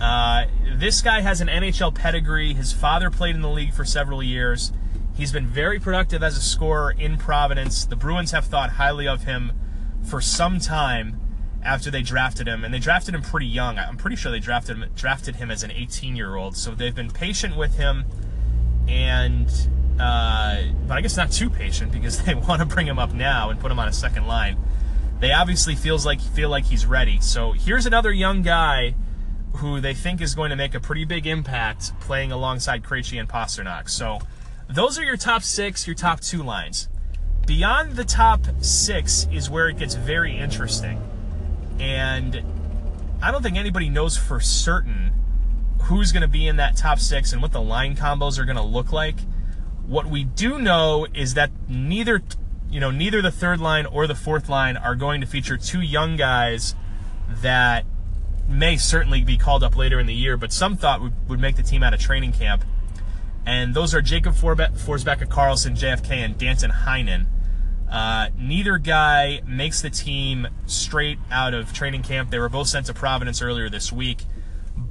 Uh, 0.00 0.46
this 0.76 1.02
guy 1.02 1.20
has 1.20 1.40
an 1.40 1.48
NHL 1.48 1.94
pedigree. 1.94 2.54
His 2.54 2.72
father 2.72 3.10
played 3.10 3.34
in 3.34 3.42
the 3.42 3.50
league 3.50 3.72
for 3.72 3.84
several 3.84 4.22
years. 4.22 4.72
He's 5.14 5.30
been 5.30 5.46
very 5.46 5.78
productive 5.78 6.22
as 6.22 6.36
a 6.36 6.40
scorer 6.40 6.90
in 6.90 7.16
Providence. 7.16 7.84
The 7.84 7.96
Bruins 7.96 8.32
have 8.32 8.46
thought 8.46 8.70
highly 8.70 9.06
of 9.06 9.22
him 9.22 9.52
for 10.02 10.20
some 10.20 10.58
time 10.58 11.20
after 11.62 11.90
they 11.90 12.02
drafted 12.02 12.48
him, 12.48 12.64
and 12.64 12.74
they 12.74 12.78
drafted 12.78 13.14
him 13.14 13.22
pretty 13.22 13.46
young. 13.46 13.78
I'm 13.78 13.96
pretty 13.96 14.16
sure 14.16 14.32
they 14.32 14.40
drafted 14.40 14.76
him 14.76 14.90
drafted 14.94 15.36
him 15.36 15.50
as 15.50 15.62
an 15.62 15.70
18 15.70 16.16
year 16.16 16.34
old. 16.36 16.56
So 16.56 16.72
they've 16.72 16.94
been 16.94 17.10
patient 17.10 17.56
with 17.56 17.76
him, 17.76 18.04
and 18.88 19.48
uh, 19.98 20.62
but 20.86 20.98
I 20.98 21.00
guess 21.00 21.16
not 21.16 21.30
too 21.30 21.48
patient 21.50 21.92
because 21.92 22.22
they 22.24 22.34
want 22.34 22.60
to 22.60 22.66
bring 22.66 22.86
him 22.86 22.98
up 22.98 23.12
now 23.12 23.50
and 23.50 23.60
put 23.60 23.70
him 23.70 23.78
on 23.78 23.88
a 23.88 23.92
second 23.92 24.26
line. 24.26 24.58
They 25.20 25.32
obviously 25.32 25.74
feels 25.74 26.04
like 26.04 26.20
feel 26.20 26.48
like 26.48 26.64
he's 26.64 26.84
ready. 26.86 27.20
So 27.20 27.52
here's 27.52 27.86
another 27.86 28.12
young 28.12 28.42
guy 28.42 28.94
who 29.56 29.80
they 29.80 29.94
think 29.94 30.20
is 30.20 30.34
going 30.34 30.50
to 30.50 30.56
make 30.56 30.74
a 30.74 30.80
pretty 30.80 31.04
big 31.04 31.26
impact 31.26 31.98
playing 32.00 32.32
alongside 32.32 32.82
Krejci 32.82 33.20
and 33.20 33.28
Pastrnak. 33.28 33.88
So 33.88 34.18
those 34.68 34.98
are 34.98 35.04
your 35.04 35.16
top 35.16 35.42
six, 35.42 35.86
your 35.86 35.94
top 35.94 36.20
two 36.20 36.42
lines. 36.42 36.88
Beyond 37.46 37.92
the 37.92 38.04
top 38.04 38.40
six 38.60 39.28
is 39.30 39.48
where 39.48 39.68
it 39.68 39.78
gets 39.78 39.94
very 39.94 40.36
interesting. 40.36 41.00
And 41.78 42.42
I 43.22 43.30
don't 43.30 43.42
think 43.42 43.56
anybody 43.56 43.88
knows 43.88 44.16
for 44.16 44.40
certain 44.40 45.03
who's 45.84 46.12
going 46.12 46.22
to 46.22 46.28
be 46.28 46.46
in 46.46 46.56
that 46.56 46.76
top 46.76 46.98
six 46.98 47.32
and 47.32 47.42
what 47.42 47.52
the 47.52 47.60
line 47.60 47.96
combos 47.96 48.38
are 48.38 48.44
going 48.44 48.56
to 48.56 48.62
look 48.62 48.92
like. 48.92 49.16
What 49.86 50.06
we 50.06 50.24
do 50.24 50.58
know 50.58 51.06
is 51.14 51.34
that 51.34 51.50
neither, 51.68 52.22
you 52.70 52.80
know, 52.80 52.90
neither 52.90 53.20
the 53.20 53.30
third 53.30 53.60
line 53.60 53.84
or 53.86 54.06
the 54.06 54.14
fourth 54.14 54.48
line 54.48 54.76
are 54.76 54.94
going 54.94 55.20
to 55.20 55.26
feature 55.26 55.56
two 55.56 55.80
young 55.80 56.16
guys 56.16 56.74
that 57.28 57.84
may 58.48 58.76
certainly 58.76 59.22
be 59.22 59.36
called 59.36 59.62
up 59.62 59.76
later 59.76 60.00
in 60.00 60.06
the 60.06 60.14
year, 60.14 60.36
but 60.36 60.52
some 60.52 60.76
thought 60.76 61.00
would, 61.00 61.28
would 61.28 61.40
make 61.40 61.56
the 61.56 61.62
team 61.62 61.82
out 61.82 61.92
of 61.92 62.00
training 62.00 62.32
camp. 62.32 62.64
And 63.46 63.74
those 63.74 63.94
are 63.94 64.00
Jakob 64.00 64.34
Forsbacka, 64.34 65.26
Karlsson, 65.26 65.76
JFK, 65.76 66.10
and 66.12 66.38
Danton 66.38 66.70
Heinen. 66.70 67.26
Uh, 67.90 68.28
neither 68.38 68.78
guy 68.78 69.42
makes 69.46 69.82
the 69.82 69.90
team 69.90 70.48
straight 70.66 71.18
out 71.30 71.52
of 71.52 71.72
training 71.72 72.02
camp. 72.02 72.30
They 72.30 72.38
were 72.38 72.48
both 72.48 72.68
sent 72.68 72.86
to 72.86 72.94
Providence 72.94 73.42
earlier 73.42 73.68
this 73.68 73.92
week. 73.92 74.24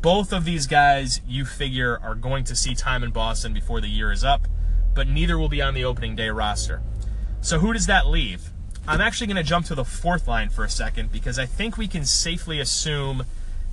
Both 0.03 0.33
of 0.33 0.43
these 0.43 0.67
guys, 0.67 1.21
you 1.25 1.45
figure, 1.45 1.97
are 2.03 2.13
going 2.13 2.43
to 2.43 2.57
see 2.57 2.75
time 2.75 3.03
in 3.03 3.11
Boston 3.11 3.53
before 3.53 3.79
the 3.79 3.87
year 3.87 4.11
is 4.11 4.21
up, 4.21 4.49
but 4.93 5.07
neither 5.07 5.37
will 5.37 5.47
be 5.47 5.61
on 5.61 5.73
the 5.73 5.85
opening 5.85 6.13
day 6.13 6.27
roster. 6.27 6.81
So 7.39 7.59
who 7.59 7.71
does 7.71 7.85
that 7.85 8.07
leave? 8.07 8.51
I'm 8.85 8.99
actually 8.99 9.27
going 9.27 9.37
to 9.37 9.43
jump 9.43 9.65
to 9.67 9.75
the 9.75 9.85
fourth 9.85 10.27
line 10.27 10.49
for 10.49 10.65
a 10.65 10.69
second 10.69 11.13
because 11.13 11.39
I 11.39 11.45
think 11.45 11.77
we 11.77 11.87
can 11.87 12.03
safely 12.03 12.59
assume 12.59 13.23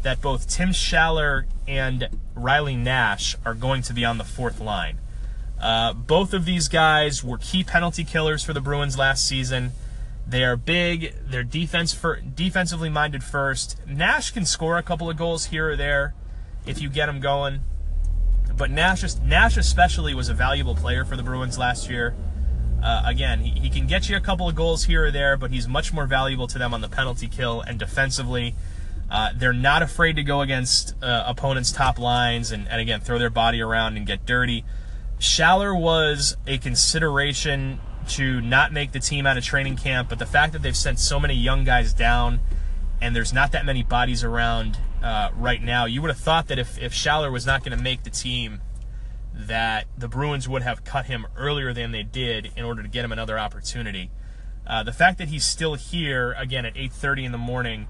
that 0.03 0.21
both 0.21 0.49
Tim 0.49 0.69
Schaller 0.69 1.47
and 1.67 2.09
Riley 2.37 2.77
Nash 2.77 3.35
are 3.45 3.55
going 3.55 3.83
to 3.83 3.93
be 3.93 4.05
on 4.05 4.19
the 4.19 4.25
fourth 4.25 4.61
line. 4.61 4.99
Uh, 5.61 5.93
both 5.93 6.33
of 6.33 6.45
these 6.45 6.69
guys 6.69 7.25
were 7.25 7.39
key 7.39 7.65
penalty 7.65 8.05
killers 8.05 8.45
for 8.45 8.53
the 8.53 8.61
Bruins 8.61 8.97
last 8.97 9.27
season. 9.27 9.73
They 10.29 10.45
are 10.45 10.57
big. 10.57 11.13
They're 11.27 11.43
defense 11.43 11.93
for, 11.93 12.21
defensively 12.21 12.89
minded 12.89 13.25
first. 13.25 13.77
Nash 13.85 14.31
can 14.31 14.45
score 14.45 14.79
a 14.79 14.83
couple 14.85 15.11
of 15.11 15.17
goals 15.17 15.47
here 15.47 15.71
or 15.71 15.75
there 15.75 16.15
if 16.67 16.81
you 16.81 16.89
get 16.89 17.09
him 17.09 17.21
going. 17.21 17.61
But 18.57 18.71
Nash, 18.71 19.05
Nash 19.23 19.57
especially 19.57 20.15
was 20.15 20.29
a 20.29 20.35
valuable 20.35 20.75
player 20.75 21.05
for 21.05 21.17
the 21.17 21.23
Bruins 21.23 21.59
last 21.59 21.89
year. 21.89 22.15
Uh, 22.83 23.03
again, 23.05 23.41
he, 23.41 23.59
he 23.61 23.71
can 23.71 23.87
get 23.87 24.09
you 24.09 24.17
a 24.17 24.21
couple 24.21 24.49
of 24.49 24.55
goals 24.55 24.85
here 24.85 25.07
or 25.07 25.11
there, 25.11 25.37
but 25.37 25.51
he's 25.51 25.69
much 25.69 25.93
more 25.93 26.07
valuable 26.07 26.47
to 26.47 26.59
them 26.59 26.73
on 26.73 26.81
the 26.81 26.89
penalty 26.89 27.29
kill 27.29 27.61
and 27.61 27.79
defensively. 27.79 28.55
Uh, 29.11 29.31
they're 29.35 29.53
not 29.53 29.83
afraid 29.83 30.17
to 30.17 30.23
go 30.23 30.41
against 30.41 30.95
uh, 31.03 31.25
opponents' 31.27 31.73
top 31.73 31.99
lines 31.99 32.53
and, 32.53 32.69
and, 32.69 32.81
again, 32.81 33.01
throw 33.01 33.19
their 33.19 33.31
body 33.31 33.61
around 33.61 33.97
and 33.97 34.07
get 34.07 34.25
dirty. 34.25 34.65
Schaller 35.19 35.79
was 35.79 36.37
a 36.47 36.59
consideration 36.59 37.81
to 38.09 38.41
not 38.41 38.73
make 38.73 38.93
the 38.93 39.01
team 39.01 39.27
out 39.27 39.37
of 39.37 39.45
training 39.45 39.77
camp, 39.77 40.09
but 40.09 40.19
the 40.19 40.27
fact 40.27 40.53
that 40.53 40.63
they've 40.63 40.77
sent 40.77 40.99
so 40.99 41.21
many 41.21 41.35
young 41.35 41.65
guys 41.65 41.93
down 41.93 42.41
and 43.01 43.17
there's 43.17 43.33
not 43.33 43.53
that 43.53 43.65
many 43.65 43.83
bodies 43.83 44.23
around 44.23 44.79
uh, 45.03 45.31
right 45.35 45.63
now, 45.63 45.87
you 45.87 46.03
would 46.03 46.11
have 46.11 46.19
thought 46.19 46.49
that 46.49 46.59
if, 46.59 46.79
if 46.79 46.93
Schaller 46.93 47.33
was 47.33 47.47
not 47.47 47.65
going 47.65 47.77
to 47.77 47.83
make 47.83 48.03
the 48.03 48.11
team, 48.11 48.61
that 49.35 49.87
the 49.97 50.09
Bruins 50.09 50.49
would 50.49 50.63
have 50.63 50.85
cut 50.85 51.07
him 51.07 51.27
earlier 51.37 51.73
than 51.73 51.93
they 51.93 52.03
did 52.03 52.53
in 52.57 52.65
order 52.65 52.83
to 52.83 52.89
get 52.89 53.05
him 53.05 53.13
another 53.13 53.39
opportunity. 53.39 54.11
Uh, 54.67 54.83
the 54.83 54.93
fact 54.93 55.19
that 55.19 55.29
he's 55.29 55.45
still 55.45 55.75
here 55.75 56.33
again 56.33 56.65
at 56.65 56.75
8:30 56.75 57.25
in 57.25 57.33
the 57.33 57.39
morning 57.39 57.89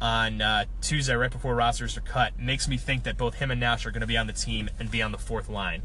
on 0.00 0.40
uh, 0.40 0.64
Tuesday, 0.80 1.14
right 1.14 1.30
before 1.30 1.54
rosters 1.54 1.96
are 1.96 2.02
cut, 2.02 2.38
makes 2.38 2.68
me 2.68 2.76
think 2.76 3.04
that 3.04 3.16
both 3.16 3.34
him 3.34 3.50
and 3.50 3.60
Nash 3.60 3.86
are 3.86 3.90
going 3.90 4.00
to 4.00 4.06
be 4.06 4.16
on 4.16 4.26
the 4.26 4.32
team 4.32 4.70
and 4.78 4.90
be 4.90 5.02
on 5.02 5.12
the 5.12 5.18
fourth 5.18 5.48
line. 5.48 5.82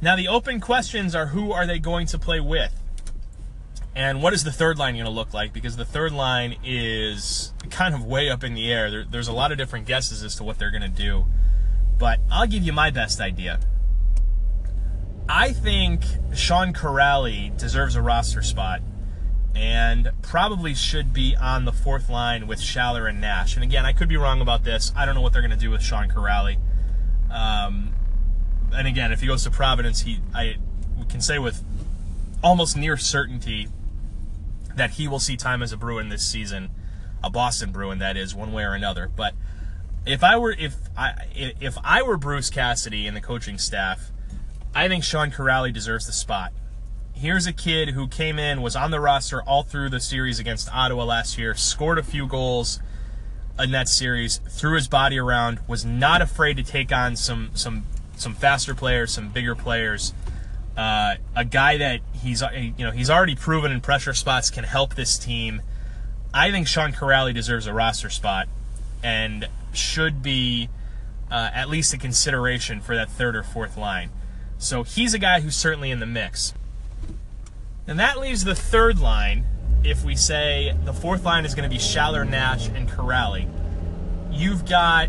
Now, 0.00 0.16
the 0.16 0.28
open 0.28 0.60
questions 0.60 1.14
are 1.14 1.26
who 1.26 1.52
are 1.52 1.66
they 1.66 1.78
going 1.78 2.08
to 2.08 2.18
play 2.18 2.40
with? 2.40 2.81
And 3.94 4.22
what 4.22 4.32
is 4.32 4.44
the 4.44 4.52
third 4.52 4.78
line 4.78 4.94
going 4.94 5.04
to 5.04 5.10
look 5.10 5.34
like? 5.34 5.52
Because 5.52 5.76
the 5.76 5.84
third 5.84 6.12
line 6.12 6.56
is 6.64 7.52
kind 7.70 7.94
of 7.94 8.04
way 8.06 8.30
up 8.30 8.42
in 8.42 8.54
the 8.54 8.72
air. 8.72 8.90
There, 8.90 9.04
there's 9.04 9.28
a 9.28 9.32
lot 9.32 9.52
of 9.52 9.58
different 9.58 9.86
guesses 9.86 10.22
as 10.22 10.34
to 10.36 10.44
what 10.44 10.58
they're 10.58 10.70
going 10.70 10.82
to 10.82 10.88
do. 10.88 11.26
But 11.98 12.20
I'll 12.30 12.46
give 12.46 12.62
you 12.62 12.72
my 12.72 12.90
best 12.90 13.20
idea. 13.20 13.60
I 15.28 15.52
think 15.52 16.02
Sean 16.34 16.72
Kuraly 16.72 17.56
deserves 17.56 17.94
a 17.94 18.02
roster 18.02 18.42
spot 18.42 18.80
and 19.54 20.10
probably 20.22 20.74
should 20.74 21.12
be 21.12 21.36
on 21.36 21.66
the 21.66 21.72
fourth 21.72 22.08
line 22.08 22.46
with 22.46 22.60
Schaller 22.60 23.08
and 23.08 23.20
Nash. 23.20 23.54
And 23.54 23.62
again, 23.62 23.84
I 23.84 23.92
could 23.92 24.08
be 24.08 24.16
wrong 24.16 24.40
about 24.40 24.64
this. 24.64 24.90
I 24.96 25.04
don't 25.04 25.14
know 25.14 25.20
what 25.20 25.32
they're 25.32 25.42
going 25.42 25.52
to 25.52 25.56
do 25.56 25.70
with 25.70 25.82
Sean 25.82 26.08
Kuraly. 26.08 26.56
Um, 27.30 27.92
and 28.74 28.88
again, 28.88 29.12
if 29.12 29.20
he 29.20 29.26
goes 29.26 29.44
to 29.44 29.50
Providence, 29.50 30.00
he 30.00 30.20
I 30.34 30.56
can 31.08 31.20
say 31.20 31.38
with 31.38 31.62
almost 32.42 32.76
near 32.76 32.96
certainty 32.96 33.68
that 34.76 34.92
he 34.92 35.08
will 35.08 35.18
see 35.18 35.36
time 35.36 35.62
as 35.62 35.72
a 35.72 35.76
Bruin 35.76 36.08
this 36.08 36.26
season, 36.26 36.70
a 37.22 37.30
Boston 37.30 37.72
Bruin 37.72 37.98
that 37.98 38.16
is, 38.16 38.34
one 38.34 38.52
way 38.52 38.64
or 38.64 38.74
another. 38.74 39.10
But 39.14 39.34
if 40.06 40.24
I 40.24 40.36
were 40.36 40.52
if 40.52 40.76
I 40.96 41.14
if 41.34 41.76
I 41.84 42.02
were 42.02 42.16
Bruce 42.16 42.50
Cassidy 42.50 43.06
and 43.06 43.16
the 43.16 43.20
coaching 43.20 43.58
staff, 43.58 44.10
I 44.74 44.88
think 44.88 45.04
Sean 45.04 45.30
Kuraly 45.30 45.72
deserves 45.72 46.06
the 46.06 46.12
spot 46.12 46.52
here's 47.14 47.46
a 47.46 47.52
kid 47.52 47.90
who 47.90 48.08
came 48.08 48.38
in, 48.38 48.60
was 48.62 48.74
on 48.74 48.90
the 48.90 48.98
roster 48.98 49.42
all 49.42 49.62
through 49.62 49.88
the 49.88 50.00
series 50.00 50.40
against 50.40 50.72
Ottawa 50.74 51.04
last 51.04 51.38
year, 51.38 51.54
scored 51.54 51.98
a 51.98 52.02
few 52.02 52.26
goals 52.26 52.80
in 53.60 53.70
that 53.70 53.88
series, 53.88 54.38
threw 54.48 54.74
his 54.74 54.88
body 54.88 55.18
around, 55.18 55.60
was 55.68 55.84
not 55.84 56.20
afraid 56.20 56.56
to 56.56 56.64
take 56.64 56.90
on 56.90 57.14
some 57.14 57.50
some 57.54 57.86
some 58.16 58.34
faster 58.34 58.74
players, 58.74 59.12
some 59.12 59.28
bigger 59.28 59.54
players. 59.54 60.12
Uh, 60.76 61.14
a 61.36 61.44
guy 61.44 61.76
that 61.76 62.00
he's 62.22 62.42
you 62.54 62.84
know 62.84 62.90
he's 62.90 63.10
already 63.10 63.34
proven 63.34 63.70
in 63.70 63.80
pressure 63.80 64.14
spots 64.14 64.50
can 64.50 64.64
help 64.64 64.94
this 64.94 65.18
team. 65.18 65.62
I 66.34 66.50
think 66.50 66.66
Sean 66.66 66.92
Kuraly 66.92 67.34
deserves 67.34 67.66
a 67.66 67.74
roster 67.74 68.08
spot 68.08 68.48
and 69.02 69.48
should 69.72 70.22
be 70.22 70.68
uh, 71.30 71.50
at 71.52 71.68
least 71.68 71.92
a 71.92 71.98
consideration 71.98 72.80
for 72.80 72.94
that 72.96 73.10
third 73.10 73.36
or 73.36 73.42
fourth 73.42 73.76
line. 73.76 74.10
So 74.58 74.82
he's 74.82 75.12
a 75.12 75.18
guy 75.18 75.40
who's 75.40 75.56
certainly 75.56 75.90
in 75.90 75.98
the 76.00 76.06
mix. 76.06 76.54
And 77.86 77.98
that 77.98 78.18
leaves 78.18 78.44
the 78.44 78.54
third 78.54 78.98
line. 78.98 79.44
If 79.82 80.04
we 80.04 80.14
say 80.14 80.76
the 80.84 80.92
fourth 80.92 81.24
line 81.24 81.44
is 81.44 81.54
going 81.54 81.68
to 81.68 81.74
be 81.74 81.80
Schaller, 81.80 82.28
Nash, 82.28 82.68
and 82.68 82.88
Kuraly, 82.88 83.50
you've 84.30 84.64
got 84.64 85.08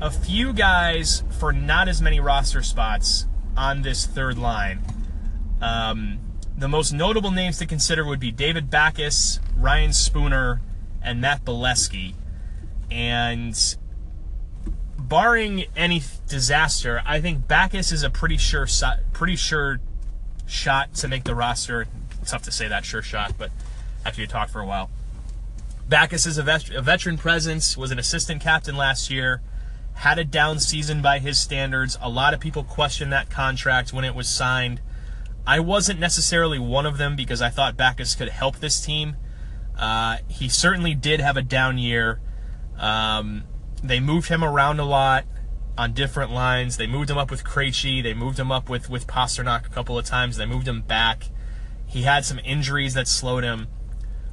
a 0.00 0.10
few 0.10 0.52
guys 0.52 1.24
for 1.40 1.52
not 1.52 1.88
as 1.88 2.00
many 2.00 2.20
roster 2.20 2.62
spots 2.62 3.26
on 3.56 3.82
this 3.82 4.06
third 4.06 4.38
line. 4.38 4.80
Um, 5.60 6.18
the 6.56 6.68
most 6.68 6.92
notable 6.92 7.30
names 7.30 7.58
to 7.58 7.66
consider 7.66 8.04
would 8.04 8.20
be 8.20 8.30
David 8.30 8.70
Backes, 8.70 9.40
Ryan 9.56 9.92
Spooner, 9.92 10.60
and 11.02 11.20
Matt 11.20 11.44
Beleskey. 11.44 12.14
And 12.90 13.76
barring 14.98 15.64
any 15.76 16.02
disaster, 16.26 17.02
I 17.04 17.20
think 17.20 17.46
Backes 17.46 17.92
is 17.92 18.02
a 18.02 18.10
pretty 18.10 18.38
sure 18.38 18.66
pretty 19.12 19.36
sure 19.36 19.80
shot 20.46 20.94
to 20.94 21.08
make 21.08 21.24
the 21.24 21.34
roster. 21.34 21.86
It's 22.20 22.30
tough 22.30 22.42
to 22.42 22.52
say 22.52 22.68
that 22.68 22.84
sure 22.84 23.02
shot, 23.02 23.34
but 23.36 23.50
after 24.04 24.20
you 24.20 24.26
talk 24.26 24.48
for 24.48 24.60
a 24.60 24.66
while. 24.66 24.90
Backes 25.88 26.26
is 26.26 26.38
a, 26.38 26.42
vet- 26.42 26.70
a 26.70 26.82
veteran 26.82 27.16
presence, 27.16 27.76
was 27.76 27.92
an 27.92 27.98
assistant 27.98 28.42
captain 28.42 28.76
last 28.76 29.10
year, 29.10 29.40
had 29.94 30.18
a 30.18 30.24
down 30.24 30.58
season 30.58 31.00
by 31.00 31.20
his 31.20 31.38
standards. 31.38 31.96
A 32.00 32.08
lot 32.08 32.34
of 32.34 32.40
people 32.40 32.64
questioned 32.64 33.12
that 33.12 33.30
contract 33.30 33.92
when 33.92 34.04
it 34.04 34.14
was 34.14 34.28
signed. 34.28 34.80
I 35.46 35.60
wasn't 35.60 36.00
necessarily 36.00 36.58
one 36.58 36.86
of 36.86 36.98
them 36.98 37.14
because 37.14 37.40
I 37.40 37.50
thought 37.50 37.76
Backes 37.76 38.14
could 38.16 38.28
help 38.30 38.56
this 38.56 38.84
team. 38.84 39.16
Uh, 39.78 40.18
he 40.28 40.48
certainly 40.48 40.94
did 40.94 41.20
have 41.20 41.36
a 41.36 41.42
down 41.42 41.78
year. 41.78 42.20
Um, 42.78 43.44
they 43.82 44.00
moved 44.00 44.28
him 44.28 44.42
around 44.42 44.80
a 44.80 44.84
lot 44.84 45.24
on 45.78 45.92
different 45.92 46.32
lines. 46.32 46.78
They 46.78 46.86
moved 46.86 47.10
him 47.10 47.18
up 47.18 47.30
with 47.30 47.44
Krejci. 47.44 48.02
They 48.02 48.14
moved 48.14 48.38
him 48.38 48.50
up 48.50 48.68
with, 48.68 48.90
with 48.90 49.06
Pastrnak 49.06 49.66
a 49.66 49.70
couple 49.70 49.98
of 49.98 50.04
times. 50.04 50.36
They 50.36 50.46
moved 50.46 50.66
him 50.66 50.82
back. 50.82 51.28
He 51.86 52.02
had 52.02 52.24
some 52.24 52.40
injuries 52.40 52.94
that 52.94 53.06
slowed 53.06 53.44
him. 53.44 53.68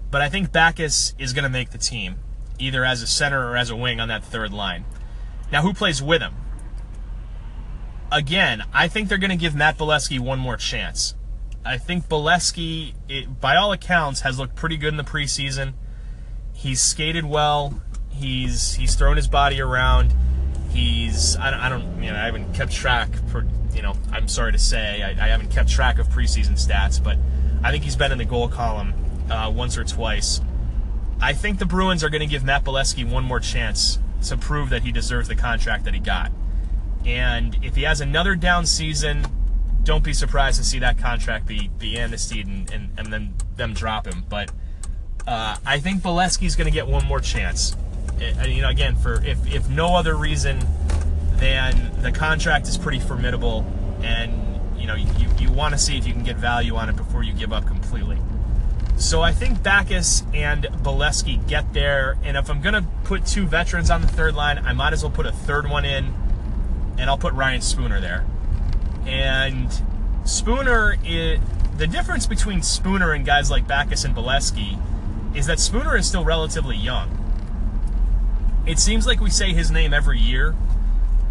But 0.10 0.22
I 0.22 0.30
think 0.30 0.52
Backes 0.52 1.14
is 1.20 1.34
going 1.34 1.44
to 1.44 1.50
make 1.50 1.72
the 1.72 1.78
team, 1.78 2.16
either 2.58 2.86
as 2.86 3.02
a 3.02 3.08
center 3.08 3.50
or 3.50 3.58
as 3.58 3.70
a 3.70 3.76
wing 3.76 4.00
on 4.00 4.08
that 4.08 4.24
third 4.24 4.52
line. 4.52 4.86
Now, 5.52 5.62
who 5.62 5.74
plays 5.74 6.02
with 6.02 6.22
him? 6.22 6.34
Again, 8.14 8.64
I 8.72 8.88
think 8.90 9.10
they're 9.10 9.18
going 9.18 9.32
to 9.32 9.36
give 9.36 9.56
Matt 9.56 9.80
Beleskey 9.80 10.20
one 10.20 10.38
more 10.38 10.56
chance. 10.56 11.16
I 11.66 11.80
think 11.80 12.08
Beleskey, 12.08 12.94
it, 13.10 13.42
by 13.42 13.56
all 13.56 13.72
accounts, 13.72 14.22
has 14.22 14.38
looked 14.38 14.54
pretty 14.54 14.78
good 14.78 14.90
in 14.90 14.98
the 14.98 15.04
preseason. 15.04 15.74
He's 16.54 16.80
skated 16.80 17.26
well. 17.26 17.82
He's 18.12 18.76
he's 18.76 18.94
thrown 18.94 19.16
his 19.16 19.28
body 19.28 19.60
around. 19.60 20.14
He's 20.70 21.36
I 21.38 21.50
don't, 21.50 21.60
I 21.60 21.70
don't 21.70 22.04
you 22.04 22.12
know 22.12 22.18
I 22.18 22.26
haven't 22.26 22.54
kept 22.54 22.72
track 22.72 23.10
for 23.30 23.48
you 23.74 23.82
know 23.82 23.96
I'm 24.12 24.28
sorry 24.28 24.52
to 24.52 24.60
say 24.60 25.02
I, 25.02 25.10
I 25.10 25.30
haven't 25.30 25.50
kept 25.50 25.70
track 25.70 25.98
of 25.98 26.08
preseason 26.10 26.52
stats, 26.52 27.04
but 27.04 27.18
I 27.64 27.72
think 27.72 27.84
he's 27.84 27.96
been 27.96 28.12
in 28.12 28.20
the 28.20 28.26
goal 28.26 28.48
column 28.48 28.94
uh, 29.32 29.52
once 29.54 29.76
or 29.76 29.84
twice. 29.84 30.40
I 31.20 31.34
think 31.34 31.58
the 31.58 31.66
Bruins 31.66 32.04
are 32.04 32.10
going 32.10 32.22
to 32.22 32.28
give 32.28 32.44
Matt 32.44 32.64
Beleskey 32.64 33.10
one 33.10 33.24
more 33.24 33.40
chance 33.40 33.98
to 34.26 34.38
prove 34.38 34.70
that 34.70 34.84
he 34.84 34.92
deserves 34.92 35.28
the 35.28 35.36
contract 35.36 35.86
that 35.86 35.96
he 35.96 36.00
got. 36.00 36.32
And 37.06 37.58
if 37.62 37.76
he 37.76 37.84
has 37.84 38.02
another 38.02 38.36
down 38.36 38.66
season, 38.66 39.26
don't 39.84 40.04
be 40.04 40.14
surprised 40.14 40.58
to 40.60 40.64
see 40.64 40.80
that 40.80 40.98
contract 40.98 41.46
be 41.46 41.70
be 41.78 41.98
amnestied 41.98 42.48
and, 42.48 42.72
and, 42.72 42.90
and 42.98 43.12
then 43.12 43.34
them 43.56 43.74
drop 43.74 44.08
him. 44.08 44.24
But 44.30 44.52
uh, 45.28 45.58
I 45.66 45.80
think 45.80 46.02
Beleskey's 46.02 46.56
going 46.56 46.66
to 46.66 46.72
get 46.72 46.88
one 46.88 47.06
more 47.06 47.20
chance. 47.20 47.76
It, 48.20 48.38
uh, 48.38 48.46
you 48.46 48.62
know, 48.62 48.70
again, 48.70 48.96
for 48.96 49.24
if 49.24 49.46
if 49.54 49.70
no 49.70 49.96
other 49.96 50.16
reason 50.16 50.60
than 51.36 52.02
the 52.02 52.12
contract 52.12 52.68
is 52.68 52.78
pretty 52.78 53.00
formidable, 53.00 53.66
and 54.02 54.32
you 54.80 54.88
know 54.88 54.96
you 54.96 55.28
you 55.40 55.52
want 55.52 55.74
to 55.74 55.78
see 55.78 55.98
if 55.98 56.08
you 56.08 56.14
can 56.14 56.24
get 56.24 56.38
value 56.38 56.76
on 56.76 56.90
it 56.90 56.96
before 56.96 57.24
you 57.24 57.34
give 57.34 57.52
up 57.52 57.66
completely. 57.66 58.18
So 58.96 59.22
I 59.22 59.32
think 59.32 59.64
Backes 59.64 60.24
and 60.34 60.64
Beleskey 60.64 61.46
get 61.48 61.74
there, 61.74 62.18
and 62.24 62.38
if 62.38 62.50
I'm 62.50 62.62
going 62.62 62.76
to 62.76 62.86
put 63.04 63.26
two 63.26 63.48
veterans 63.48 63.90
on 63.90 64.02
the 64.02 64.08
third 64.08 64.36
line, 64.36 64.60
I 64.60 64.74
might 64.74 64.94
as 64.94 65.04
well 65.04 65.12
put 65.12 65.26
a 65.26 65.32
third 65.32 65.68
one 65.68 65.84
in, 65.84 66.14
and 66.98 67.10
I'll 67.10 67.18
put 67.18 67.34
Ryan 67.34 67.62
Spooner 67.62 68.00
there. 68.00 68.26
And 69.06 69.70
Spooner, 70.26 70.98
it, 71.04 71.40
the 71.78 71.88
difference 71.88 72.26
between 72.26 72.62
Spooner 72.62 73.14
and 73.14 73.26
guys 73.26 73.52
like 73.52 73.68
Backes 73.68 74.04
and 74.04 74.16
Beleskey 74.16 74.80
is 75.36 75.48
that 75.48 75.60
Spooner 75.60 75.98
is 75.98 76.08
still 76.08 76.24
relatively 76.24 76.78
young. 76.78 77.20
It 78.66 78.80
seems 78.80 79.06
like 79.06 79.20
we 79.20 79.30
say 79.30 79.54
his 79.54 79.72
name 79.72 79.94
every 79.94 80.20
year 80.20 80.56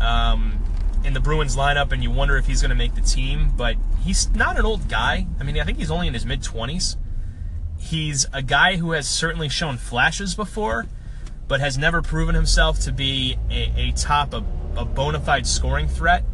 um, 0.00 0.58
in 1.04 1.14
the 1.14 1.20
Bruins 1.20 1.56
lineup, 1.56 1.92
and 1.92 2.02
you 2.02 2.10
wonder 2.10 2.36
if 2.36 2.46
he's 2.46 2.60
going 2.60 2.70
to 2.70 2.74
make 2.74 2.94
the 2.94 3.00
team, 3.00 3.52
but 3.56 3.76
he's 4.04 4.28
not 4.34 4.58
an 4.58 4.66
old 4.66 4.88
guy. 4.88 5.26
I 5.40 5.44
mean, 5.44 5.58
I 5.58 5.64
think 5.64 5.78
he's 5.78 5.90
only 5.90 6.08
in 6.08 6.14
his 6.14 6.26
mid 6.26 6.42
20s. 6.42 6.96
He's 7.78 8.26
a 8.32 8.42
guy 8.42 8.76
who 8.76 8.92
has 8.92 9.08
certainly 9.08 9.48
shown 9.48 9.76
flashes 9.76 10.34
before, 10.34 10.86
but 11.48 11.60
has 11.60 11.78
never 11.78 12.02
proven 12.02 12.34
himself 12.34 12.78
to 12.80 12.92
be 12.92 13.38
a, 13.50 13.72
a 13.76 13.92
top, 13.92 14.34
a, 14.34 14.44
a 14.76 14.84
bona 14.84 15.20
fide 15.20 15.46
scoring 15.46 15.88
threat. 15.88 16.24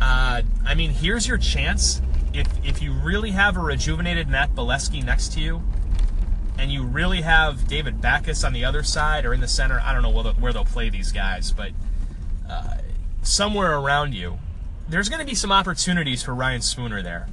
Uh, 0.00 0.42
I 0.64 0.74
mean, 0.74 0.90
here's 0.90 1.26
your 1.26 1.38
chance. 1.38 2.00
If 2.32 2.46
if 2.64 2.82
you 2.82 2.92
really 2.92 3.32
have 3.32 3.56
a 3.56 3.60
rejuvenated 3.60 4.28
Matt 4.28 4.54
Beleskey 4.54 5.04
next 5.04 5.32
to 5.34 5.40
you, 5.40 5.62
and 6.58 6.72
you 6.72 6.82
really 6.82 7.22
have 7.22 7.68
David 7.68 8.00
Backes 8.00 8.44
on 8.44 8.52
the 8.52 8.64
other 8.64 8.82
side 8.82 9.24
or 9.24 9.32
in 9.32 9.40
the 9.40 9.48
center, 9.48 9.80
I 9.82 9.92
don't 9.92 10.02
know 10.02 10.10
where 10.10 10.24
they'll, 10.24 10.34
where 10.34 10.52
they'll 10.52 10.64
play 10.64 10.90
these 10.90 11.12
guys, 11.12 11.52
but 11.52 11.70
uh, 12.48 12.78
somewhere 13.22 13.78
around 13.78 14.14
you, 14.14 14.38
there's 14.88 15.08
going 15.08 15.20
to 15.20 15.26
be 15.26 15.34
some 15.34 15.52
opportunities 15.52 16.22
for 16.22 16.34
Ryan 16.34 16.60
Spooner 16.60 17.02
there. 17.02 17.28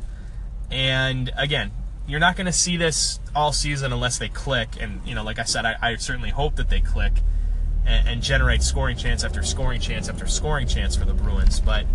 And 0.69 1.31
again, 1.35 1.71
you're 2.07 2.19
not 2.19 2.35
going 2.35 2.45
to 2.45 2.51
see 2.51 2.77
this 2.77 3.19
all 3.35 3.51
season 3.51 3.91
unless 3.91 4.17
they 4.19 4.29
click. 4.29 4.69
And 4.79 5.01
you 5.05 5.15
know, 5.15 5.23
like 5.23 5.39
I 5.39 5.43
said, 5.43 5.65
I, 5.65 5.75
I 5.81 5.95
certainly 5.95 6.29
hope 6.29 6.55
that 6.55 6.69
they 6.69 6.81
click 6.81 7.13
and, 7.85 8.07
and 8.07 8.21
generate 8.21 8.63
scoring 8.63 8.97
chance 8.97 9.23
after 9.23 9.43
scoring 9.43 9.79
chance 9.79 10.09
after 10.09 10.27
scoring 10.27 10.67
chance 10.67 10.95
for 10.95 11.05
the 11.05 11.13
Bruins. 11.13 11.59
But 11.59 11.85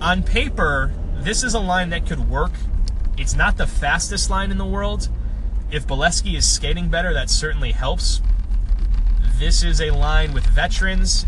on 0.00 0.22
paper, 0.22 0.92
this 1.14 1.42
is 1.42 1.54
a 1.54 1.60
line 1.60 1.90
that 1.90 2.06
could 2.06 2.28
work. 2.28 2.52
It's 3.16 3.34
not 3.34 3.56
the 3.56 3.66
fastest 3.66 4.30
line 4.30 4.50
in 4.50 4.58
the 4.58 4.64
world. 4.64 5.08
If 5.70 5.86
Beleskey 5.86 6.36
is 6.36 6.50
skating 6.50 6.88
better, 6.88 7.12
that 7.12 7.28
certainly 7.28 7.72
helps. 7.72 8.22
This 9.38 9.62
is 9.62 9.80
a 9.80 9.90
line 9.90 10.32
with 10.32 10.46
veterans, 10.46 11.26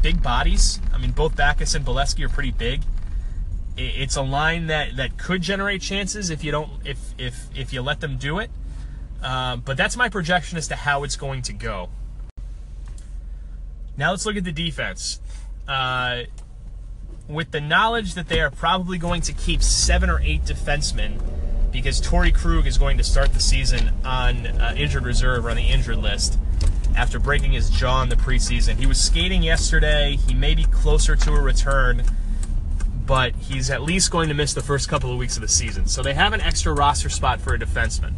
big 0.00 0.22
bodies. 0.22 0.80
I 0.92 0.98
mean, 0.98 1.10
both 1.10 1.36
Backes 1.36 1.74
and 1.74 1.84
Beleskey 1.84 2.24
are 2.24 2.28
pretty 2.28 2.52
big. 2.52 2.82
It's 3.76 4.16
a 4.16 4.22
line 4.22 4.66
that, 4.66 4.96
that 4.96 5.16
could 5.16 5.42
generate 5.42 5.80
chances 5.80 6.28
if 6.30 6.44
you 6.44 6.50
don't 6.52 6.70
if 6.84 7.14
if 7.16 7.48
if 7.54 7.72
you 7.72 7.82
let 7.82 8.00
them 8.00 8.18
do 8.18 8.38
it. 8.38 8.50
Uh, 9.22 9.56
but 9.56 9.76
that's 9.76 9.96
my 9.96 10.08
projection 10.08 10.58
as 10.58 10.68
to 10.68 10.76
how 10.76 11.04
it's 11.04 11.16
going 11.16 11.42
to 11.42 11.52
go. 11.52 11.88
Now 13.96 14.10
let's 14.10 14.26
look 14.26 14.36
at 14.36 14.44
the 14.44 14.52
defense. 14.52 15.20
Uh, 15.68 16.22
with 17.30 17.52
the 17.52 17.60
knowledge 17.60 18.14
that 18.14 18.28
they 18.28 18.40
are 18.40 18.50
probably 18.50 18.98
going 18.98 19.22
to 19.22 19.32
keep 19.32 19.62
seven 19.62 20.10
or 20.10 20.20
eight 20.20 20.42
defensemen 20.42 21.20
because 21.70 22.00
Torey 22.00 22.34
Krug 22.34 22.66
is 22.66 22.76
going 22.76 22.98
to 22.98 23.04
start 23.04 23.32
the 23.32 23.40
season 23.40 23.92
on 24.04 24.46
uh, 24.46 24.74
injured 24.76 25.04
reserve 25.04 25.46
or 25.46 25.50
on 25.50 25.56
the 25.56 25.68
injured 25.68 25.98
list 25.98 26.38
after 26.96 27.20
breaking 27.20 27.52
his 27.52 27.70
jaw 27.70 28.02
in 28.02 28.08
the 28.08 28.16
preseason. 28.16 28.74
He 28.74 28.86
was 28.86 29.00
skating 29.00 29.42
yesterday. 29.42 30.16
He 30.16 30.34
may 30.34 30.56
be 30.56 30.64
closer 30.64 31.14
to 31.14 31.32
a 31.32 31.40
return, 31.40 32.02
but 33.06 33.34
he's 33.36 33.70
at 33.70 33.82
least 33.82 34.10
going 34.10 34.28
to 34.28 34.34
miss 34.34 34.52
the 34.52 34.62
first 34.62 34.88
couple 34.88 35.12
of 35.12 35.18
weeks 35.18 35.36
of 35.36 35.42
the 35.42 35.48
season. 35.48 35.86
So 35.86 36.02
they 36.02 36.14
have 36.14 36.32
an 36.32 36.40
extra 36.40 36.72
roster 36.72 37.08
spot 37.08 37.40
for 37.40 37.54
a 37.54 37.58
defenseman. 37.58 38.14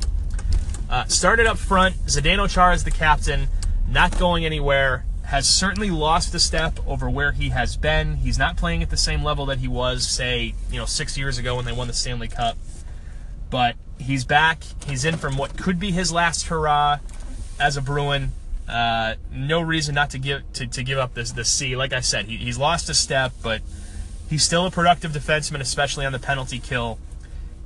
Uh, 0.88 1.04
started 1.04 1.46
up 1.46 1.58
front, 1.58 1.96
Zdeno 2.06 2.48
Chara 2.48 2.74
is 2.74 2.85
the 2.85 2.90
captain, 2.90 3.48
not 3.88 4.18
going 4.18 4.46
anywhere 4.46 5.04
has 5.33 5.49
certainly 5.49 5.90
lost 5.90 6.35
a 6.35 6.38
step 6.38 6.79
over 6.87 7.09
where 7.09 7.33
he 7.33 7.49
has 7.49 7.79
been. 7.79 8.16
He's 8.16 8.38
not 8.38 8.59
playing 8.59 8.83
at 8.83 8.90
the 8.90 8.99
same 8.99 9.25
level 9.25 9.47
that 9.47 9.61
he 9.61 9.66
was, 9.66 10.07
say, 10.07 10.53
you 10.71 10.79
know, 10.79 10.85
six 10.85 11.16
years 11.16 11.38
ago 11.38 11.57
when 11.57 11.64
they 11.64 11.73
won 11.73 11.87
the 11.87 11.95
Stanley 11.95 12.29
Cup. 12.29 12.59
But 13.49 13.77
he's 13.99 14.27
back. 14.27 14.62
He's 14.87 15.07
in 15.07 15.16
from 15.16 15.38
what 15.38 15.57
could 15.57 15.81
be 15.81 15.90
his 15.90 16.12
last 16.12 16.49
hurrah 16.49 16.99
as 17.59 17.79
a 17.79 17.81
Bruin. 17.81 18.33
Uh, 18.68 19.14
no 19.33 19.62
reason 19.62 19.95
not 19.95 20.11
to 20.11 20.18
give 20.18 20.53
to, 20.53 20.66
to 20.66 20.83
give 20.83 20.99
up 20.99 21.14
this 21.14 21.33
the 21.33 21.47
C. 21.47 21.77
Like 21.77 21.95
I 21.95 22.01
said, 22.01 22.27
he, 22.27 22.37
he's 22.37 22.59
lost 22.59 22.90
a 22.90 22.95
step, 22.95 23.33
but 23.42 23.62
he's 24.29 24.42
still 24.42 24.66
a 24.66 24.71
productive 24.71 25.12
defenseman, 25.12 25.61
especially 25.61 26.05
on 26.05 26.12
the 26.12 26.18
penalty 26.18 26.59
kill. 26.59 26.99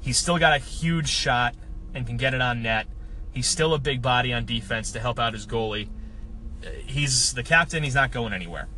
He's 0.01 0.19
still 0.19 0.39
got 0.39 0.55
a 0.55 0.63
huge 0.63 1.09
shot 1.09 1.57
and 1.93 2.07
can 2.07 2.17
get 2.17 2.33
it 2.33 2.41
on 2.41 2.63
net. 2.63 2.87
He's 3.33 3.49
still 3.49 3.75
a 3.75 3.79
big 3.81 4.03
body 4.03 4.33
on 4.33 4.45
defense 4.45 4.93
to 4.93 5.01
help 5.01 5.19
out 5.19 5.33
his 5.33 5.49
goalie 5.49 5.89
he's 6.87 7.35
the 7.35 7.43
captain, 7.43 7.83
he's 7.83 7.95
not 7.95 8.13
going 8.13 8.33
anywhere. 8.33 8.69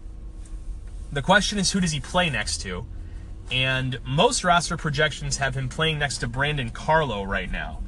The 1.10 1.22
question 1.22 1.58
is, 1.58 1.72
who 1.72 1.80
does 1.80 1.92
he 1.92 2.00
play 2.00 2.28
next 2.28 2.58
to? 2.62 2.86
And 3.50 3.98
most 4.04 4.44
roster 4.44 4.76
projections 4.76 5.38
have 5.38 5.54
him 5.54 5.68
playing 5.68 5.98
next 5.98 6.18
to 6.18 6.28
Brandon 6.28 6.70
Carlo 6.70 7.22
right 7.22 7.50
now, 7.50 7.80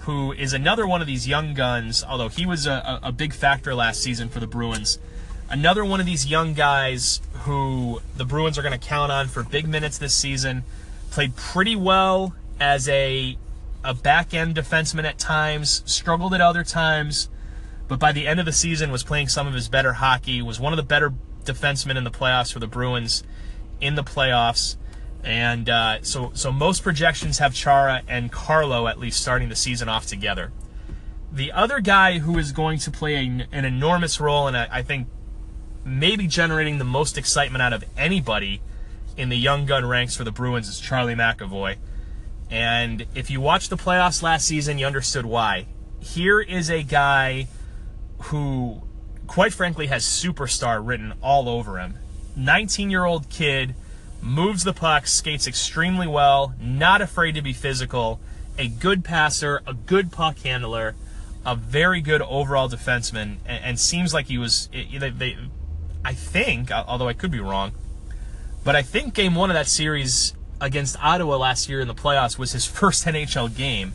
who 0.00 0.32
is 0.32 0.52
another 0.52 0.86
one 0.86 1.00
of 1.00 1.06
these 1.06 1.28
young 1.28 1.54
guns, 1.54 2.02
although 2.02 2.28
he 2.28 2.46
was 2.46 2.66
a, 2.66 2.98
a 3.02 3.12
big 3.12 3.32
factor 3.32 3.74
last 3.74 4.02
season 4.02 4.28
for 4.28 4.40
the 4.40 4.46
Bruins. 4.46 4.98
Another 5.48 5.84
one 5.84 6.00
of 6.00 6.06
these 6.06 6.26
young 6.26 6.52
guys 6.54 7.20
who 7.42 8.00
the 8.16 8.24
Bruins 8.24 8.58
are 8.58 8.62
going 8.62 8.78
to 8.78 8.86
count 8.86 9.12
on 9.12 9.28
for 9.28 9.44
big 9.44 9.68
minutes 9.68 9.98
this 9.98 10.14
season. 10.14 10.64
Played 11.10 11.36
pretty 11.36 11.76
well 11.76 12.34
as 12.58 12.88
a, 12.88 13.38
a 13.84 13.94
back 13.94 14.34
end 14.34 14.56
defenseman 14.56 15.04
at 15.04 15.18
times, 15.18 15.82
struggled 15.86 16.34
at 16.34 16.40
other 16.40 16.64
times 16.64 17.28
but 17.88 17.98
by 17.98 18.12
the 18.12 18.26
end 18.26 18.40
of 18.40 18.46
the 18.46 18.52
season 18.52 18.90
was 18.90 19.02
playing 19.02 19.28
some 19.28 19.46
of 19.46 19.54
his 19.54 19.68
better 19.68 19.94
hockey, 19.94 20.40
was 20.40 20.58
one 20.58 20.72
of 20.72 20.76
the 20.76 20.82
better 20.82 21.12
defensemen 21.44 21.96
in 21.96 22.04
the 22.04 22.10
playoffs 22.10 22.52
for 22.52 22.58
the 22.58 22.66
Bruins 22.66 23.22
in 23.80 23.94
the 23.94 24.02
playoffs. 24.02 24.76
And 25.22 25.68
uh, 25.68 26.02
so, 26.02 26.32
so 26.34 26.52
most 26.52 26.82
projections 26.82 27.38
have 27.38 27.54
Chara 27.54 28.02
and 28.08 28.30
Carlo 28.30 28.86
at 28.86 28.98
least 28.98 29.20
starting 29.20 29.48
the 29.48 29.56
season 29.56 29.88
off 29.88 30.06
together. 30.06 30.52
The 31.32 31.50
other 31.52 31.80
guy 31.80 32.18
who 32.18 32.38
is 32.38 32.52
going 32.52 32.78
to 32.80 32.90
play 32.90 33.16
an 33.16 33.64
enormous 33.64 34.20
role, 34.20 34.46
and 34.46 34.56
I 34.56 34.82
think 34.82 35.08
maybe 35.84 36.26
generating 36.26 36.78
the 36.78 36.84
most 36.84 37.18
excitement 37.18 37.60
out 37.60 37.72
of 37.72 37.84
anybody 37.96 38.62
in 39.16 39.28
the 39.28 39.36
young 39.36 39.66
gun 39.66 39.84
ranks 39.84 40.16
for 40.16 40.24
the 40.24 40.30
Bruins, 40.30 40.68
is 40.68 40.78
Charlie 40.78 41.14
McAvoy. 41.14 41.76
And 42.50 43.06
if 43.14 43.30
you 43.30 43.40
watched 43.40 43.70
the 43.70 43.76
playoffs 43.76 44.22
last 44.22 44.46
season, 44.46 44.78
you 44.78 44.86
understood 44.86 45.26
why. 45.26 45.66
Here 46.00 46.40
is 46.40 46.70
a 46.70 46.82
guy 46.82 47.48
who, 48.24 48.80
quite 49.26 49.52
frankly, 49.52 49.88
has 49.88 50.04
superstar 50.04 50.84
written 50.84 51.12
all 51.22 51.48
over 51.48 51.78
him. 51.78 51.98
19 52.36 52.90
year 52.90 53.04
old 53.04 53.28
kid, 53.28 53.74
moves 54.20 54.64
the 54.64 54.72
puck, 54.72 55.06
skates 55.06 55.46
extremely 55.46 56.06
well, 56.06 56.54
not 56.58 57.02
afraid 57.02 57.34
to 57.34 57.42
be 57.42 57.52
physical, 57.52 58.20
a 58.58 58.66
good 58.68 59.04
passer, 59.04 59.62
a 59.66 59.74
good 59.74 60.10
puck 60.10 60.38
handler, 60.38 60.94
a 61.44 61.54
very 61.54 62.00
good 62.00 62.22
overall 62.22 62.68
defenseman, 62.68 63.36
and, 63.44 63.64
and 63.64 63.80
seems 63.80 64.14
like 64.14 64.26
he 64.26 64.38
was. 64.38 64.68
They, 64.72 65.10
they, 65.10 65.36
I 66.04 66.14
think, 66.14 66.70
although 66.70 67.08
I 67.08 67.12
could 67.12 67.30
be 67.30 67.40
wrong, 67.40 67.72
but 68.64 68.74
I 68.74 68.82
think 68.82 69.14
game 69.14 69.34
one 69.34 69.50
of 69.50 69.54
that 69.54 69.68
series 69.68 70.32
against 70.60 70.96
Ottawa 71.02 71.36
last 71.36 71.68
year 71.68 71.80
in 71.80 71.88
the 71.88 71.94
playoffs 71.94 72.38
was 72.38 72.52
his 72.52 72.64
first 72.80 73.04
NHL 73.04 73.54
game 73.54 73.92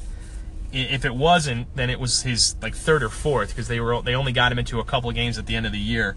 if 0.71 1.05
it 1.05 1.15
wasn't, 1.15 1.75
then 1.75 1.89
it 1.89 1.99
was 1.99 2.21
his 2.23 2.55
like 2.61 2.75
third 2.75 3.03
or 3.03 3.09
fourth 3.09 3.49
because 3.49 3.67
they 3.67 3.79
were 3.79 4.01
they 4.01 4.15
only 4.15 4.31
got 4.31 4.51
him 4.51 4.59
into 4.59 4.79
a 4.79 4.83
couple 4.83 5.11
games 5.11 5.37
at 5.37 5.45
the 5.45 5.55
end 5.55 5.65
of 5.65 5.71
the 5.71 5.79
year. 5.79 6.15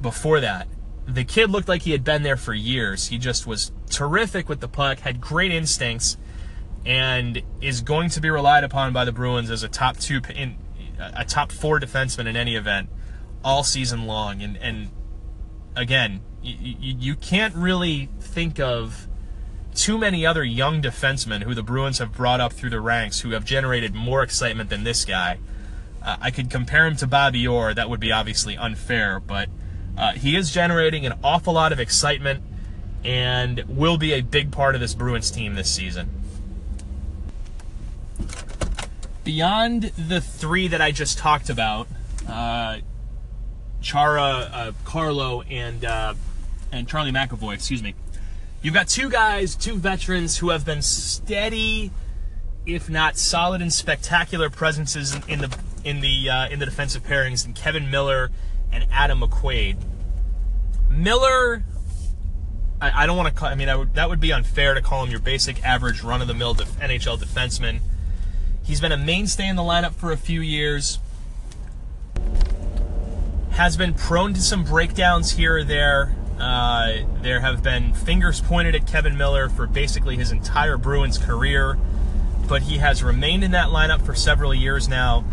Before 0.00 0.40
that, 0.40 0.68
the 1.06 1.24
kid 1.24 1.50
looked 1.50 1.68
like 1.68 1.82
he 1.82 1.92
had 1.92 2.04
been 2.04 2.22
there 2.22 2.36
for 2.36 2.52
years. 2.52 3.08
He 3.08 3.18
just 3.18 3.46
was 3.46 3.72
terrific 3.88 4.48
with 4.48 4.60
the 4.60 4.68
puck, 4.68 5.00
had 5.00 5.20
great 5.20 5.52
instincts, 5.52 6.16
and 6.84 7.42
is 7.60 7.80
going 7.80 8.10
to 8.10 8.20
be 8.20 8.28
relied 8.28 8.64
upon 8.64 8.92
by 8.92 9.04
the 9.04 9.12
Bruins 9.12 9.50
as 9.50 9.62
a 9.62 9.68
top 9.68 9.96
two 9.98 10.20
in 10.34 10.56
a 10.98 11.24
top 11.24 11.52
four 11.52 11.78
defenseman 11.78 12.26
in 12.26 12.36
any 12.36 12.56
event 12.56 12.88
all 13.44 13.62
season 13.62 14.06
long. 14.06 14.42
And 14.42 14.56
and 14.56 14.90
again, 15.76 16.22
you, 16.42 16.94
you 16.98 17.14
can't 17.16 17.54
really 17.54 18.08
think 18.20 18.58
of 18.58 19.08
too 19.76 19.98
many 19.98 20.26
other 20.26 20.42
young 20.42 20.80
defensemen 20.80 21.42
who 21.42 21.54
the 21.54 21.62
Bruins 21.62 21.98
have 21.98 22.12
brought 22.12 22.40
up 22.40 22.52
through 22.52 22.70
the 22.70 22.80
ranks 22.80 23.20
who 23.20 23.30
have 23.30 23.44
generated 23.44 23.94
more 23.94 24.22
excitement 24.22 24.70
than 24.70 24.84
this 24.84 25.04
guy. 25.04 25.38
Uh, 26.02 26.16
I 26.20 26.30
could 26.30 26.50
compare 26.50 26.86
him 26.86 26.96
to 26.96 27.06
Bobby 27.06 27.46
Orr. 27.46 27.74
That 27.74 27.90
would 27.90 28.00
be 28.00 28.10
obviously 28.10 28.56
unfair, 28.56 29.20
but 29.20 29.48
uh, 29.96 30.12
he 30.12 30.36
is 30.36 30.50
generating 30.50 31.04
an 31.04 31.14
awful 31.22 31.52
lot 31.52 31.72
of 31.72 31.80
excitement 31.80 32.42
and 33.04 33.64
will 33.68 33.98
be 33.98 34.12
a 34.12 34.20
big 34.22 34.50
part 34.50 34.74
of 34.74 34.80
this 34.80 34.94
Bruins 34.94 35.30
team 35.30 35.54
this 35.54 35.72
season. 35.72 36.10
Beyond 39.24 39.84
the 39.96 40.20
three 40.20 40.68
that 40.68 40.80
I 40.80 40.90
just 40.90 41.18
talked 41.18 41.50
about, 41.50 41.88
uh, 42.28 42.78
Chara, 43.82 44.22
uh, 44.22 44.72
Carlo, 44.84 45.42
and 45.42 45.84
uh, 45.84 46.14
and 46.72 46.88
Charlie 46.88 47.12
McAvoy, 47.12 47.54
excuse 47.54 47.82
me. 47.82 47.94
You've 48.62 48.74
got 48.74 48.88
two 48.88 49.08
guys, 49.08 49.54
two 49.54 49.76
veterans 49.76 50.38
who 50.38 50.50
have 50.50 50.64
been 50.64 50.82
steady, 50.82 51.90
if 52.64 52.90
not 52.90 53.16
solid 53.16 53.62
and 53.62 53.72
spectacular 53.72 54.50
presences 54.50 55.14
in, 55.28 55.40
the 55.40 55.58
in 55.84 56.00
the 56.00 56.28
uh, 56.28 56.48
in 56.48 56.58
the 56.58 56.64
defensive 56.64 57.04
pairings, 57.04 57.46
in 57.46 57.52
Kevan 57.52 57.90
Miller 57.90 58.30
and 58.72 58.86
Adam 58.90 59.20
McQuaid. 59.20 59.76
Miller, 60.90 61.62
I, 62.80 63.02
I 63.02 63.06
don't 63.06 63.16
want 63.16 63.28
to 63.28 63.34
call. 63.34 63.48
I 63.48 63.54
mean, 63.54 63.68
I 63.68 63.76
would, 63.76 63.94
that 63.94 64.08
would 64.08 64.20
be 64.20 64.32
unfair 64.32 64.74
to 64.74 64.82
call 64.82 65.04
him 65.04 65.10
your 65.10 65.20
basic 65.20 65.64
average 65.64 66.02
run 66.02 66.20
of 66.20 66.28
the 66.28 66.34
mill 66.34 66.54
def, 66.54 66.70
NHL 66.80 67.18
defenseman. 67.18 67.80
He's 68.64 68.80
been 68.80 68.92
a 68.92 68.96
mainstay 68.96 69.48
in 69.48 69.54
the 69.54 69.62
lineup 69.62 69.92
for 69.92 70.10
a 70.10 70.16
few 70.16 70.40
years 70.40 70.98
has 73.56 73.74
been 73.74 73.94
prone 73.94 74.34
to 74.34 74.42
some 74.42 74.62
breakdowns 74.62 75.32
here 75.32 75.56
or 75.56 75.64
there. 75.64 76.14
Uh, 76.38 76.98
there 77.22 77.40
have 77.40 77.62
been 77.62 77.94
fingers 77.94 78.40
pointed 78.40 78.74
at 78.74 78.86
Kevan 78.86 79.16
Miller 79.16 79.48
for 79.48 79.66
basically 79.66 80.16
his 80.16 80.30
entire 80.30 80.76
Bruins 80.76 81.18
career, 81.18 81.78
but 82.46 82.62
he 82.62 82.78
has 82.78 83.02
remained 83.02 83.42
in 83.42 83.52
that 83.52 83.68
lineup 83.68 84.04
for 84.04 84.14
several 84.14 84.54
years 84.54 84.88
now. 84.88 85.24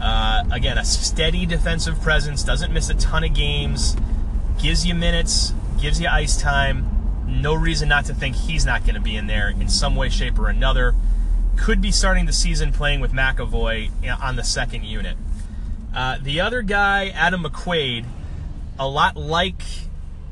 Uh, 0.00 0.44
again, 0.50 0.78
a 0.78 0.84
steady 0.84 1.46
defensive 1.46 2.00
presence, 2.00 2.42
doesn't 2.42 2.72
miss 2.72 2.90
a 2.90 2.94
ton 2.94 3.22
of 3.22 3.34
games, 3.34 3.96
gives 4.60 4.84
you 4.86 4.94
minutes, 4.94 5.52
gives 5.80 6.00
you 6.00 6.08
ice 6.08 6.40
time. 6.40 6.86
No 7.26 7.54
reason 7.54 7.88
not 7.88 8.06
to 8.06 8.14
think 8.14 8.34
he's 8.34 8.66
not 8.66 8.82
going 8.82 8.94
to 8.94 9.00
be 9.00 9.16
in 9.16 9.26
there 9.26 9.50
in 9.50 9.68
some 9.68 9.94
way, 9.94 10.08
shape, 10.08 10.38
or 10.38 10.48
another. 10.48 10.94
Could 11.56 11.80
be 11.80 11.92
starting 11.92 12.26
the 12.26 12.32
season 12.32 12.72
playing 12.72 13.00
with 13.00 13.12
McAvoy 13.12 13.90
on 14.20 14.36
the 14.36 14.42
second 14.42 14.84
unit. 14.84 15.16
Uh, 15.94 16.18
the 16.20 16.40
other 16.40 16.62
guy, 16.62 17.08
Adam 17.08 17.44
McQuaid, 17.44 18.04
a 18.78 18.88
lot 18.88 19.16
like 19.16 19.62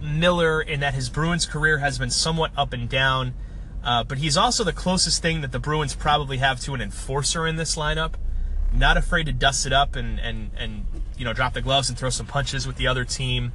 Miller 0.01 0.61
in 0.61 0.81
that 0.81 0.95
his 0.95 1.09
Bruins 1.09 1.47
career 1.47 1.79
has 1.79 1.99
been 1.99 2.11
somewhat 2.11 2.53
up 2.57 2.73
and 2.73 2.89
down, 2.89 3.35
uh, 3.83 4.05
but 4.05 4.19
he's 4.19 4.37
also 4.37 4.65
the 4.65 4.73
closest 4.73 5.23
thing 5.23 5.41
that 5.41 5.53
the 5.53 5.59
Bruins 5.59 5.95
probably 5.95 6.39
have 6.39 6.61
to 6.61 6.75
an 6.75 6.81
enforcer 6.81 7.47
in 7.47 7.57
this 7.57 7.77
lineup. 7.77 8.15
Not 8.73 8.97
afraid 8.97 9.27
to 9.27 9.33
dust 9.33 9.67
it 9.67 9.73
up 9.73 9.97
and, 9.97 10.19
and, 10.21 10.51
and 10.57 10.87
you 11.17 11.25
know 11.25 11.33
drop 11.33 11.55
the 11.55 11.63
gloves 11.63 11.89
and 11.89 11.99
throw 11.99 12.11
some 12.11 12.27
punches 12.27 12.67
with 12.67 12.77
the 12.77 12.87
other 12.87 13.05
team. 13.05 13.53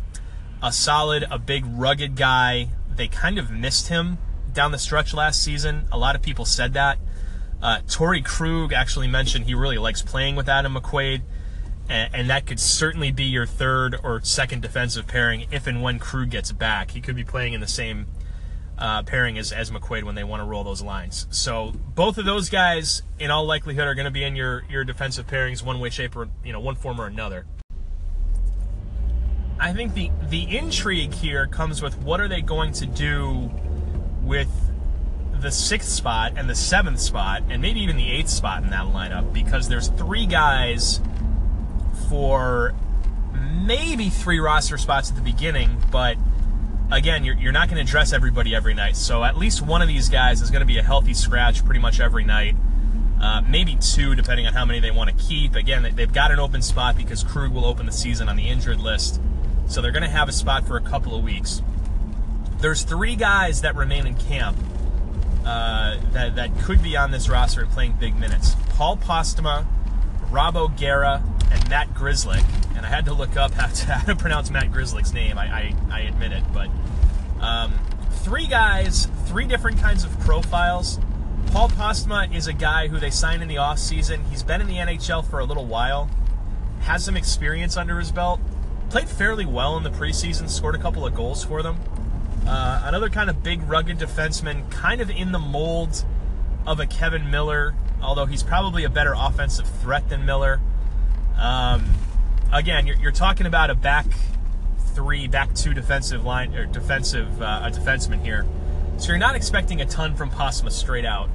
A 0.61 0.71
solid, 0.71 1.25
a 1.29 1.37
big, 1.37 1.65
rugged 1.67 2.15
guy. 2.15 2.69
They 2.95 3.07
kind 3.07 3.37
of 3.37 3.51
missed 3.51 3.89
him 3.89 4.17
down 4.53 4.71
the 4.71 4.79
stretch 4.79 5.13
last 5.13 5.43
season. 5.43 5.87
A 5.91 5.97
lot 5.97 6.15
of 6.15 6.21
people 6.21 6.45
said 6.45 6.73
that. 6.73 6.97
Uh, 7.61 7.79
Torey 7.87 8.23
Krug 8.23 8.73
actually 8.73 9.07
mentioned 9.07 9.45
he 9.45 9.55
really 9.55 9.77
likes 9.77 10.01
playing 10.01 10.35
with 10.35 10.49
Adam 10.49 10.75
McQuaid 10.75 11.21
and, 11.89 12.29
that 12.29 12.45
could 12.45 12.59
certainly 12.59 13.11
be 13.11 13.23
your 13.23 13.45
third 13.45 13.99
or 14.03 14.21
second 14.21 14.61
defensive 14.61 15.07
pairing 15.07 15.47
if 15.51 15.67
and 15.67 15.81
when 15.81 15.99
Krug 15.99 16.29
gets 16.29 16.51
back. 16.51 16.91
He 16.91 17.01
could 17.01 17.15
be 17.15 17.23
playing 17.23 17.53
in 17.53 17.61
the 17.61 17.67
same 17.67 18.07
uh, 18.77 19.03
pairing 19.03 19.37
as, 19.37 19.51
as 19.51 19.69
McQuaid 19.69 20.03
when 20.03 20.15
they 20.15 20.23
want 20.23 20.41
to 20.41 20.45
roll 20.45 20.63
those 20.63 20.81
lines. 20.81 21.27
So 21.29 21.73
both 21.95 22.17
of 22.17 22.25
those 22.25 22.49
guys, 22.49 23.03
in 23.19 23.31
all 23.31 23.45
likelihood, 23.45 23.87
are 23.87 23.95
going 23.95 24.05
to 24.05 24.11
be 24.11 24.23
in 24.23 24.35
your 24.35 24.63
your 24.69 24.83
defensive 24.83 25.27
pairings 25.27 25.63
one 25.63 25.79
way, 25.79 25.89
shape, 25.89 26.15
or 26.15 26.29
you 26.43 26.53
know 26.53 26.59
one 26.59 26.75
form 26.75 26.99
or 26.99 27.05
another. 27.05 27.45
I 29.59 29.73
think 29.73 29.93
the 29.93 30.09
the 30.29 30.57
intrigue 30.57 31.13
here 31.13 31.47
comes 31.47 31.81
with 31.81 31.97
what 31.99 32.19
are 32.19 32.27
they 32.27 32.41
going 32.41 32.73
to 32.73 32.85
do 32.85 33.51
with 34.21 34.49
the 35.39 35.51
sixth 35.51 35.89
spot 35.89 36.33
and 36.37 36.49
the 36.49 36.55
seventh 36.55 36.99
spot 36.99 37.43
and 37.49 37.61
maybe 37.61 37.81
even 37.81 37.97
the 37.97 38.09
eighth 38.09 38.29
spot 38.29 38.63
in 38.63 38.69
that 38.69 38.85
lineup 38.85 39.33
because 39.33 39.67
there's 39.67 39.89
three 39.89 40.25
guys 40.25 41.01
for 42.13 42.75
maybe 43.33 44.07
three 44.07 44.37
roster 44.37 44.77
spots 44.77 45.09
at 45.09 45.15
the 45.15 45.21
beginning, 45.23 45.81
but 45.91 46.15
again, 46.91 47.25
you're, 47.25 47.33
you're 47.37 47.51
not 47.51 47.71
going 47.71 47.83
to 47.83 47.91
dress 47.91 48.13
everybody 48.13 48.53
every 48.53 48.75
night. 48.75 48.95
So 48.95 49.23
at 49.23 49.35
least 49.35 49.63
one 49.63 49.81
of 49.81 49.87
these 49.87 50.09
guys 50.09 50.39
is 50.39 50.51
going 50.51 50.59
to 50.59 50.65
be 50.67 50.77
a 50.77 50.83
healthy 50.83 51.15
scratch 51.15 51.65
pretty 51.65 51.79
much 51.79 51.99
every 51.99 52.23
night. 52.23 52.55
Uh, 53.19 53.41
maybe 53.49 53.75
two, 53.77 54.13
depending 54.13 54.45
on 54.45 54.53
how 54.53 54.63
many 54.63 54.79
they 54.79 54.91
want 54.91 55.09
to 55.09 55.25
keep. 55.25 55.55
Again, 55.55 55.91
they've 55.95 56.13
got 56.13 56.29
an 56.29 56.37
open 56.37 56.61
spot 56.61 56.95
because 56.95 57.23
Krug 57.23 57.51
will 57.51 57.65
open 57.65 57.87
the 57.87 57.91
season 57.91 58.29
on 58.29 58.35
the 58.35 58.47
injured 58.47 58.79
list. 58.79 59.19
So 59.65 59.81
they're 59.81 59.91
going 59.91 60.03
to 60.03 60.09
have 60.09 60.29
a 60.29 60.33
spot 60.33 60.67
for 60.67 60.77
a 60.77 60.81
couple 60.81 61.15
of 61.15 61.23
weeks. 61.23 61.63
There's 62.59 62.83
three 62.83 63.15
guys 63.15 63.61
that 63.61 63.75
remain 63.75 64.05
in 64.05 64.13
camp 64.13 64.55
uh, 65.47 65.97
that, 66.11 66.35
that 66.35 66.55
could 66.59 66.83
be 66.83 66.95
on 66.95 67.09
this 67.09 67.27
roster 67.27 67.61
and 67.61 67.71
playing 67.71 67.93
big 67.93 68.15
minutes. 68.15 68.55
Paul 68.69 68.97
Postma, 68.97 69.65
Rob 70.29 70.55
O'Gara, 70.55 71.23
and 71.51 71.69
Matt 71.69 71.93
Grzelcyk. 71.93 72.43
And 72.75 72.85
I 72.85 72.89
had 72.89 73.05
to 73.05 73.13
look 73.13 73.37
up 73.37 73.51
how 73.53 73.67
to, 73.67 73.85
how 73.93 74.05
to 74.05 74.15
pronounce 74.15 74.49
Matt 74.49 74.71
Grzelcyk's 74.71 75.13
name. 75.13 75.37
I, 75.37 75.45
I, 75.45 75.75
I 75.91 75.99
admit 76.01 76.31
it, 76.31 76.43
but 76.53 76.69
um, 77.39 77.73
three 78.11 78.47
guys, 78.47 79.07
three 79.25 79.45
different 79.45 79.79
kinds 79.79 80.03
of 80.03 80.17
profiles. 80.21 80.99
Paul 81.47 81.69
Postma 81.69 82.33
is 82.33 82.47
a 82.47 82.53
guy 82.53 82.87
who 82.87 82.99
they 82.99 83.09
signed 83.09 83.41
in 83.41 83.47
the 83.47 83.55
offseason. 83.57 84.27
He's 84.29 84.43
been 84.43 84.61
in 84.61 84.67
the 84.67 84.77
NHL 84.77 85.29
for 85.29 85.39
a 85.39 85.45
little 85.45 85.65
while, 85.65 86.09
has 86.81 87.03
some 87.03 87.15
experience 87.15 87.77
under 87.77 87.99
his 87.99 88.11
belt, 88.11 88.39
played 88.89 89.09
fairly 89.09 89.45
well 89.45 89.77
in 89.77 89.83
the 89.83 89.89
preseason, 89.89 90.49
scored 90.49 90.75
a 90.75 90.77
couple 90.79 91.05
of 91.05 91.13
goals 91.13 91.43
for 91.43 91.61
them. 91.61 91.77
Uh, 92.47 92.81
another 92.85 93.09
kind 93.09 93.29
of 93.29 93.43
big, 93.43 93.61
rugged 93.63 93.97
defenseman, 93.99 94.69
kind 94.71 94.99
of 94.99 95.09
in 95.09 95.31
the 95.31 95.39
mold 95.39 96.05
of 96.65 96.79
a 96.79 96.85
Kevan 96.85 97.29
Miller, 97.29 97.75
although 98.01 98.25
he's 98.25 98.43
probably 98.43 98.83
a 98.83 98.89
better 98.89 99.13
offensive 99.15 99.67
threat 99.81 100.09
than 100.09 100.25
Miller. 100.25 100.59
Um, 101.37 101.85
again, 102.51 102.87
you're, 102.87 102.97
you're, 102.97 103.11
talking 103.11 103.45
about 103.45 103.69
a 103.69 103.75
back 103.75 104.05
three, 104.93 105.27
back 105.27 105.53
two 105.55 105.73
defensive 105.73 106.23
line 106.23 106.53
or 106.55 106.65
defensive 106.65 107.41
uh, 107.41 107.61
a 107.63 107.71
defenseman 107.71 108.23
here, 108.23 108.45
so 108.97 109.09
you're 109.09 109.17
not 109.17 109.35
expecting 109.35 109.81
a 109.81 109.85
ton 109.85 110.15
from 110.15 110.29
Postma 110.29 110.71
straight 110.71 111.05
out. 111.05 111.29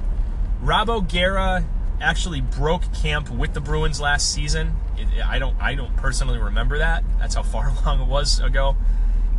Rob 0.61 0.89
O'Gara 0.89 1.63
actually 2.01 2.41
broke 2.41 2.93
camp 2.93 3.29
with 3.29 3.53
the 3.53 3.61
Bruins 3.61 3.99
last 3.99 4.33
season. 4.33 4.75
It, 4.97 5.07
I 5.25 5.39
don't 5.39 5.55
I 5.61 5.75
don't 5.75 5.95
personally 5.97 6.39
remember 6.39 6.77
that. 6.79 7.03
That's 7.19 7.35
how 7.35 7.43
far 7.43 7.69
along 7.83 8.01
it 8.01 8.07
was 8.07 8.39
ago. 8.39 8.75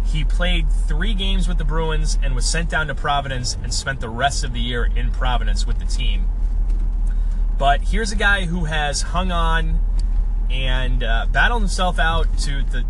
He 0.04 0.24
played 0.24 0.70
three 0.70 1.14
games 1.14 1.46
with 1.46 1.58
the 1.58 1.64
Bruins 1.64 2.18
and 2.22 2.34
was 2.34 2.46
sent 2.46 2.68
down 2.70 2.86
to 2.88 2.94
Providence 2.94 3.56
and 3.62 3.72
spent 3.72 4.00
the 4.00 4.08
rest 4.08 4.44
of 4.44 4.52
the 4.52 4.60
year 4.60 4.84
in 4.84 5.10
Providence 5.10 5.66
with 5.66 5.78
the 5.78 5.84
team. 5.84 6.26
But 7.58 7.82
here's 7.82 8.10
a 8.10 8.16
guy 8.16 8.46
who 8.46 8.64
has 8.64 9.02
hung 9.02 9.30
on 9.30 9.78
and 10.50 11.02
uh, 11.02 11.26
battled 11.30 11.62
himself 11.62 11.98
out 11.98 12.26
to 12.38 12.62
the 12.62 12.84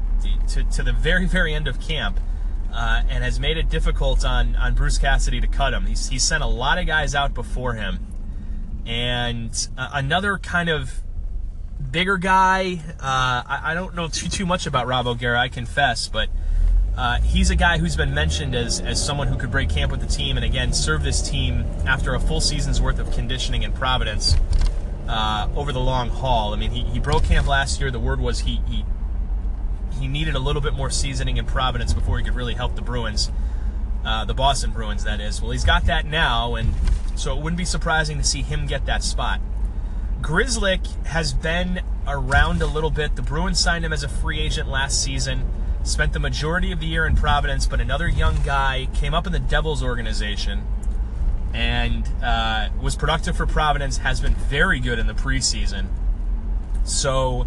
to, 0.48 0.64
to 0.64 0.82
the 0.82 0.92
very 0.92 1.26
very 1.26 1.54
end 1.54 1.68
of 1.68 1.80
camp, 1.80 2.18
uh, 2.72 3.02
and 3.08 3.22
has 3.22 3.38
made 3.38 3.56
it 3.56 3.68
difficult 3.68 4.24
on 4.24 4.56
on 4.56 4.74
Bruce 4.74 4.98
Cassidy 4.98 5.40
to 5.40 5.46
cut 5.46 5.72
him. 5.72 5.86
He's 5.86 6.08
he's 6.08 6.22
sent 6.22 6.42
a 6.42 6.46
lot 6.46 6.78
of 6.78 6.86
guys 6.86 7.14
out 7.14 7.34
before 7.34 7.74
him, 7.74 8.06
and 8.86 9.68
uh, 9.76 9.90
another 9.92 10.38
kind 10.38 10.68
of 10.68 11.02
bigger 11.90 12.16
guy. 12.16 12.80
Uh, 13.00 13.42
I, 13.46 13.61
I, 13.64 13.74
don't 13.74 13.94
know 13.94 14.08
too 14.08 14.28
too 14.28 14.46
much 14.46 14.66
about 14.66 14.86
Rob 14.86 15.06
O'Gara, 15.06 15.38
I 15.38 15.48
confess, 15.48 16.08
but. 16.08 16.28
Uh, 16.96 17.18
he's 17.20 17.50
a 17.50 17.54
guy 17.54 17.78
who's 17.78 17.96
been 17.96 18.12
mentioned 18.12 18.54
as, 18.54 18.80
as 18.80 19.02
someone 19.02 19.28
who 19.28 19.36
could 19.36 19.50
break 19.50 19.70
camp 19.70 19.92
with 19.92 20.00
the 20.00 20.06
team 20.08 20.36
and 20.36 20.44
again 20.44 20.72
serve 20.72 21.04
this 21.04 21.22
team 21.22 21.64
after 21.86 22.14
a 22.14 22.20
full 22.20 22.40
season's 22.40 22.80
worth 22.80 22.98
of 22.98 23.11
conditioning 23.12 23.62
in 23.62 23.72
Providence 23.72 24.34
uh, 25.11 25.48
over 25.56 25.72
the 25.72 25.80
long 25.80 26.08
haul. 26.08 26.54
I 26.54 26.56
mean, 26.56 26.70
he, 26.70 26.84
he 26.84 27.00
broke 27.00 27.24
camp 27.24 27.48
last 27.48 27.80
year. 27.80 27.90
The 27.90 27.98
word 27.98 28.20
was 28.20 28.40
he, 28.40 28.61
he 28.68 28.84
he 29.98 30.06
needed 30.06 30.36
a 30.36 30.38
little 30.38 30.62
bit 30.62 30.72
more 30.72 30.88
seasoning 30.88 31.36
in 31.36 31.44
Providence 31.44 31.92
before 31.92 32.16
he 32.16 32.24
could 32.24 32.36
really 32.36 32.54
help 32.54 32.76
the 32.76 32.80
Bruins, 32.80 33.30
uh, 34.04 34.24
the 34.24 34.32
Boston 34.32 34.70
Bruins, 34.70 35.04
that 35.04 35.20
is. 35.20 35.42
Well, 35.42 35.50
he's 35.50 35.64
got 35.64 35.84
that 35.86 36.06
now, 36.06 36.54
and 36.54 36.72
so 37.16 37.36
it 37.36 37.42
wouldn't 37.42 37.58
be 37.58 37.64
surprising 37.64 38.16
to 38.16 38.24
see 38.24 38.40
him 38.40 38.66
get 38.66 38.86
that 38.86 39.02
spot. 39.02 39.40
Grzelcyk 40.22 41.06
has 41.06 41.34
been 41.34 41.80
around 42.06 42.62
a 42.62 42.66
little 42.66 42.90
bit. 42.90 43.16
The 43.16 43.22
Bruins 43.22 43.58
signed 43.58 43.84
him 43.84 43.92
as 43.92 44.04
a 44.04 44.08
free 44.08 44.40
agent 44.40 44.68
last 44.68 45.02
season. 45.02 45.44
Spent 45.82 46.12
the 46.12 46.20
majority 46.20 46.70
of 46.72 46.78
the 46.78 46.86
year 46.86 47.04
in 47.04 47.16
Providence, 47.16 47.66
but 47.66 47.80
another 47.80 48.08
young 48.08 48.40
guy 48.42 48.88
came 48.94 49.12
up 49.12 49.26
in 49.26 49.32
the 49.32 49.38
Devils 49.40 49.82
organization 49.82 50.62
and 51.53 52.09
uh, 52.22 52.68
was 52.80 52.96
productive 52.96 53.36
for 53.36 53.46
Providence, 53.46 53.98
has 53.98 54.20
been 54.20 54.34
very 54.34 54.80
good 54.80 54.98
in 54.98 55.07
the 55.07 55.14
preseason. 55.14 55.86
So 56.84 57.46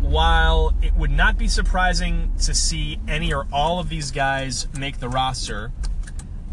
while 0.00 0.74
it 0.82 0.94
would 0.94 1.10
not 1.10 1.38
be 1.38 1.48
surprising 1.48 2.32
to 2.42 2.54
see 2.54 2.98
any 3.08 3.32
or 3.32 3.46
all 3.52 3.78
of 3.78 3.88
these 3.88 4.10
guys 4.10 4.68
make 4.78 4.98
the 5.00 5.08
roster, 5.08 5.72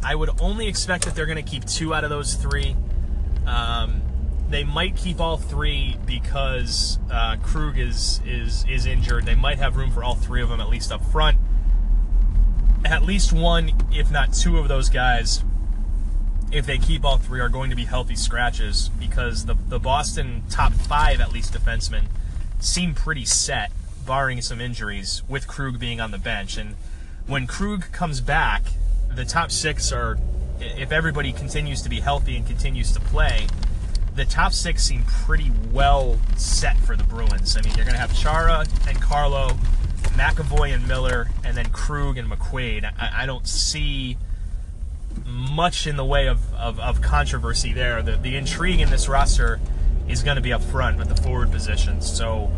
I 0.04 0.16
would 0.16 0.30
only 0.41 0.68
expect 0.68 1.06
that 1.06 1.16
they're 1.16 1.26
going 1.26 1.43
to 1.43 1.50
keep 1.50 1.66
two 1.66 1.93
out 1.93 2.04
of 2.04 2.10
those 2.10 2.36
three. 2.36 2.76
Um, 3.46 4.02
they 4.50 4.64
might 4.64 4.96
keep 4.96 5.20
all 5.20 5.38
three 5.38 5.98
because 6.06 7.00
uh, 7.12 7.38
Krug 7.38 7.78
is 7.80 8.22
is 8.26 8.66
is 8.70 8.86
injured. 8.86 9.26
They 9.26 9.36
might 9.36 9.58
have 9.58 9.76
room 9.76 9.91
for 9.91 10.04
all 10.04 10.16
three 10.16 10.41
of 10.41 10.50
them 10.50 10.60
at 10.60 10.70
least 10.70 10.91
up 10.91 11.04
front. 11.12 11.38
At 12.84 13.04
least 13.04 13.34
one, 13.34 13.72
if 13.91 14.12
not 14.12 14.34
two, 14.34 14.60
of 14.60 14.68
those 14.68 14.89
guys, 14.89 15.43
if 16.56 16.66
they 16.66 16.78
keep 16.78 17.03
all 17.03 17.18
three, 17.18 17.39
are 17.41 17.49
going 17.49 17.70
to 17.70 17.76
be 17.76 17.86
healthy 17.86 18.16
scratches 18.16 18.89
because 18.99 19.45
the 19.45 19.56
the 19.68 19.80
Boston 19.80 20.43
top 20.49 20.74
five 20.74 21.20
at 21.20 21.32
least 21.32 21.53
defensemen 21.53 22.06
seem 22.60 22.93
pretty 22.93 23.26
set, 23.26 23.72
barring 24.06 24.41
some 24.41 24.62
injuries, 24.62 25.22
with 25.28 25.47
Krug 25.47 25.80
being 25.80 25.99
on 25.99 26.12
the 26.12 26.18
bench. 26.18 26.58
And 26.58 26.76
when 27.28 27.45
Krug 27.45 27.91
comes 27.91 28.22
back, 28.22 28.64
the 29.14 29.26
top 29.26 29.51
six 29.51 29.91
are, 29.91 30.18
if 30.60 30.91
everybody 30.91 31.34
continues 31.34 31.82
to 31.82 31.89
be 31.89 31.99
healthy 31.99 32.38
and 32.38 32.47
continues 32.47 32.91
to 32.93 32.99
play 33.01 33.47
the 34.16 34.26
top 34.26 34.53
six 34.53 34.84
seem 34.84 35.03
pretty 35.03 35.51
well 35.72 36.18
set 36.38 36.78
for 36.78 36.95
the 36.95 37.03
Bruins. 37.03 37.58
I 37.58 37.62
mean, 37.62 37.76
you're 37.76 37.84
going 37.84 37.95
to 37.95 37.99
have 37.99 38.18
Chara 38.18 38.66
and 38.88 39.01
Carlo, 39.01 39.49
McAvoy 40.14 40.74
and 40.74 40.88
Miller, 40.88 41.28
and 41.43 41.56
then 41.56 41.70
Krug 41.72 42.18
and 42.18 42.32
McQuaid. 42.32 42.86
I, 42.97 43.24
I 43.24 43.26
don't 43.26 43.45
see 43.45 44.18
much 45.26 45.88
in 45.88 45.95
the 45.95 46.05
way 46.05 46.28
of, 46.28 46.53
of, 46.53 46.80
of 46.80 47.01
controversy 47.01 47.74
there. 47.74 48.01
The, 48.01 48.18
the 48.18 48.36
intrigue 48.36 48.80
in 48.80 48.89
this 48.89 49.07
roster 49.07 49.59
is 50.07 50.24
going 50.24 50.36
to 50.36 50.41
be 50.41 50.53
up 50.53 50.61
front 50.61 50.97
with 50.97 51.09
the 51.09 51.16
forward 51.22 51.51
positions. 51.51 52.11
So, 52.11 52.51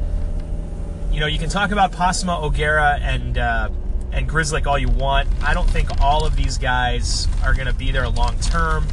you 1.12 1.20
know, 1.20 1.28
you 1.28 1.40
can 1.40 1.50
talk 1.50 1.72
about 1.72 1.92
Postma, 1.92 2.42
O'Gara, 2.42 3.00
and 3.02 3.38
uh, 3.38 3.70
and 4.12 4.30
Grzelcyk 4.30 4.66
all 4.66 4.78
you 4.78 4.90
want. 4.90 5.28
I 5.44 5.54
don't 5.54 5.70
think 5.70 6.02
all 6.02 6.26
of 6.26 6.36
these 6.36 6.58
guys 6.58 7.28
are 7.44 7.54
going 7.54 7.68
to 7.68 7.74
be 7.74 7.92
there 7.92 8.08
long 8.10 8.40
term. 8.40 8.86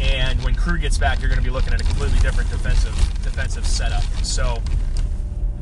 And 0.00 0.42
when 0.44 0.54
Krug 0.54 0.82
gets 0.82 0.98
back, 0.98 1.20
you're 1.20 1.28
going 1.28 1.40
to 1.40 1.44
be 1.44 1.50
looking 1.50 1.72
at 1.72 1.80
a 1.80 1.84
completely 1.84 2.18
different 2.18 2.50
defensive 2.50 2.94
defensive 3.22 3.66
setup. 3.66 4.02
So 4.22 4.62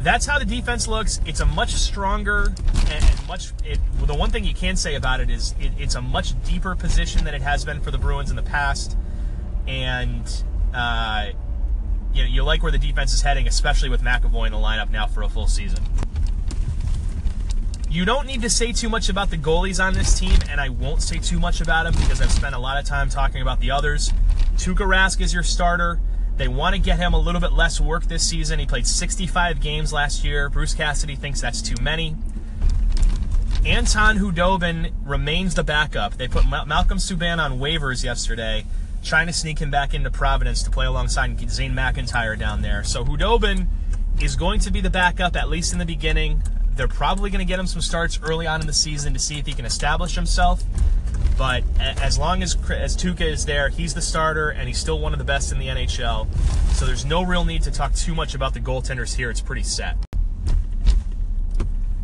that's 0.04 0.26
how 0.26 0.38
the 0.38 0.44
defense 0.44 0.86
looks. 0.86 1.20
It's 1.26 1.40
a 1.40 1.46
much 1.46 1.72
stronger 1.72 2.52
and, 2.90 3.26
much. 3.26 3.52
It, 3.64 3.80
well, 3.96 4.06
the 4.06 4.14
one 4.14 4.30
thing 4.30 4.44
you 4.44 4.54
can 4.54 4.76
say 4.76 4.94
about 4.94 5.20
it 5.20 5.30
is 5.30 5.54
it, 5.58 5.72
it's 5.78 5.94
a 5.94 6.02
much 6.02 6.40
deeper 6.44 6.74
position 6.76 7.24
than 7.24 7.34
it 7.34 7.42
has 7.42 7.64
been 7.64 7.80
for 7.80 7.90
the 7.90 7.98
Bruins 7.98 8.30
in 8.30 8.36
the 8.36 8.42
past, 8.42 8.96
and 9.66 10.44
uh, 10.74 11.28
you 12.12 12.22
know 12.22 12.28
you 12.28 12.42
like 12.44 12.62
where 12.62 12.70
the 12.70 12.78
defense 12.78 13.14
is 13.14 13.22
heading, 13.22 13.48
especially 13.48 13.88
with 13.88 14.02
McAvoy 14.02 14.46
in 14.46 14.52
the 14.52 14.58
lineup 14.58 14.90
now 14.90 15.06
for 15.06 15.22
a 15.22 15.28
full 15.28 15.46
season. 15.46 15.82
You 17.88 18.04
don't 18.04 18.26
need 18.26 18.42
to 18.42 18.50
say 18.50 18.72
too 18.72 18.88
much 18.88 19.08
about 19.08 19.30
the 19.30 19.38
goalies 19.38 19.82
on 19.82 19.94
this 19.94 20.18
team, 20.18 20.36
and 20.50 20.60
I 20.60 20.68
won't 20.68 21.00
say 21.00 21.18
too 21.18 21.38
much 21.38 21.60
about 21.60 21.84
them 21.84 21.94
because 21.94 22.20
I've 22.20 22.32
spent 22.32 22.54
a 22.54 22.58
lot 22.58 22.76
of 22.76 22.84
time 22.84 23.08
talking 23.08 23.40
about 23.40 23.60
the 23.60 23.70
others. 23.70 24.12
Tuukka 24.56 24.84
Rask 24.84 25.20
is 25.20 25.32
your 25.32 25.44
starter. 25.44 26.00
They 26.36 26.48
want 26.48 26.74
to 26.74 26.80
get 26.80 26.98
him 26.98 27.14
a 27.14 27.18
little 27.18 27.40
bit 27.40 27.52
less 27.52 27.80
work 27.80 28.04
this 28.04 28.28
season. 28.28 28.58
He 28.58 28.66
played 28.66 28.86
65 28.86 29.60
games 29.60 29.92
last 29.92 30.24
year. 30.24 30.48
Bruce 30.48 30.74
Cassidy 30.74 31.14
thinks 31.14 31.40
that's 31.40 31.62
too 31.62 31.80
many. 31.80 32.16
Anton 33.64 34.18
Khudobin 34.18 34.92
remains 35.04 35.54
the 35.54 35.64
backup. 35.64 36.14
They 36.18 36.28
put 36.28 36.46
Malcolm 36.46 36.98
Subban 36.98 37.42
on 37.42 37.58
waivers 37.58 38.04
yesterday, 38.04 38.66
trying 39.02 39.26
to 39.26 39.32
sneak 39.32 39.58
him 39.58 39.70
back 39.70 39.94
into 39.94 40.10
Providence 40.10 40.62
to 40.64 40.70
play 40.70 40.86
alongside 40.86 41.38
Zane 41.48 41.72
McIntyre 41.72 42.38
down 42.38 42.62
there. 42.62 42.84
So 42.84 43.04
Khudobin 43.04 43.68
is 44.20 44.36
going 44.36 44.60
to 44.60 44.70
be 44.70 44.80
the 44.80 44.90
backup, 44.90 45.34
at 45.36 45.48
least 45.48 45.72
in 45.72 45.78
the 45.78 45.86
beginning. 45.86 46.42
They're 46.76 46.88
probably 46.88 47.30
going 47.30 47.38
to 47.38 47.48
get 47.48 47.58
him 47.58 47.66
some 47.66 47.80
starts 47.80 48.18
early 48.22 48.46
on 48.46 48.60
in 48.60 48.66
the 48.66 48.72
season 48.72 49.12
to 49.14 49.18
see 49.18 49.38
if 49.38 49.46
he 49.46 49.52
can 49.52 49.64
establish 49.64 50.14
himself. 50.14 50.62
But 51.36 51.64
as 51.80 52.18
long 52.18 52.42
as 52.42 52.56
as 52.70 52.96
Tuukka 52.96 53.22
is 53.22 53.44
there, 53.44 53.68
he's 53.68 53.94
the 53.94 54.02
starter 54.02 54.50
and 54.50 54.68
he's 54.68 54.78
still 54.78 55.00
one 55.00 55.12
of 55.12 55.18
the 55.18 55.24
best 55.24 55.50
in 55.50 55.58
the 55.58 55.66
NHL. 55.66 56.28
So 56.74 56.86
there's 56.86 57.04
no 57.04 57.22
real 57.22 57.44
need 57.44 57.62
to 57.62 57.70
talk 57.70 57.94
too 57.94 58.14
much 58.14 58.34
about 58.34 58.54
the 58.54 58.60
goaltenders 58.60 59.16
here. 59.16 59.30
It's 59.30 59.40
pretty 59.40 59.64
set. 59.64 59.96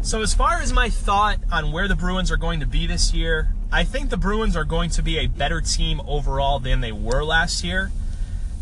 So 0.03 0.22
as 0.22 0.35
far 0.35 0.61
as 0.61 0.72
my 0.72 0.89
thought 0.89 1.39
on 1.53 1.72
where 1.72 1.87
the 1.87 1.95
Bruins 1.95 2.31
are 2.33 2.37
going 2.37 2.61
to 2.61 2.66
be 2.66 2.87
this 2.87 3.12
year, 3.12 3.55
I 3.70 3.85
think 3.85 4.11
the 4.11 4.16
Bruins 4.16 4.57
are 4.57 4.64
going 4.64 4.91
to 4.91 5.03
be 5.03 5.18
a 5.18 5.26
better 5.26 5.61
team 5.61 6.01
overall 6.07 6.59
than 6.59 6.81
they 6.81 6.91
were 6.91 7.22
last 7.22 7.62
year. 7.62 7.93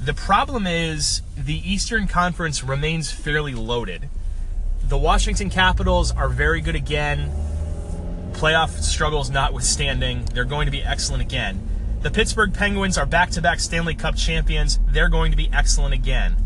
The 0.00 0.12
problem 0.14 0.66
is 0.66 1.22
the 1.36 1.56
Eastern 1.70 2.06
Conference 2.06 2.62
remains 2.62 3.10
fairly 3.10 3.54
loaded. 3.54 4.08
The 4.82 4.98
Washington 4.98 5.48
Capitals 5.48 6.10
are 6.12 6.28
very 6.28 6.60
good 6.60 6.74
again. 6.74 7.32
Playoff 8.38 8.82
struggles 8.82 9.30
notwithstanding, 9.30 10.24
they're 10.26 10.44
going 10.44 10.66
to 10.66 10.70
be 10.70 10.80
excellent 10.80 11.24
again. 11.24 11.60
The 12.02 12.10
Pittsburgh 12.12 12.54
Penguins 12.54 12.96
are 12.96 13.04
back 13.04 13.30
to 13.30 13.42
back 13.42 13.58
Stanley 13.58 13.96
Cup 13.96 14.14
champions. 14.14 14.78
They're 14.86 15.08
going 15.08 15.32
to 15.32 15.36
be 15.36 15.50
excellent 15.52 15.92
again. 15.92 16.36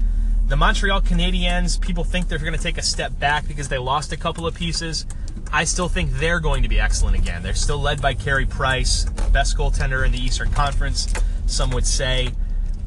The 0.49 0.57
Montreal 0.57 1.03
Canadiens, 1.03 1.79
people 1.79 2.03
think 2.03 2.29
they're 2.29 2.39
going 2.39 2.55
to 2.55 2.59
take 2.59 2.79
a 2.79 2.83
step 2.83 3.19
back 3.19 3.47
because 3.47 3.69
they 3.69 3.77
lost 3.77 4.11
a 4.11 4.17
couple 4.17 4.47
of 4.47 4.55
pieces. 4.55 5.05
I 5.53 5.65
still 5.65 5.87
think 5.87 6.13
they're 6.13 6.41
going 6.41 6.63
to 6.63 6.69
be 6.71 6.81
excellent 6.81 7.19
again. 7.19 7.43
They're 7.43 7.53
still 7.53 7.79
led 7.79 8.01
by 8.01 8.15
Carey 8.15 8.47
Price, 8.47 9.05
best 9.31 9.59
goaltender 9.59 10.03
in 10.07 10.13
the 10.13 10.19
Eastern 10.19 10.51
Conference, 10.51 11.13
some 11.45 11.69
would 11.73 11.87
say. 11.87 12.31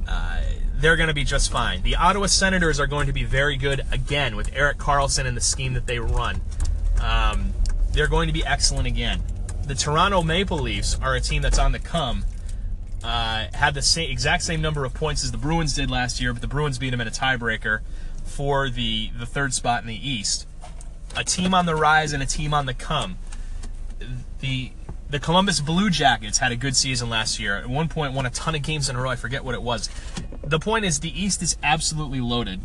Uh, 0.08 0.42
they're 0.78 0.96
going 0.96 1.10
to 1.10 1.14
be 1.14 1.24
just 1.24 1.52
fine. 1.52 1.84
The 1.84 1.96
Ottawa 1.96 2.26
Senators 2.26 2.80
are 2.80 2.88
going 2.88 3.06
to 3.06 3.14
be 3.14 3.24
very 3.24 3.56
good 3.56 3.86
again 3.92 4.36
with 4.36 4.50
Erik 4.52 4.80
Karlsson 4.80 5.28
and 5.28 5.38
the 5.38 5.42
scheme 5.42 5.76
that 5.76 5.86
they 5.86 6.00
run. 6.00 6.42
Um, 7.00 7.54
they're 7.96 8.08
going 8.08 8.28
to 8.28 8.34
be 8.34 8.46
excellent 8.46 8.88
again. 8.88 9.24
The 9.66 9.76
Toronto 9.76 10.22
Maple 10.22 10.60
Leafs 10.60 11.00
are 11.02 11.16
a 11.16 11.22
team 11.22 11.42
that's 11.42 11.58
on 11.58 11.72
the 11.72 11.80
come. 11.80 12.26
Uh, 13.04 13.48
had 13.54 13.74
the 13.74 13.82
same 13.82 14.10
exact 14.10 14.44
same 14.44 14.62
number 14.62 14.86
of 14.86 14.94
points 14.94 15.24
as 15.24 15.32
the 15.32 15.38
Bruins 15.38 15.74
did 15.74 15.90
last 15.90 16.22
year, 16.22 16.34
but 16.34 16.42
the 16.42 16.48
Bruins 16.48 16.78
beat 16.78 16.92
them 16.92 17.02
in 17.02 17.08
a 17.08 17.12
tiebreaker 17.12 17.82
for 18.24 18.70
the 18.70 19.10
the 19.18 19.26
third 19.26 19.54
spot 19.54 19.82
in 19.82 19.88
the 19.88 20.10
East. 20.10 20.48
A 21.16 21.24
team 21.24 21.54
on 21.54 21.66
the 21.66 21.76
rise 21.76 22.14
and 22.14 22.22
a 22.22 22.26
team 22.26 22.54
on 22.54 22.66
the 22.66 22.74
come. 22.74 23.18
The 24.40 24.72
the 25.10 25.20
Columbus 25.20 25.60
Blue 25.60 25.90
Jackets 25.90 26.40
had 26.40 26.52
a 26.52 26.56
good 26.56 26.76
season 26.76 27.10
last 27.10 27.40
year. 27.40 27.58
At 27.58 27.68
one 27.68 27.88
point, 27.88 28.14
won 28.14 28.26
a 28.26 28.32
ton 28.32 28.56
of 28.56 28.64
games 28.64 28.90
in 28.90 28.96
a 28.96 29.02
row. 29.02 29.10
I 29.10 29.16
forget 29.16 29.44
what 29.44 29.54
it 29.54 29.62
was 29.62 29.90
the 30.46 30.60
point 30.60 30.86
is 30.86 31.00
the 31.00 31.22
East 31.22 31.42
is 31.42 31.58
absolutely 31.64 32.22
loaded. 32.22 32.62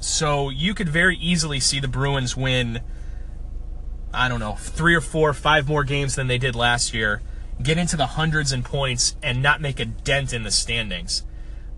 So 0.00 0.50
you 0.50 0.74
could 0.74 0.88
very 0.88 1.16
easily 1.16 1.60
see 1.60 1.80
the 1.80 1.88
Bruins 1.88 2.36
win, 2.36 2.80
I 4.14 4.28
don't 4.28 4.40
know, 4.40 4.54
three 4.54 4.94
or 4.94 5.00
four, 5.00 5.32
five 5.32 5.68
more 5.68 5.84
games 5.84 6.14
than 6.14 6.26
they 6.26 6.38
did 6.38 6.54
last 6.54 6.92
year, 6.92 7.22
get 7.62 7.78
into 7.78 7.96
the 7.96 8.06
hundreds 8.06 8.52
in 8.52 8.62
points, 8.62 9.16
and 9.22 9.42
not 9.42 9.60
make 9.60 9.80
a 9.80 9.84
dent 9.84 10.32
in 10.32 10.42
the 10.42 10.50
standings. 10.50 11.24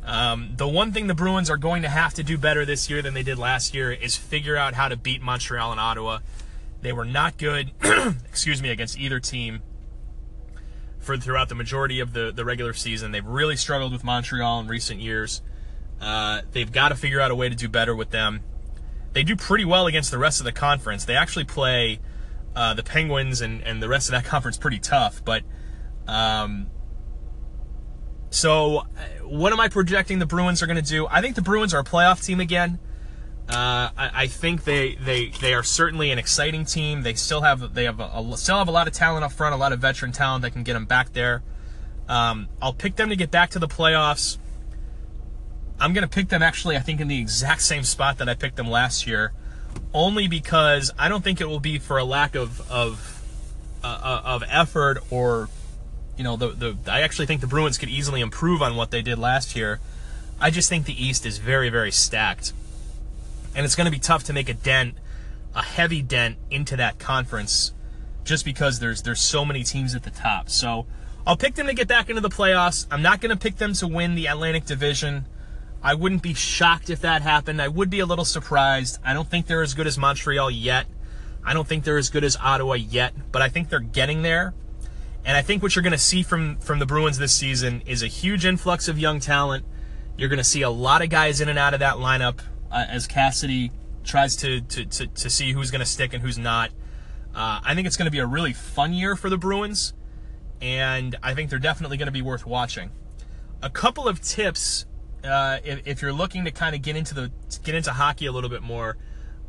Um, 0.04 0.52
the 0.56 0.68
one 0.68 0.92
thing 0.92 1.06
the 1.06 1.14
Bruins 1.14 1.48
are 1.48 1.56
going 1.56 1.82
to 1.82 1.88
have 1.88 2.12
to 2.14 2.22
do 2.22 2.36
better 2.36 2.64
this 2.64 2.90
year 2.90 3.00
than 3.00 3.14
they 3.14 3.22
did 3.22 3.38
last 3.38 3.74
year 3.74 3.90
is 3.90 4.16
figure 4.16 4.56
out 4.56 4.74
how 4.74 4.88
to 4.88 4.96
beat 4.96 5.22
Montreal 5.22 5.70
and 5.70 5.80
Ottawa. 5.80 6.18
They 6.82 6.92
were 6.92 7.06
not 7.06 7.38
good, 7.38 7.72
excuse 8.28 8.60
me, 8.60 8.68
against 8.68 8.98
either 8.98 9.18
team 9.18 9.62
for 10.98 11.16
throughout 11.16 11.48
the 11.48 11.54
majority 11.54 12.00
of 12.00 12.12
the, 12.12 12.32
the 12.32 12.44
regular 12.44 12.74
season. 12.74 13.12
They've 13.12 13.24
really 13.24 13.56
struggled 13.56 13.92
with 13.92 14.04
Montreal 14.04 14.60
in 14.60 14.68
recent 14.68 15.00
years. 15.00 15.40
Uh, 16.00 16.42
they've 16.52 16.70
got 16.70 16.90
to 16.90 16.94
figure 16.94 17.20
out 17.20 17.30
a 17.30 17.34
way 17.34 17.48
to 17.48 17.54
do 17.54 17.68
better 17.68 17.94
with 17.94 18.10
them. 18.10 18.40
They 19.14 19.22
do 19.22 19.36
pretty 19.36 19.64
well 19.64 19.86
against 19.86 20.10
the 20.10 20.18
rest 20.18 20.40
of 20.40 20.44
the 20.44 20.52
conference. 20.52 21.04
They 21.04 21.16
actually 21.16 21.44
play 21.44 22.00
uh, 22.56 22.74
the 22.74 22.82
Penguins 22.82 23.40
and, 23.40 23.62
and 23.62 23.82
the 23.82 23.88
rest 23.88 24.08
of 24.08 24.12
that 24.12 24.24
conference 24.30 24.56
pretty 24.56 24.78
tough. 24.78 25.24
But 25.24 25.42
um, 26.06 26.68
so, 28.30 28.78
uh, 28.78 28.84
what 29.22 29.52
am 29.52 29.60
I 29.60 29.68
projecting 29.68 30.18
the 30.18 30.26
Bruins 30.26 30.62
are 30.62 30.66
going 30.66 30.82
to 30.82 30.82
do? 30.82 31.06
I 31.08 31.20
think 31.20 31.36
the 31.36 31.42
Bruins 31.42 31.72
are 31.72 31.80
a 31.80 31.84
playoff 31.84 32.24
team 32.24 32.40
again. 32.40 32.78
Uh, 33.48 33.90
I, 33.96 34.10
I, 34.14 34.26
think 34.26 34.64
they, 34.64 34.94
they 34.94 35.28
they 35.28 35.52
are 35.52 35.62
certainly 35.62 36.10
an 36.10 36.18
exciting 36.18 36.64
team. 36.64 37.02
They 37.02 37.12
still 37.12 37.42
have 37.42 37.74
they 37.74 37.84
have 37.84 38.00
a, 38.00 38.04
a, 38.04 38.36
still 38.38 38.56
have 38.56 38.68
a 38.68 38.70
lot 38.72 38.88
of 38.88 38.94
talent 38.94 39.22
up 39.22 39.32
front, 39.32 39.54
a 39.54 39.58
lot 39.58 39.72
of 39.72 39.80
veteran 39.80 40.12
talent 40.12 40.42
that 40.42 40.52
can 40.52 40.62
get 40.62 40.72
them 40.72 40.86
back 40.86 41.12
there. 41.12 41.42
Um, 42.08 42.48
I'll 42.62 42.72
pick 42.72 42.96
them 42.96 43.10
to 43.10 43.16
get 43.16 43.30
back 43.30 43.50
to 43.50 43.58
the 43.58 43.68
playoffs. 43.68 44.38
I'm 45.78 45.92
gonna 45.92 46.08
pick 46.08 46.28
them 46.28 46.42
actually. 46.42 46.76
I 46.76 46.80
think 46.80 47.00
in 47.00 47.08
the 47.08 47.18
exact 47.18 47.62
same 47.62 47.84
spot 47.84 48.16
that 48.18 48.30
I 48.30 48.34
picked 48.34 48.56
them 48.56 48.68
last 48.68 49.06
year, 49.06 49.34
only 49.92 50.28
because 50.28 50.92
I 50.98 51.08
don't 51.08 51.22
think 51.22 51.40
it 51.40 51.48
will 51.48 51.60
be 51.60 51.78
for 51.78 51.98
a 51.98 52.04
lack 52.04 52.34
of 52.34 52.70
of 52.70 53.22
uh, 53.82 53.86
uh 53.86 54.22
of 54.24 54.44
effort 54.48 54.98
or 55.10 55.48
you 56.16 56.24
know 56.24 56.36
the 56.36 56.48
the. 56.48 56.76
I 56.90 57.02
actually 57.02 57.26
think 57.26 57.40
the 57.40 57.46
Bruins 57.46 57.78
could 57.78 57.88
easily 57.88 58.20
improve 58.20 58.62
on 58.62 58.76
what 58.76 58.90
they 58.90 59.02
did 59.02 59.18
last 59.18 59.56
year. 59.56 59.80
I 60.40 60.50
just 60.50 60.68
think 60.68 60.86
the 60.86 61.04
East 61.04 61.24
is 61.26 61.38
very 61.38 61.68
very 61.68 61.90
stacked 61.90 62.52
and 63.54 63.64
it's 63.64 63.76
going 63.76 63.86
to 63.86 63.90
be 63.90 63.98
tough 63.98 64.24
to 64.24 64.32
make 64.32 64.48
a 64.48 64.54
dent, 64.54 64.94
a 65.54 65.62
heavy 65.62 66.02
dent 66.02 66.36
into 66.50 66.76
that 66.76 66.98
conference, 66.98 67.72
just 68.24 68.44
because 68.44 68.80
there's 68.80 69.02
there's 69.02 69.20
so 69.20 69.44
many 69.44 69.62
teams 69.62 69.94
at 69.94 70.02
the 70.02 70.10
top. 70.10 70.50
So 70.50 70.86
I'll 71.26 71.36
pick 71.36 71.54
them 71.54 71.66
to 71.68 71.74
get 71.74 71.88
back 71.88 72.08
into 72.08 72.20
the 72.20 72.28
playoffs. 72.28 72.86
I'm 72.90 73.02
not 73.02 73.20
going 73.20 73.30
to 73.30 73.40
pick 73.40 73.56
them 73.56 73.72
to 73.74 73.86
win 73.86 74.14
the 74.14 74.26
Atlantic 74.26 74.66
Division. 74.66 75.26
I 75.84 75.92
wouldn't 75.92 76.22
be 76.22 76.32
shocked 76.32 76.88
if 76.88 77.02
that 77.02 77.20
happened. 77.20 77.60
I 77.60 77.68
would 77.68 77.90
be 77.90 78.00
a 78.00 78.06
little 78.06 78.24
surprised. 78.24 78.98
I 79.04 79.12
don't 79.12 79.28
think 79.28 79.46
they're 79.46 79.62
as 79.62 79.74
good 79.74 79.86
as 79.86 79.98
Montreal 79.98 80.50
yet. 80.50 80.86
I 81.44 81.52
don't 81.52 81.68
think 81.68 81.84
they're 81.84 81.98
as 81.98 82.08
good 82.08 82.24
as 82.24 82.38
Ottawa 82.38 82.72
yet, 82.72 83.12
but 83.30 83.42
I 83.42 83.50
think 83.50 83.68
they're 83.68 83.80
getting 83.80 84.22
there. 84.22 84.54
And 85.26 85.36
I 85.36 85.42
think 85.42 85.62
what 85.62 85.76
you're 85.76 85.82
going 85.82 85.92
to 85.92 85.98
see 85.98 86.22
from 86.22 86.56
from 86.56 86.78
the 86.78 86.86
Bruins 86.86 87.18
this 87.18 87.34
season 87.34 87.82
is 87.84 88.02
a 88.02 88.06
huge 88.06 88.46
influx 88.46 88.88
of 88.88 88.98
young 88.98 89.20
talent. 89.20 89.66
You're 90.16 90.30
going 90.30 90.38
to 90.38 90.44
see 90.44 90.62
a 90.62 90.70
lot 90.70 91.02
of 91.02 91.10
guys 91.10 91.42
in 91.42 91.50
and 91.50 91.58
out 91.58 91.74
of 91.74 91.80
that 91.80 91.96
lineup 91.96 92.38
uh, 92.72 92.86
as 92.88 93.06
Cassidy 93.06 93.70
tries 94.04 94.36
to 94.36 94.62
to 94.62 94.86
to, 94.86 95.06
to 95.06 95.28
see 95.28 95.52
who's 95.52 95.70
going 95.70 95.80
to 95.80 95.86
stick 95.86 96.14
and 96.14 96.22
who's 96.22 96.38
not. 96.38 96.70
Uh, 97.34 97.60
I 97.62 97.74
think 97.74 97.86
it's 97.86 97.98
going 97.98 98.06
to 98.06 98.12
be 98.12 98.20
a 98.20 98.26
really 98.26 98.54
fun 98.54 98.94
year 98.94 99.16
for 99.16 99.28
the 99.28 99.36
Bruins, 99.36 99.92
and 100.62 101.16
I 101.22 101.34
think 101.34 101.50
they're 101.50 101.58
definitely 101.58 101.98
going 101.98 102.06
to 102.06 102.12
be 102.12 102.22
worth 102.22 102.46
watching. 102.46 102.90
A 103.60 103.68
couple 103.68 104.08
of 104.08 104.22
tips 104.22 104.86
uh, 105.24 105.58
if, 105.64 105.86
if, 105.86 106.02
you're 106.02 106.12
looking 106.12 106.44
to 106.44 106.50
kind 106.50 106.74
of 106.74 106.82
get 106.82 106.96
into 106.96 107.14
the 107.14 107.30
get 107.62 107.74
into 107.74 107.92
hockey 107.92 108.26
a 108.26 108.32
little 108.32 108.50
bit 108.50 108.62
more. 108.62 108.96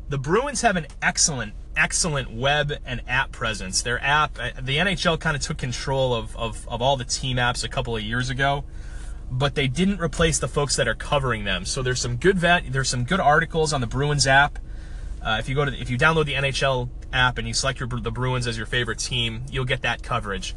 The 0.08 0.18
Bruins 0.18 0.60
have 0.62 0.76
an 0.76 0.86
excellent 1.02 1.54
excellent 1.76 2.32
web 2.32 2.72
and 2.84 3.02
app 3.06 3.32
presence. 3.32 3.82
Their 3.82 4.02
app, 4.02 4.38
uh, 4.40 4.50
the 4.60 4.78
NHL 4.78 5.20
kind 5.20 5.36
of 5.36 5.42
took 5.42 5.58
control 5.58 6.14
of, 6.14 6.34
of, 6.36 6.66
of 6.68 6.80
all 6.80 6.96
the 6.96 7.04
team 7.04 7.36
apps 7.36 7.64
a 7.64 7.68
couple 7.68 7.96
of 7.96 8.02
years 8.02 8.30
ago, 8.30 8.64
but 9.30 9.54
they 9.54 9.68
didn't 9.68 10.00
replace 10.00 10.38
the 10.38 10.48
folks 10.48 10.76
that 10.76 10.88
are 10.88 10.94
covering 10.94 11.44
them. 11.44 11.64
So 11.64 11.82
there's 11.82 12.00
some 12.00 12.16
good 12.16 12.38
vet, 12.38 12.72
there's 12.72 12.88
some 12.88 13.04
good 13.04 13.20
articles 13.20 13.72
on 13.72 13.80
the 13.80 13.86
Bruins 13.86 14.26
app. 14.26 14.58
Uh, 15.22 15.36
if 15.38 15.48
you 15.48 15.54
go 15.54 15.64
to 15.64 15.72
if 15.72 15.90
you 15.90 15.98
download 15.98 16.26
the 16.26 16.34
NHL 16.34 16.88
app 17.12 17.38
and 17.38 17.48
you 17.48 17.54
select 17.54 17.80
your, 17.80 17.88
the 17.88 18.12
Bruins 18.12 18.46
as 18.46 18.56
your 18.56 18.66
favorite 18.66 18.98
team, 18.98 19.42
you'll 19.50 19.64
get 19.64 19.82
that 19.82 20.02
coverage. 20.02 20.54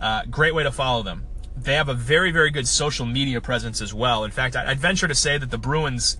Uh, 0.00 0.22
great 0.30 0.54
way 0.54 0.62
to 0.62 0.72
follow 0.72 1.02
them. 1.02 1.24
They 1.56 1.74
have 1.74 1.88
a 1.88 1.94
very 1.94 2.30
very 2.30 2.50
good 2.50 2.66
social 2.66 3.06
media 3.06 3.40
presence 3.40 3.80
as 3.80 3.92
well. 3.92 4.24
In 4.24 4.30
fact, 4.30 4.56
I'd 4.56 4.80
venture 4.80 5.08
to 5.08 5.14
say 5.14 5.38
that 5.38 5.50
the 5.50 5.58
Bruins 5.58 6.18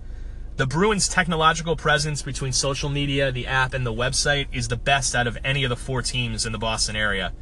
the 0.55 0.67
Bruins' 0.67 1.07
technological 1.07 1.75
presence 1.75 2.21
between 2.21 2.51
social 2.51 2.87
media, 2.87 3.31
the 3.31 3.47
app, 3.47 3.73
and 3.73 3.85
the 3.85 3.93
website 3.93 4.47
is 4.51 4.67
the 4.67 4.77
best 4.77 5.15
out 5.15 5.25
of 5.25 5.35
any 5.43 5.63
of 5.63 5.69
the 5.69 5.75
four 5.75 6.03
teams 6.03 6.45
in 6.45 6.51
the 6.51 6.59
Boston 6.59 6.95
area. 6.95 7.33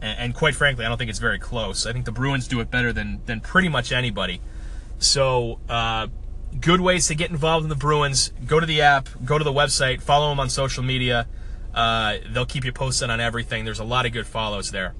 And, 0.00 0.32
quite 0.34 0.54
frankly, 0.54 0.84
I 0.84 0.88
don't 0.88 0.98
think 0.98 1.10
it's 1.10 1.18
very 1.18 1.38
close. 1.40 1.84
I 1.86 1.92
think 1.92 2.04
the 2.04 2.12
Bruins 2.12 2.46
do 2.46 2.60
it 2.60 2.70
better 2.70 2.92
than 2.92 3.20
than 3.26 3.40
pretty 3.40 3.68
much 3.68 3.90
anybody. 3.90 4.40
So, 4.98 5.58
uh, 5.68 6.06
good 6.60 6.80
ways 6.80 7.08
to 7.08 7.16
get 7.16 7.30
involved 7.30 7.64
in 7.64 7.68
the 7.68 7.76
Bruins. 7.76 8.32
Go 8.46 8.60
to 8.60 8.66
the 8.66 8.80
app, 8.80 9.08
go 9.24 9.38
to 9.38 9.44
the 9.44 9.52
website, 9.52 10.00
follow 10.00 10.28
them 10.28 10.38
on 10.38 10.50
social 10.50 10.84
media. 10.84 11.26
Uh, 11.74 12.18
they'll 12.30 12.46
keep 12.46 12.64
you 12.64 12.72
posted 12.72 13.10
on 13.10 13.20
everything. 13.20 13.64
There's 13.64 13.80
a 13.80 13.84
lot 13.84 14.06
of 14.06 14.12
good 14.12 14.26
follows 14.26 14.70
there. 14.70 14.94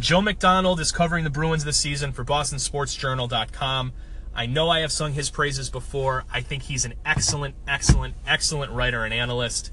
Joe 0.00 0.22
McDonald 0.22 0.80
is 0.80 0.92
covering 0.92 1.24
the 1.24 1.30
Bruins 1.30 1.64
this 1.64 1.76
season 1.76 2.12
for 2.12 2.24
BostonSportsJournal.com. 2.24 3.92
I 4.34 4.46
know 4.46 4.70
I 4.70 4.80
have 4.80 4.90
sung 4.90 5.12
his 5.12 5.28
praises 5.28 5.68
before. 5.68 6.24
I 6.32 6.40
think 6.40 6.62
he's 6.62 6.86
an 6.86 6.94
excellent, 7.04 7.54
excellent, 7.68 8.14
excellent 8.26 8.72
writer 8.72 9.04
and 9.04 9.12
analyst. 9.12 9.70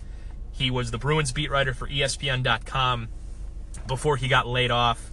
He 0.52 0.70
was 0.70 0.92
the 0.92 0.98
Bruins 0.98 1.32
beat 1.32 1.50
writer 1.50 1.74
for 1.74 1.88
ESPN.com 1.88 3.08
before 3.88 4.18
he 4.18 4.28
got 4.28 4.46
laid 4.46 4.70
off 4.70 5.12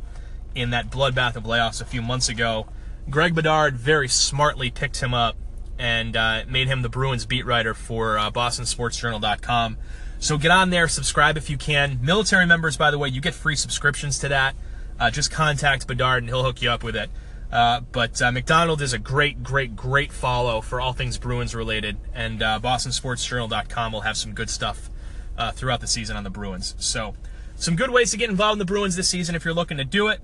in 0.52 0.70
that 0.70 0.90
bloodbath 0.90 1.36
of 1.36 1.44
layoffs 1.44 1.80
a 1.80 1.84
few 1.84 2.02
months 2.02 2.28
ago. 2.28 2.66
Greg 3.08 3.36
Bedard 3.36 3.76
very 3.76 4.08
smartly 4.08 4.68
picked 4.68 5.00
him 5.00 5.14
up 5.14 5.36
and 5.78 6.16
uh, 6.16 6.42
made 6.48 6.66
him 6.66 6.82
the 6.82 6.88
Bruins 6.88 7.24
beat 7.24 7.46
writer 7.46 7.72
for 7.72 8.18
uh, 8.18 8.32
BostonSportsJournal.com. 8.32 9.76
So 10.18 10.38
get 10.38 10.50
on 10.50 10.70
there, 10.70 10.88
subscribe 10.88 11.36
if 11.36 11.48
you 11.48 11.56
can. 11.56 12.00
Military 12.02 12.46
members, 12.46 12.76
by 12.76 12.90
the 12.90 12.98
way, 12.98 13.10
you 13.10 13.20
get 13.20 13.34
free 13.34 13.54
subscriptions 13.54 14.18
to 14.18 14.28
that. 14.28 14.56
Uh, 14.99 15.11
just 15.11 15.30
contact 15.30 15.86
Bedard 15.86 16.22
and 16.22 16.30
he'll 16.30 16.45
hook 16.45 16.62
you 16.62 16.70
up 16.70 16.82
with 16.82 16.97
it. 16.97 17.11
Uh, 17.55 17.80
but 17.92 18.20
uh, 18.20 18.32
McDonald 18.32 18.82
is 18.82 18.92
a 18.92 18.99
great, 18.99 19.45
great, 19.45 19.76
great 19.76 20.12
follow 20.12 20.61
for 20.61 20.80
all 20.80 20.92
things 20.92 21.18
Bruins 21.18 21.55
related, 21.55 21.97
and 22.12 22.42
uh, 22.42 22.59
BostonSportsJournal.com 22.61 23.92
will 23.92 24.01
have 24.01 24.16
some 24.16 24.32
good 24.32 24.51
stuff 24.51 24.90
uh, 25.38 25.53
throughout 25.53 25.80
the 25.80 25.86
season 25.86 26.16
on 26.16 26.24
the 26.24 26.30
Bruins. 26.30 26.74
So, 26.78 27.14
some 27.55 27.76
good 27.76 27.90
ways 27.90 28.11
to 28.11 28.16
get 28.16 28.28
involved 28.28 28.55
in 28.55 28.59
the 28.59 28.64
Bruins 28.64 28.97
this 28.97 29.09
season 29.09 29.36
if 29.36 29.45
you're 29.45 29.55
looking 29.55 29.76
to 29.76 29.84
do 29.84 30.09
it, 30.09 30.20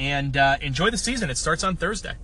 and 0.00 0.36
uh, 0.36 0.56
enjoy 0.60 0.90
the 0.90 0.98
season. 0.98 1.30
It 1.30 1.36
starts 1.36 1.62
on 1.62 1.76
Thursday. 1.76 2.14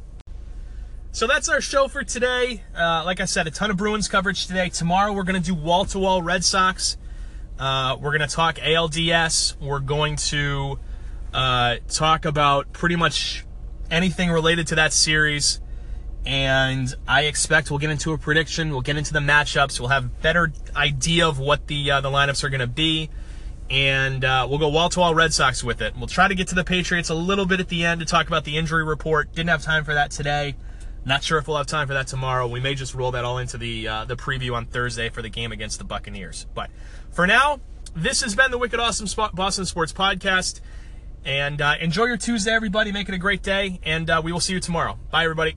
So 1.12 1.28
that's 1.28 1.48
our 1.48 1.60
show 1.60 1.86
for 1.86 2.02
today. 2.02 2.62
Uh, 2.76 3.02
like 3.04 3.20
I 3.20 3.26
said, 3.26 3.46
a 3.46 3.52
ton 3.52 3.70
of 3.70 3.76
Bruins 3.76 4.08
coverage 4.08 4.48
today. 4.48 4.68
Tomorrow 4.68 5.12
we're 5.12 5.24
going 5.24 5.40
to 5.40 5.46
do 5.46 5.54
wall 5.54 5.84
to 5.86 5.98
wall 6.00 6.22
Red 6.22 6.44
Sox. 6.44 6.96
we're 7.58 7.96
going 7.96 8.20
to 8.20 8.26
talk 8.28 8.56
ALDS. 8.56 9.60
We're 9.60 9.80
going 9.80 10.16
to 10.16 10.78
talk 11.32 12.24
about 12.24 12.72
pretty 12.72 12.96
much 12.96 13.44
anything 13.90 14.30
related 14.30 14.66
to 14.68 14.74
that 14.76 14.92
series. 14.92 15.60
And 16.26 16.94
I 17.08 17.22
expect 17.22 17.70
we'll 17.70 17.78
get 17.78 17.90
into 17.90 18.12
a 18.12 18.18
prediction. 18.18 18.70
We'll 18.70 18.82
get 18.82 18.96
into 18.96 19.12
the 19.12 19.20
matchups. 19.20 19.80
We'll 19.80 19.88
have 19.88 20.20
better 20.20 20.52
idea 20.76 21.26
of 21.26 21.38
what 21.38 21.66
the 21.66 21.90
uh, 21.90 22.00
the 22.02 22.10
lineups 22.10 22.44
are 22.44 22.50
going 22.50 22.60
to 22.60 22.66
be, 22.66 23.08
and 23.70 24.22
uh, 24.22 24.46
we'll 24.48 24.58
go 24.58 24.68
wall 24.68 24.90
to 24.90 25.00
wall 25.00 25.14
Red 25.14 25.32
Sox 25.32 25.64
with 25.64 25.80
it. 25.80 25.96
We'll 25.96 26.08
try 26.08 26.28
to 26.28 26.34
get 26.34 26.48
to 26.48 26.54
the 26.54 26.64
Patriots 26.64 27.08
a 27.08 27.14
little 27.14 27.46
bit 27.46 27.58
at 27.58 27.68
the 27.68 27.86
end 27.86 28.00
to 28.00 28.06
talk 28.06 28.26
about 28.26 28.44
the 28.44 28.58
injury 28.58 28.84
report. 28.84 29.32
Didn't 29.32 29.48
have 29.48 29.62
time 29.62 29.82
for 29.82 29.94
that 29.94 30.10
today. 30.10 30.56
Not 31.06 31.24
sure 31.24 31.38
if 31.38 31.48
we'll 31.48 31.56
have 31.56 31.66
time 31.66 31.86
for 31.86 31.94
that 31.94 32.06
tomorrow. 32.06 32.46
We 32.46 32.60
may 32.60 32.74
just 32.74 32.94
roll 32.94 33.12
that 33.12 33.24
all 33.24 33.38
into 33.38 33.56
the 33.56 33.88
uh, 33.88 34.04
the 34.04 34.16
preview 34.16 34.52
on 34.54 34.66
Thursday 34.66 35.08
for 35.08 35.22
the 35.22 35.30
game 35.30 35.52
against 35.52 35.78
the 35.78 35.84
Buccaneers. 35.84 36.46
But 36.52 36.70
for 37.12 37.26
now, 37.26 37.60
this 37.96 38.20
has 38.20 38.34
been 38.34 38.50
the 38.50 38.58
Wicked 38.58 38.78
Awesome 38.78 39.08
Boston 39.32 39.64
Sports 39.64 39.94
Podcast. 39.94 40.60
And 41.24 41.60
uh, 41.60 41.74
enjoy 41.80 42.04
your 42.06 42.16
Tuesday, 42.16 42.52
everybody. 42.52 42.92
Make 42.92 43.08
it 43.08 43.14
a 43.14 43.18
great 43.18 43.42
day, 43.42 43.80
and 43.82 44.08
uh, 44.08 44.20
we 44.24 44.32
will 44.32 44.40
see 44.40 44.54
you 44.54 44.60
tomorrow. 44.60 44.98
Bye, 45.10 45.24
everybody. 45.24 45.56